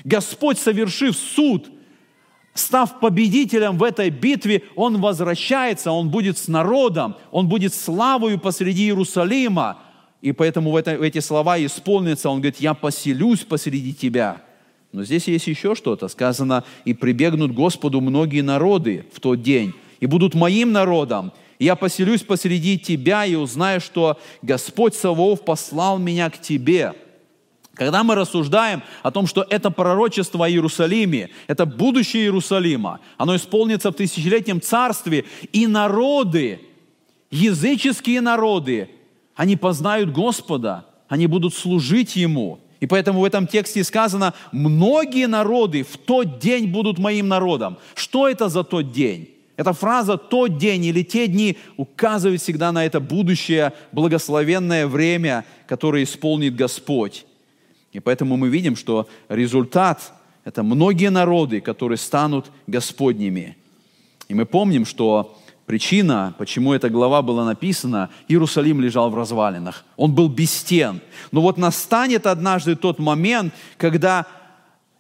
Господь, 0.05 0.59
совершив 0.59 1.16
суд, 1.16 1.70
став 2.55 3.00
победителем 3.00 3.78
в 3.78 3.82
этой 3.82 4.11
битве, 4.11 4.62
Он 4.76 5.00
возвращается, 5.00 5.90
Он 5.90 6.11
будет 6.11 6.38
с 6.38 6.48
народом, 6.48 7.16
Он 7.30 7.48
будет 7.48 7.74
славою 7.74 8.38
посреди 8.38 8.84
Иерусалима. 8.84 9.78
И 10.20 10.32
поэтому 10.32 10.70
в 10.70 10.76
это, 10.76 10.92
эти 10.92 11.20
слова 11.20 11.59
исполнятся. 11.59 12.30
Он 12.30 12.38
говорит, 12.38 12.61
я 12.61 12.74
поселюсь 12.74 13.40
посреди 13.40 13.92
тебя. 13.92 14.42
Но 14.92 15.05
здесь 15.05 15.26
есть 15.26 15.46
еще 15.46 15.74
что-то. 15.74 16.09
Сказано, 16.09 16.64
и 16.84 16.94
прибегнут 16.94 17.53
Господу 17.53 18.00
многие 18.00 18.42
народы 18.42 19.07
в 19.12 19.20
тот 19.20 19.42
день, 19.42 19.72
и 20.00 20.07
будут 20.07 20.34
моим 20.34 20.72
народом, 20.72 21.32
я 21.59 21.76
поселюсь 21.76 22.22
посреди 22.22 22.78
тебя 22.78 23.24
и 23.24 23.36
узнаю, 23.36 23.80
что 23.80 24.18
Господь 24.42 24.94
Савов 24.94 25.44
послал 25.44 25.98
меня 25.98 26.28
к 26.28 26.40
тебе». 26.40 26.92
Когда 27.75 28.05
мы 28.05 28.14
рассуждаем 28.14 28.83
о 29.03 29.11
том, 29.11 29.27
что 29.27 29.47
это 29.49 29.70
пророчество 29.70 30.45
о 30.45 30.49
Иерусалиме, 30.49 31.31
это 31.47 31.64
будущее 31.64 32.25
Иерусалима, 32.25 33.01
оно 33.16 33.35
исполнится 33.35 33.91
в 33.91 33.95
тысячелетнем 33.95 34.61
царстве, 34.61 35.25
и 35.53 35.66
народы, 35.66 36.61
языческие 37.31 38.20
народы, 38.20 38.91
они 39.35 39.57
познают 39.57 40.11
Господа, 40.11 40.85
они 41.09 41.27
будут 41.27 41.55
служить 41.55 42.14
Ему. 42.14 42.61
И 42.81 42.87
поэтому 42.87 43.20
в 43.20 43.25
этом 43.25 43.47
тексте 43.47 43.85
сказано, 43.85 44.35
многие 44.51 45.27
народы 45.27 45.83
в 45.83 45.97
тот 45.97 46.41
день 46.41 46.66
будут 46.66 46.99
моим 46.99 47.29
народом. 47.29 47.79
Что 47.95 48.29
это 48.29 48.49
за 48.49 48.64
тот 48.64 48.93
день? 48.93 49.31
Эта 49.57 49.73
фраза 49.73 50.16
«тот 50.16 50.57
день» 50.59 50.87
или 50.87 51.03
«те 51.03 51.29
дни» 51.29 51.59
указывает 51.77 52.41
всегда 52.41 52.73
на 52.73 52.85
это 52.85 53.01
будущее 53.01 53.73
благословенное 53.93 54.87
время, 54.87 55.45
которое 55.68 56.03
исполнит 56.03 56.57
Господь. 56.57 57.27
И 57.93 58.01
поэтому 58.01 58.36
мы 58.36 58.49
видим, 58.49 58.76
что 58.76 59.09
результат– 59.28 60.12
это 60.45 60.62
многие 60.62 61.11
народы, 61.11 61.61
которые 61.61 61.99
станут 61.99 62.51
Господними. 62.66 63.57
И 64.28 64.34
мы 64.34 64.47
помним, 64.47 64.86
что 64.86 65.38
причина, 65.66 66.34
почему 66.38 66.72
эта 66.72 66.88
глава 66.88 67.22
была 67.22 67.45
написана, 67.45 68.09
Иерусалим 68.28 68.80
лежал 68.80 69.11
в 69.11 69.14
развалинах. 69.14 69.84
Он 69.97 70.14
был 70.14 70.28
без 70.28 70.51
стен. 70.51 71.01
Но 71.30 71.43
вот 71.43 71.59
настанет 71.59 72.26
однажды 72.26 72.76
тот 72.76 72.99
момент, 72.99 73.53
когда 73.76 74.26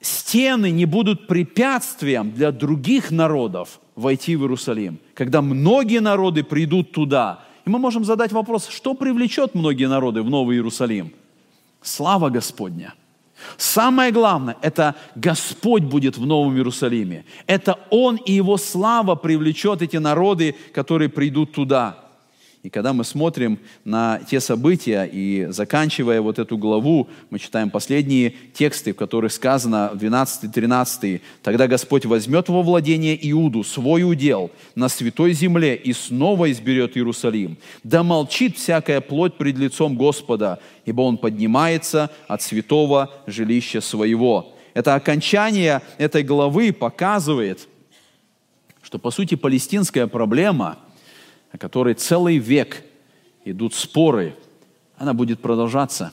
стены 0.00 0.70
не 0.70 0.84
будут 0.84 1.26
препятствием 1.26 2.32
для 2.32 2.52
других 2.52 3.10
народов 3.10 3.80
войти 3.94 4.36
в 4.36 4.42
Иерусалим, 4.42 4.98
когда 5.14 5.40
многие 5.40 6.00
народы 6.00 6.44
придут 6.44 6.92
туда. 6.92 7.44
И 7.64 7.70
мы 7.70 7.78
можем 7.78 8.04
задать 8.04 8.32
вопрос, 8.32 8.68
что 8.68 8.94
привлечет 8.94 9.54
многие 9.54 9.88
народы 9.88 10.22
в 10.22 10.28
Новый 10.28 10.56
Иерусалим? 10.56 11.12
Слава 11.82 12.30
Господня. 12.30 12.94
Самое 13.56 14.12
главное, 14.12 14.56
это 14.62 14.94
Господь 15.16 15.82
будет 15.82 16.16
в 16.16 16.24
Новом 16.24 16.54
Иерусалиме. 16.54 17.24
Это 17.46 17.78
Он 17.90 18.16
и 18.16 18.32
Его 18.32 18.56
слава 18.56 19.16
привлечет 19.16 19.82
эти 19.82 19.96
народы, 19.96 20.54
которые 20.72 21.08
придут 21.08 21.52
туда. 21.52 22.01
И 22.62 22.70
когда 22.70 22.92
мы 22.92 23.02
смотрим 23.02 23.58
на 23.84 24.20
те 24.20 24.38
события 24.38 25.08
и 25.12 25.48
заканчивая 25.50 26.20
вот 26.20 26.38
эту 26.38 26.56
главу, 26.56 27.08
мы 27.28 27.40
читаем 27.40 27.70
последние 27.70 28.34
тексты, 28.54 28.92
в 28.92 28.96
которых 28.96 29.32
сказано 29.32 29.90
в 29.92 29.96
12-13, 29.96 31.20
«Тогда 31.42 31.66
Господь 31.66 32.06
возьмет 32.06 32.48
во 32.48 32.62
владение 32.62 33.18
Иуду, 33.32 33.64
свой 33.64 34.04
удел, 34.04 34.52
на 34.76 34.88
святой 34.88 35.32
земле 35.32 35.74
и 35.74 35.92
снова 35.92 36.52
изберет 36.52 36.96
Иерусалим. 36.96 37.56
Да 37.82 38.04
молчит 38.04 38.56
всякая 38.56 39.00
плоть 39.00 39.34
пред 39.34 39.58
лицом 39.58 39.96
Господа, 39.96 40.60
ибо 40.84 41.00
Он 41.00 41.18
поднимается 41.18 42.10
от 42.28 42.42
святого 42.42 43.10
жилища 43.26 43.80
своего». 43.80 44.54
Это 44.74 44.94
окончание 44.94 45.82
этой 45.98 46.22
главы 46.22 46.72
показывает, 46.72 47.68
что, 48.82 49.00
по 49.00 49.10
сути, 49.10 49.34
палестинская 49.34 50.06
проблема– 50.06 50.78
о 51.52 51.58
которой 51.58 51.94
целый 51.94 52.38
век 52.38 52.82
идут 53.44 53.74
споры, 53.74 54.34
она 54.96 55.12
будет 55.12 55.40
продолжаться. 55.40 56.12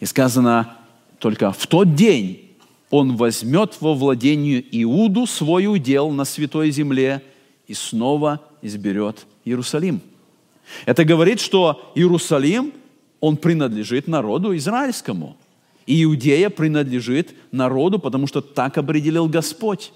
И 0.00 0.06
сказано, 0.06 0.76
только 1.18 1.52
в 1.52 1.66
тот 1.66 1.94
день 1.94 2.50
он 2.90 3.16
возьмет 3.16 3.76
во 3.80 3.94
владение 3.94 4.64
Иуду 4.82 5.26
свой 5.26 5.66
удел 5.66 6.10
на 6.10 6.24
святой 6.24 6.70
земле 6.70 7.22
и 7.68 7.74
снова 7.74 8.40
изберет 8.62 9.26
Иерусалим. 9.44 10.00
Это 10.86 11.04
говорит, 11.04 11.40
что 11.40 11.92
Иерусалим, 11.94 12.72
он 13.20 13.36
принадлежит 13.36 14.08
народу 14.08 14.56
израильскому. 14.56 15.36
И 15.86 16.04
Иудея 16.04 16.50
принадлежит 16.50 17.34
народу, 17.52 17.98
потому 17.98 18.26
что 18.26 18.40
так 18.40 18.78
определил 18.78 19.28
Господь. 19.28 19.92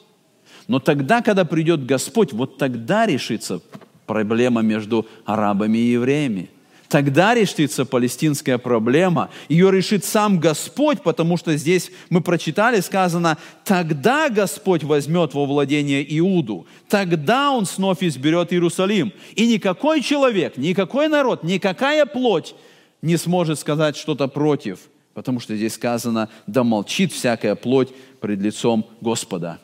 Но 0.66 0.78
тогда, 0.78 1.22
когда 1.22 1.44
придет 1.44 1.86
Господь, 1.86 2.32
вот 2.32 2.59
тогда 2.59 3.07
решится 3.07 3.61
проблема 4.07 4.62
между 4.62 5.07
арабами 5.24 5.78
и 5.78 5.92
евреями. 5.92 6.50
Тогда 6.88 7.34
решится 7.34 7.84
палестинская 7.84 8.57
проблема. 8.57 9.30
Ее 9.48 9.72
решит 9.72 10.05
сам 10.05 10.38
Господь, 10.38 11.02
потому 11.02 11.36
что 11.36 11.57
здесь 11.57 11.90
мы 12.09 12.20
прочитали, 12.20 12.78
сказано, 12.80 13.36
тогда 13.64 14.28
Господь 14.28 14.84
возьмет 14.84 15.34
во 15.34 15.44
владение 15.44 16.07
Иуду, 16.18 16.66
тогда 16.88 17.50
Он 17.50 17.66
снова 17.66 17.96
изберет 18.00 18.52
Иерусалим. 18.52 19.12
И 19.34 19.46
никакой 19.46 20.02
человек, 20.02 20.57
никакой 20.57 21.09
народ, 21.09 21.42
никакая 21.42 22.07
плоть 22.07 22.55
не 23.02 23.16
сможет 23.16 23.59
сказать 23.59 23.96
что-то 23.96 24.28
против. 24.28 24.78
потому 25.14 25.40
что 25.40 25.57
здесь 25.57 25.74
сказано, 25.74 26.28
да 26.46 26.64
молчит 26.64 27.12
всякая 27.12 27.55
плоть 27.55 27.88
пред 28.20 28.40
лицом 28.40 28.84
Господа. 29.00 29.59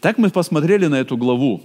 Так 0.00 0.18
мы 0.18 0.30
посмотрели 0.30 0.86
на 0.86 0.96
эту 0.96 1.16
главу. 1.16 1.62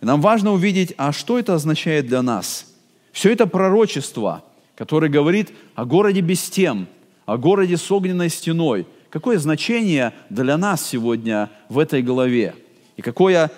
И 0.00 0.06
нам 0.06 0.20
важно 0.20 0.52
увидеть, 0.52 0.94
а 0.96 1.12
что 1.12 1.38
это 1.38 1.54
означает 1.54 2.06
для 2.06 2.22
нас. 2.22 2.72
Все 3.12 3.32
это 3.32 3.46
пророчество, 3.46 4.44
которое 4.74 5.08
говорит 5.08 5.50
о 5.74 5.84
городе 5.84 6.20
без 6.20 6.40
стен, 6.40 6.86
о 7.24 7.38
городе 7.38 7.76
с 7.76 7.90
огненной 7.90 8.28
стеной. 8.28 8.86
Какое 9.10 9.38
значение 9.38 10.12
для 10.28 10.58
нас 10.58 10.86
сегодня 10.86 11.50
в 11.68 11.78
этой 11.78 12.02
главе? 12.02 12.54
И 12.96 13.02
какое 13.02 13.50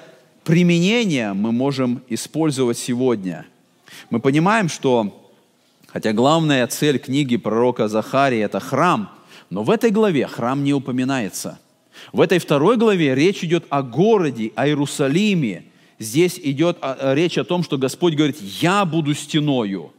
применение 0.44 1.32
мы 1.32 1.52
можем 1.52 2.02
использовать 2.08 2.78
сегодня? 2.78 3.46
Мы 4.10 4.20
понимаем, 4.20 4.68
что 4.68 5.18
Хотя 5.88 6.12
главная 6.12 6.66
цель 6.66 6.98
книги 6.98 7.38
пророка 7.38 7.88
Захарии– 7.88 8.38
это 8.40 8.60
храм, 8.60 9.10
но 9.48 9.62
в 9.62 9.70
этой 9.70 9.90
главе 9.90 10.26
храм 10.26 10.62
не 10.62 10.74
упоминается. 10.74 11.58
В 12.12 12.20
этой 12.20 12.38
второй 12.38 12.76
главе 12.76 13.14
речь 13.14 13.42
идет 13.42 13.64
о 13.70 13.82
городе, 13.82 14.52
о 14.54 14.66
Иерусалиме. 14.66 15.64
Здесь 15.98 16.38
идет 16.42 16.78
речь 17.00 17.38
о 17.38 17.44
том, 17.44 17.62
что 17.62 17.76
Господь 17.76 18.14
говорит, 18.14 18.36
«Я 18.40 18.84
буду 18.84 19.14
стеною». 19.14 19.92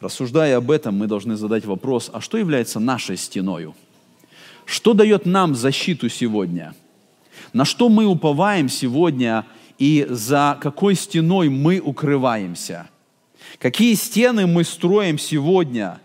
Рассуждая 0.00 0.56
об 0.58 0.70
этом, 0.70 0.96
мы 0.96 1.06
должны 1.08 1.36
задать 1.36 1.64
вопрос, 1.64 2.10
а 2.12 2.20
что 2.20 2.38
является 2.38 2.78
нашей 2.78 3.16
стеною? 3.16 3.74
Что 4.64 4.92
дает 4.92 5.26
нам 5.26 5.56
защиту 5.56 6.08
сегодня? 6.08 6.74
На 7.52 7.64
что 7.64 7.88
мы 7.88 8.04
уповаем 8.04 8.68
сегодня 8.68 9.44
и 9.78 10.06
за 10.08 10.56
какой 10.60 10.94
стеной 10.94 11.48
мы 11.48 11.80
укрываемся– 11.80 12.88
Какие 13.58 13.94
стены 13.94 14.46
мы 14.46 14.64
строим 14.64 15.18
сегодня? 15.18 16.00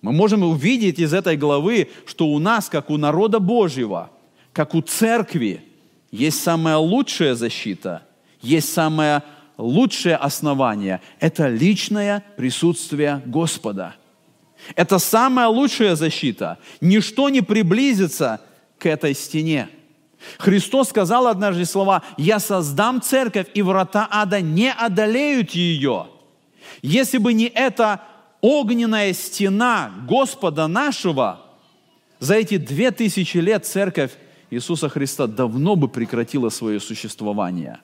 Мы 0.00 0.12
можем 0.12 0.42
увидеть 0.42 0.98
из 0.98 1.14
этой 1.14 1.36
главы, 1.36 1.90
что 2.06 2.26
у 2.26 2.38
нас, 2.38 2.68
как 2.68 2.90
у 2.90 2.96
народа 2.96 3.38
Божьего, 3.38 4.10
как 4.52 4.74
у 4.74 4.82
церкви, 4.82 5.62
есть 6.12 6.42
самая 6.42 6.76
лучшая 6.76 7.34
защита, 7.34 8.02
есть 8.40 8.72
самое 8.72 9.22
лучшее 9.56 10.16
основание– 10.16 11.00
это 11.20 11.48
личное 11.48 12.22
присутствие 12.36 13.22
Господа. 13.26 13.96
Это 14.76 14.98
самая 14.98 15.48
лучшая 15.48 15.96
защита. 15.96 16.58
Ничто 16.80 17.28
не 17.28 17.40
приблизится 17.40 18.40
к 18.78 18.86
этой 18.86 19.14
стене. 19.14 19.68
Христос 20.38 20.90
сказал 20.90 21.26
однажды 21.26 21.64
слова 21.64 22.02
«Я 22.16 22.38
создам 22.38 23.02
церковь, 23.02 23.48
и 23.54 23.62
врата 23.62 24.06
ада 24.10 24.40
не 24.40 24.70
одолеют 24.70 25.50
ее». 25.50 26.06
Если 26.80 27.18
бы 27.18 27.32
не 27.32 27.46
эта 27.46 28.02
огненная 28.40 29.12
стена 29.12 29.90
Господа 30.08 30.68
нашего, 30.68 31.40
за 32.20 32.36
эти 32.36 32.56
две 32.56 32.92
тысячи 32.92 33.38
лет 33.38 33.66
церковь 33.66 34.12
Иисуса 34.52 34.90
Христа 34.90 35.26
давно 35.26 35.76
бы 35.76 35.88
прекратила 35.88 36.50
свое 36.50 36.78
существование. 36.78 37.78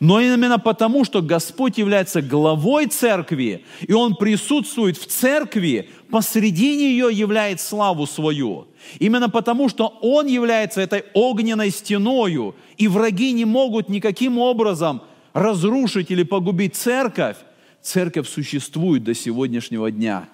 Но 0.00 0.20
именно 0.20 0.58
потому, 0.58 1.04
что 1.04 1.20
Господь 1.20 1.76
является 1.76 2.22
главой 2.22 2.86
церкви, 2.86 3.66
и 3.82 3.92
Он 3.92 4.16
присутствует 4.16 4.96
в 4.96 5.06
церкви, 5.06 5.90
посреди 6.10 6.76
нее 6.76 7.10
являет 7.12 7.60
славу 7.60 8.06
свою. 8.06 8.68
Именно 8.98 9.28
потому, 9.28 9.68
что 9.68 9.98
Он 10.00 10.26
является 10.26 10.80
этой 10.80 11.04
огненной 11.12 11.70
стеною, 11.70 12.54
и 12.78 12.88
враги 12.88 13.32
не 13.32 13.44
могут 13.44 13.90
никаким 13.90 14.38
образом 14.38 15.02
разрушить 15.34 16.10
или 16.10 16.22
погубить 16.22 16.74
церковь, 16.74 17.36
церковь 17.82 18.30
существует 18.30 19.04
до 19.04 19.12
сегодняшнего 19.12 19.90
дня. 19.90 20.26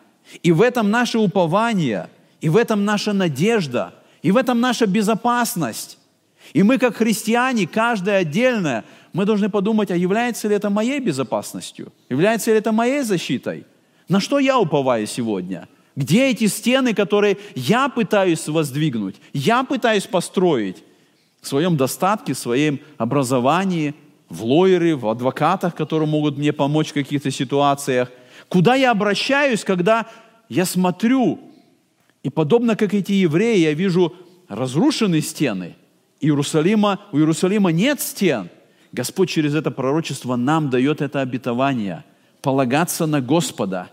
И 0.44 0.52
в 0.52 0.62
этом 0.62 0.92
наше 0.92 1.18
упование, 1.18 2.10
и 2.40 2.48
в 2.48 2.56
этом 2.56 2.84
наша 2.84 3.12
надежда, 3.12 3.94
и 4.22 4.30
в 4.30 4.36
этом 4.36 4.60
наша 4.60 4.86
безопасность. 4.86 5.98
И 6.52 6.62
мы, 6.62 6.78
как 6.78 6.96
христиане, 6.96 7.66
каждое 7.66 8.18
отдельное, 8.18 8.84
мы 9.12 9.24
должны 9.24 9.48
подумать, 9.48 9.90
а 9.90 9.96
является 9.96 10.48
ли 10.48 10.56
это 10.56 10.70
моей 10.70 11.00
безопасностью? 11.00 11.92
Является 12.08 12.50
ли 12.50 12.58
это 12.58 12.72
моей 12.72 13.02
защитой? 13.02 13.66
На 14.08 14.20
что 14.20 14.38
я 14.38 14.58
уповаю 14.58 15.06
сегодня? 15.06 15.68
Где 15.96 16.30
эти 16.30 16.46
стены, 16.46 16.94
которые 16.94 17.36
я 17.54 17.88
пытаюсь 17.88 18.48
воздвигнуть, 18.48 19.16
я 19.32 19.64
пытаюсь 19.64 20.06
построить 20.06 20.82
в 21.40 21.48
своем 21.48 21.76
достатке, 21.76 22.32
в 22.32 22.38
своем 22.38 22.80
образовании– 22.98 23.94
в 24.30 24.44
лоере, 24.44 24.94
в 24.94 25.08
адвокатах, 25.08 25.74
которые 25.74 26.08
могут 26.08 26.38
мне 26.38 26.52
помочь 26.52 26.90
в 26.90 26.94
каких-то 26.94 27.30
ситуациях. 27.30 28.10
Куда 28.48 28.76
я 28.76 28.92
обращаюсь, 28.92 29.64
когда 29.64 30.06
я 30.48 30.64
смотрю, 30.64 31.40
и 32.22 32.30
подобно 32.30 32.76
как 32.76 32.94
эти 32.94 33.12
евреи, 33.12 33.60
я 33.60 33.72
вижу 33.72 34.14
разрушенные 34.48 35.22
стены. 35.22 35.76
Иерусалима, 36.20 37.00
у 37.12 37.18
Иерусалима 37.18 37.70
нет 37.72 38.00
стен. 38.00 38.50
Господь 38.92 39.30
через 39.30 39.54
это 39.54 39.70
пророчество 39.70 40.36
нам 40.36 40.70
дает 40.70 41.00
это 41.00 41.20
обетование– 41.20 42.04
полагаться 42.42 43.06
на 43.06 43.20
Господа. 43.20 43.90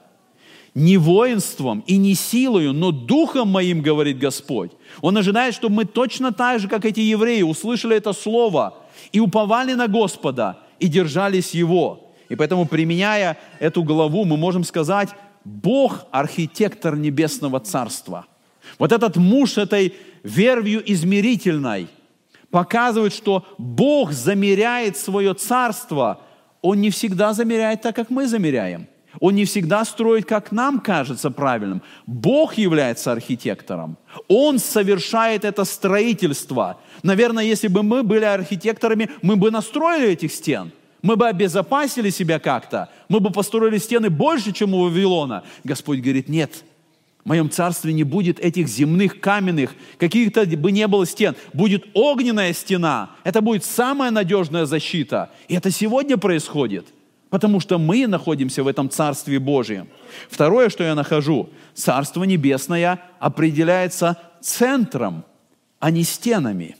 Не 0.74 0.98
воинством 0.98 1.84
и 1.88 1.98
не 1.98 2.16
силою, 2.16 2.74
но 2.74 2.92
духом 2.92 3.50
моим, 3.50 3.82
говорит 3.82 4.20
Господь. 4.20 4.72
Он 5.02 5.18
ожидает, 5.18 5.54
чтобы 5.54 5.76
мы 5.76 5.86
точно 5.86 6.32
так 6.32 6.60
же, 6.60 6.68
как 6.68 6.86
эти 6.86 7.00
евреи, 7.00 7.42
услышали 7.42 7.96
это 7.96 8.14
слово– 8.14 8.76
и 9.12 9.20
уповали 9.20 9.74
на 9.74 9.88
Господа, 9.88 10.60
и 10.80 10.88
держались 10.88 11.52
Его. 11.52 12.12
И 12.30 12.36
поэтому, 12.36 12.66
применяя 12.66 13.38
эту 13.60 13.84
главу, 13.84 14.26
мы 14.26 14.38
можем 14.38 14.64
сказать, 14.64 15.10
Бог– 15.48 16.08
архитектор 16.12 16.98
небесного 16.98 17.60
царства. 17.60 18.26
Вот 18.80 18.92
этот 18.92 19.16
муж 19.16 19.58
этой 19.58 19.96
вервью 20.24 20.84
измерительной 20.92 21.88
показывает, 22.52 23.14
что 23.14 23.46
Бог 23.58 24.12
замеряет 24.12 24.98
свое 24.98 25.34
царство. 25.34 26.20
Он 26.62 26.82
не 26.82 26.90
всегда 26.90 27.34
замеряет 27.34 27.82
так, 27.82 27.96
как 27.96 28.10
мы 28.10 28.28
замеряем– 28.28 28.88
он 29.20 29.36
не 29.36 29.46
всегда 29.46 29.86
строит, 29.86 30.26
как 30.26 30.52
нам 30.52 30.80
кажется 30.80 31.32
правильным. 31.32 31.82
Бог 32.06 32.56
является 32.56 33.12
архитектором. 33.12 33.98
Он 34.28 34.60
совершает 34.60 35.44
это 35.44 35.64
строительство. 35.64 36.80
Наверное, 37.04 37.44
если 37.44 37.68
бы 37.68 37.84
мы 37.84 38.04
были 38.04 38.26
архитекторами, 38.26 39.10
мы 39.22 39.36
бы 39.36 39.50
настроили 39.50 40.10
этих 40.10 40.32
стен. 40.32 40.72
Мы 41.02 41.16
бы 41.16 41.28
обезопасили 41.28 42.10
себя 42.10 42.40
как-то. 42.40 42.90
Мы 43.10 43.20
бы 43.20 43.32
построили 43.32 43.78
стены 43.78 44.10
больше, 44.10 44.52
чем 44.52 44.74
у 44.74 44.84
Вавилона. 44.84 45.44
Господь 45.64 46.00
говорит, 46.00 46.28
нет, 46.28 46.64
в 47.24 47.30
моем 47.30 47.50
царстве 47.50 47.94
не 47.94 48.04
будет 48.04 48.40
этих 48.40 48.68
земных 48.68 49.20
каменных, 49.20 49.76
каких-то 49.98 50.46
бы 50.46 50.72
не 50.72 50.88
было 50.88 51.06
стен. 51.06 51.36
Будет 51.54 51.86
огненная 51.94 52.54
стена. 52.54 53.12
Это 53.24 53.42
будет 53.42 53.64
самая 53.64 54.12
надежная 54.12 54.66
защита. 54.66 55.30
И 55.48 55.56
это 55.56 55.70
сегодня 55.70 56.18
происходит. 56.18 56.88
Потому 57.30 57.60
что 57.60 57.78
мы 57.78 58.08
находимся 58.08 58.64
в 58.64 58.68
этом 58.68 58.90
Царстве 58.90 59.40
Божьем. 59.40 59.90
Второе, 60.30 60.70
что 60.70 60.86
я 60.86 60.96
нахожу, 60.96 61.50
Царство 61.74 62.24
Небесное 62.24 63.02
определяется 63.20 64.18
центром, 64.42 65.26
а 65.80 65.92
не 65.92 66.04
стенами. 66.04 66.78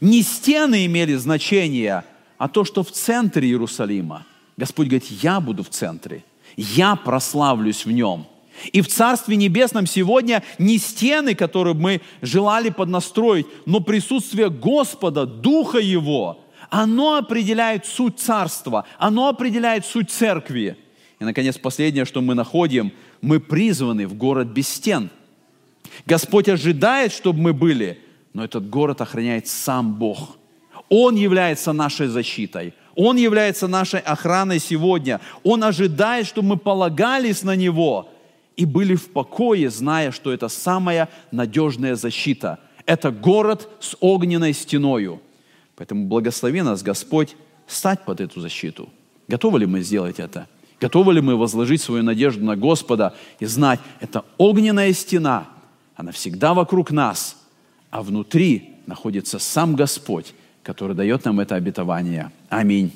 Не 0.00 0.22
стены 0.22 0.86
имели 0.86 1.14
значение, 1.14 2.04
а 2.38 2.48
то, 2.48 2.64
что 2.64 2.82
в 2.82 2.90
центре 2.90 3.48
Иерусалима. 3.48 4.26
Господь 4.56 4.86
говорит, 4.88 5.06
я 5.22 5.40
буду 5.40 5.62
в 5.62 5.68
центре, 5.68 6.24
я 6.56 6.96
прославлюсь 6.96 7.84
в 7.84 7.90
нем. 7.90 8.26
И 8.72 8.82
в 8.82 8.88
Царстве 8.88 9.34
Небесном 9.34 9.84
сегодня 9.84 10.44
не 10.58 10.78
стены, 10.78 11.34
которые 11.34 11.74
мы 11.74 12.00
желали 12.22 12.70
поднастроить, 12.70 13.46
но 13.66 13.80
присутствие 13.80 14.48
Господа, 14.48 15.26
Духа 15.26 15.78
Его– 15.78 16.40
оно 16.70 17.16
определяет 17.16 17.86
суть 17.86 18.18
царства, 18.18 18.84
оно 18.98 19.28
определяет 19.28 19.86
суть 19.86 20.10
церкви. 20.10 20.76
И, 21.20 21.24
наконец, 21.24 21.56
последнее, 21.56 22.04
что 22.04 22.20
мы 22.20 22.34
находим, 22.34 22.92
мы 23.20 23.38
призваны 23.38 24.08
в 24.08 24.14
город 24.14 24.48
без 24.48 24.68
стен. 24.68 25.10
Господь 26.06 26.48
ожидает, 26.48 27.12
чтобы 27.12 27.40
мы 27.40 27.52
были, 27.52 28.00
но 28.32 28.44
этот 28.44 28.68
город 28.68 29.00
охраняет 29.00 29.46
сам 29.46 29.94
Бог. 29.94 30.36
Он 30.96 31.16
является 31.16 31.72
нашей 31.72 32.06
защитой. 32.06 32.72
Он 32.94 33.16
является 33.16 33.66
нашей 33.66 33.98
охраной 33.98 34.60
сегодня. 34.60 35.20
Он 35.42 35.64
ожидает, 35.64 36.24
чтобы 36.24 36.50
мы 36.50 36.56
полагались 36.56 37.42
на 37.42 37.56
Него 37.56 38.08
и 38.56 38.64
были 38.64 38.94
в 38.94 39.10
покое, 39.10 39.70
зная, 39.70 40.12
что 40.12 40.32
это 40.32 40.48
самая 40.48 41.08
надежная 41.32 41.96
защита. 41.96 42.60
Это 42.86 43.10
город 43.10 43.68
с 43.80 43.96
огненной 43.98 44.52
стеною. 44.52 45.20
Поэтому 45.74 46.06
благослови 46.06 46.62
нас, 46.62 46.84
Господь, 46.84 47.34
стать 47.66 48.04
под 48.04 48.20
эту 48.20 48.40
защиту. 48.40 48.88
Готовы 49.26 49.58
ли 49.58 49.66
мы 49.66 49.80
сделать 49.80 50.20
это? 50.20 50.46
Готовы 50.80 51.14
ли 51.14 51.20
мы 51.20 51.34
возложить 51.34 51.82
свою 51.82 52.04
надежду 52.04 52.44
на 52.44 52.54
Господа 52.54 53.16
и 53.40 53.46
знать, 53.46 53.80
это 53.98 54.24
огненная 54.38 54.92
стена, 54.92 55.48
она 55.96 56.12
всегда 56.12 56.54
вокруг 56.54 56.92
нас, 56.92 57.36
а 57.90 58.00
внутри 58.00 58.76
находится 58.86 59.40
сам 59.40 59.74
Господь, 59.74 60.34
который 60.64 60.96
дает 60.96 61.24
нам 61.24 61.40
это 61.40 61.54
обетование. 61.54 62.32
Аминь. 62.48 62.92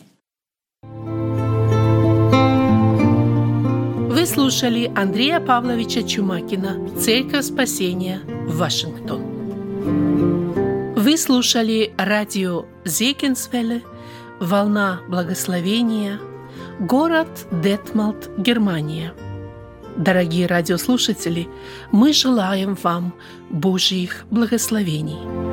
слушали 4.29 4.93
Андрея 4.95 5.41
Павловича 5.41 6.03
Чумакина 6.03 6.77
«Церковь 6.99 7.47
спасения. 7.47 8.21
Вашингтон». 8.47 9.23
Вы 10.95 11.17
слушали 11.17 11.93
радио 11.97 12.67
Зекинсвелле 12.85 13.83
«Волна 14.39 15.01
благословения», 15.09 16.21
город 16.79 17.29
Детмалт, 17.51 18.29
Германия. 18.37 19.15
Дорогие 19.97 20.47
радиослушатели, 20.47 21.49
мы 21.91 22.13
желаем 22.13 22.77
вам 22.83 23.15
Божьих 23.51 24.27
благословений. 24.31 25.48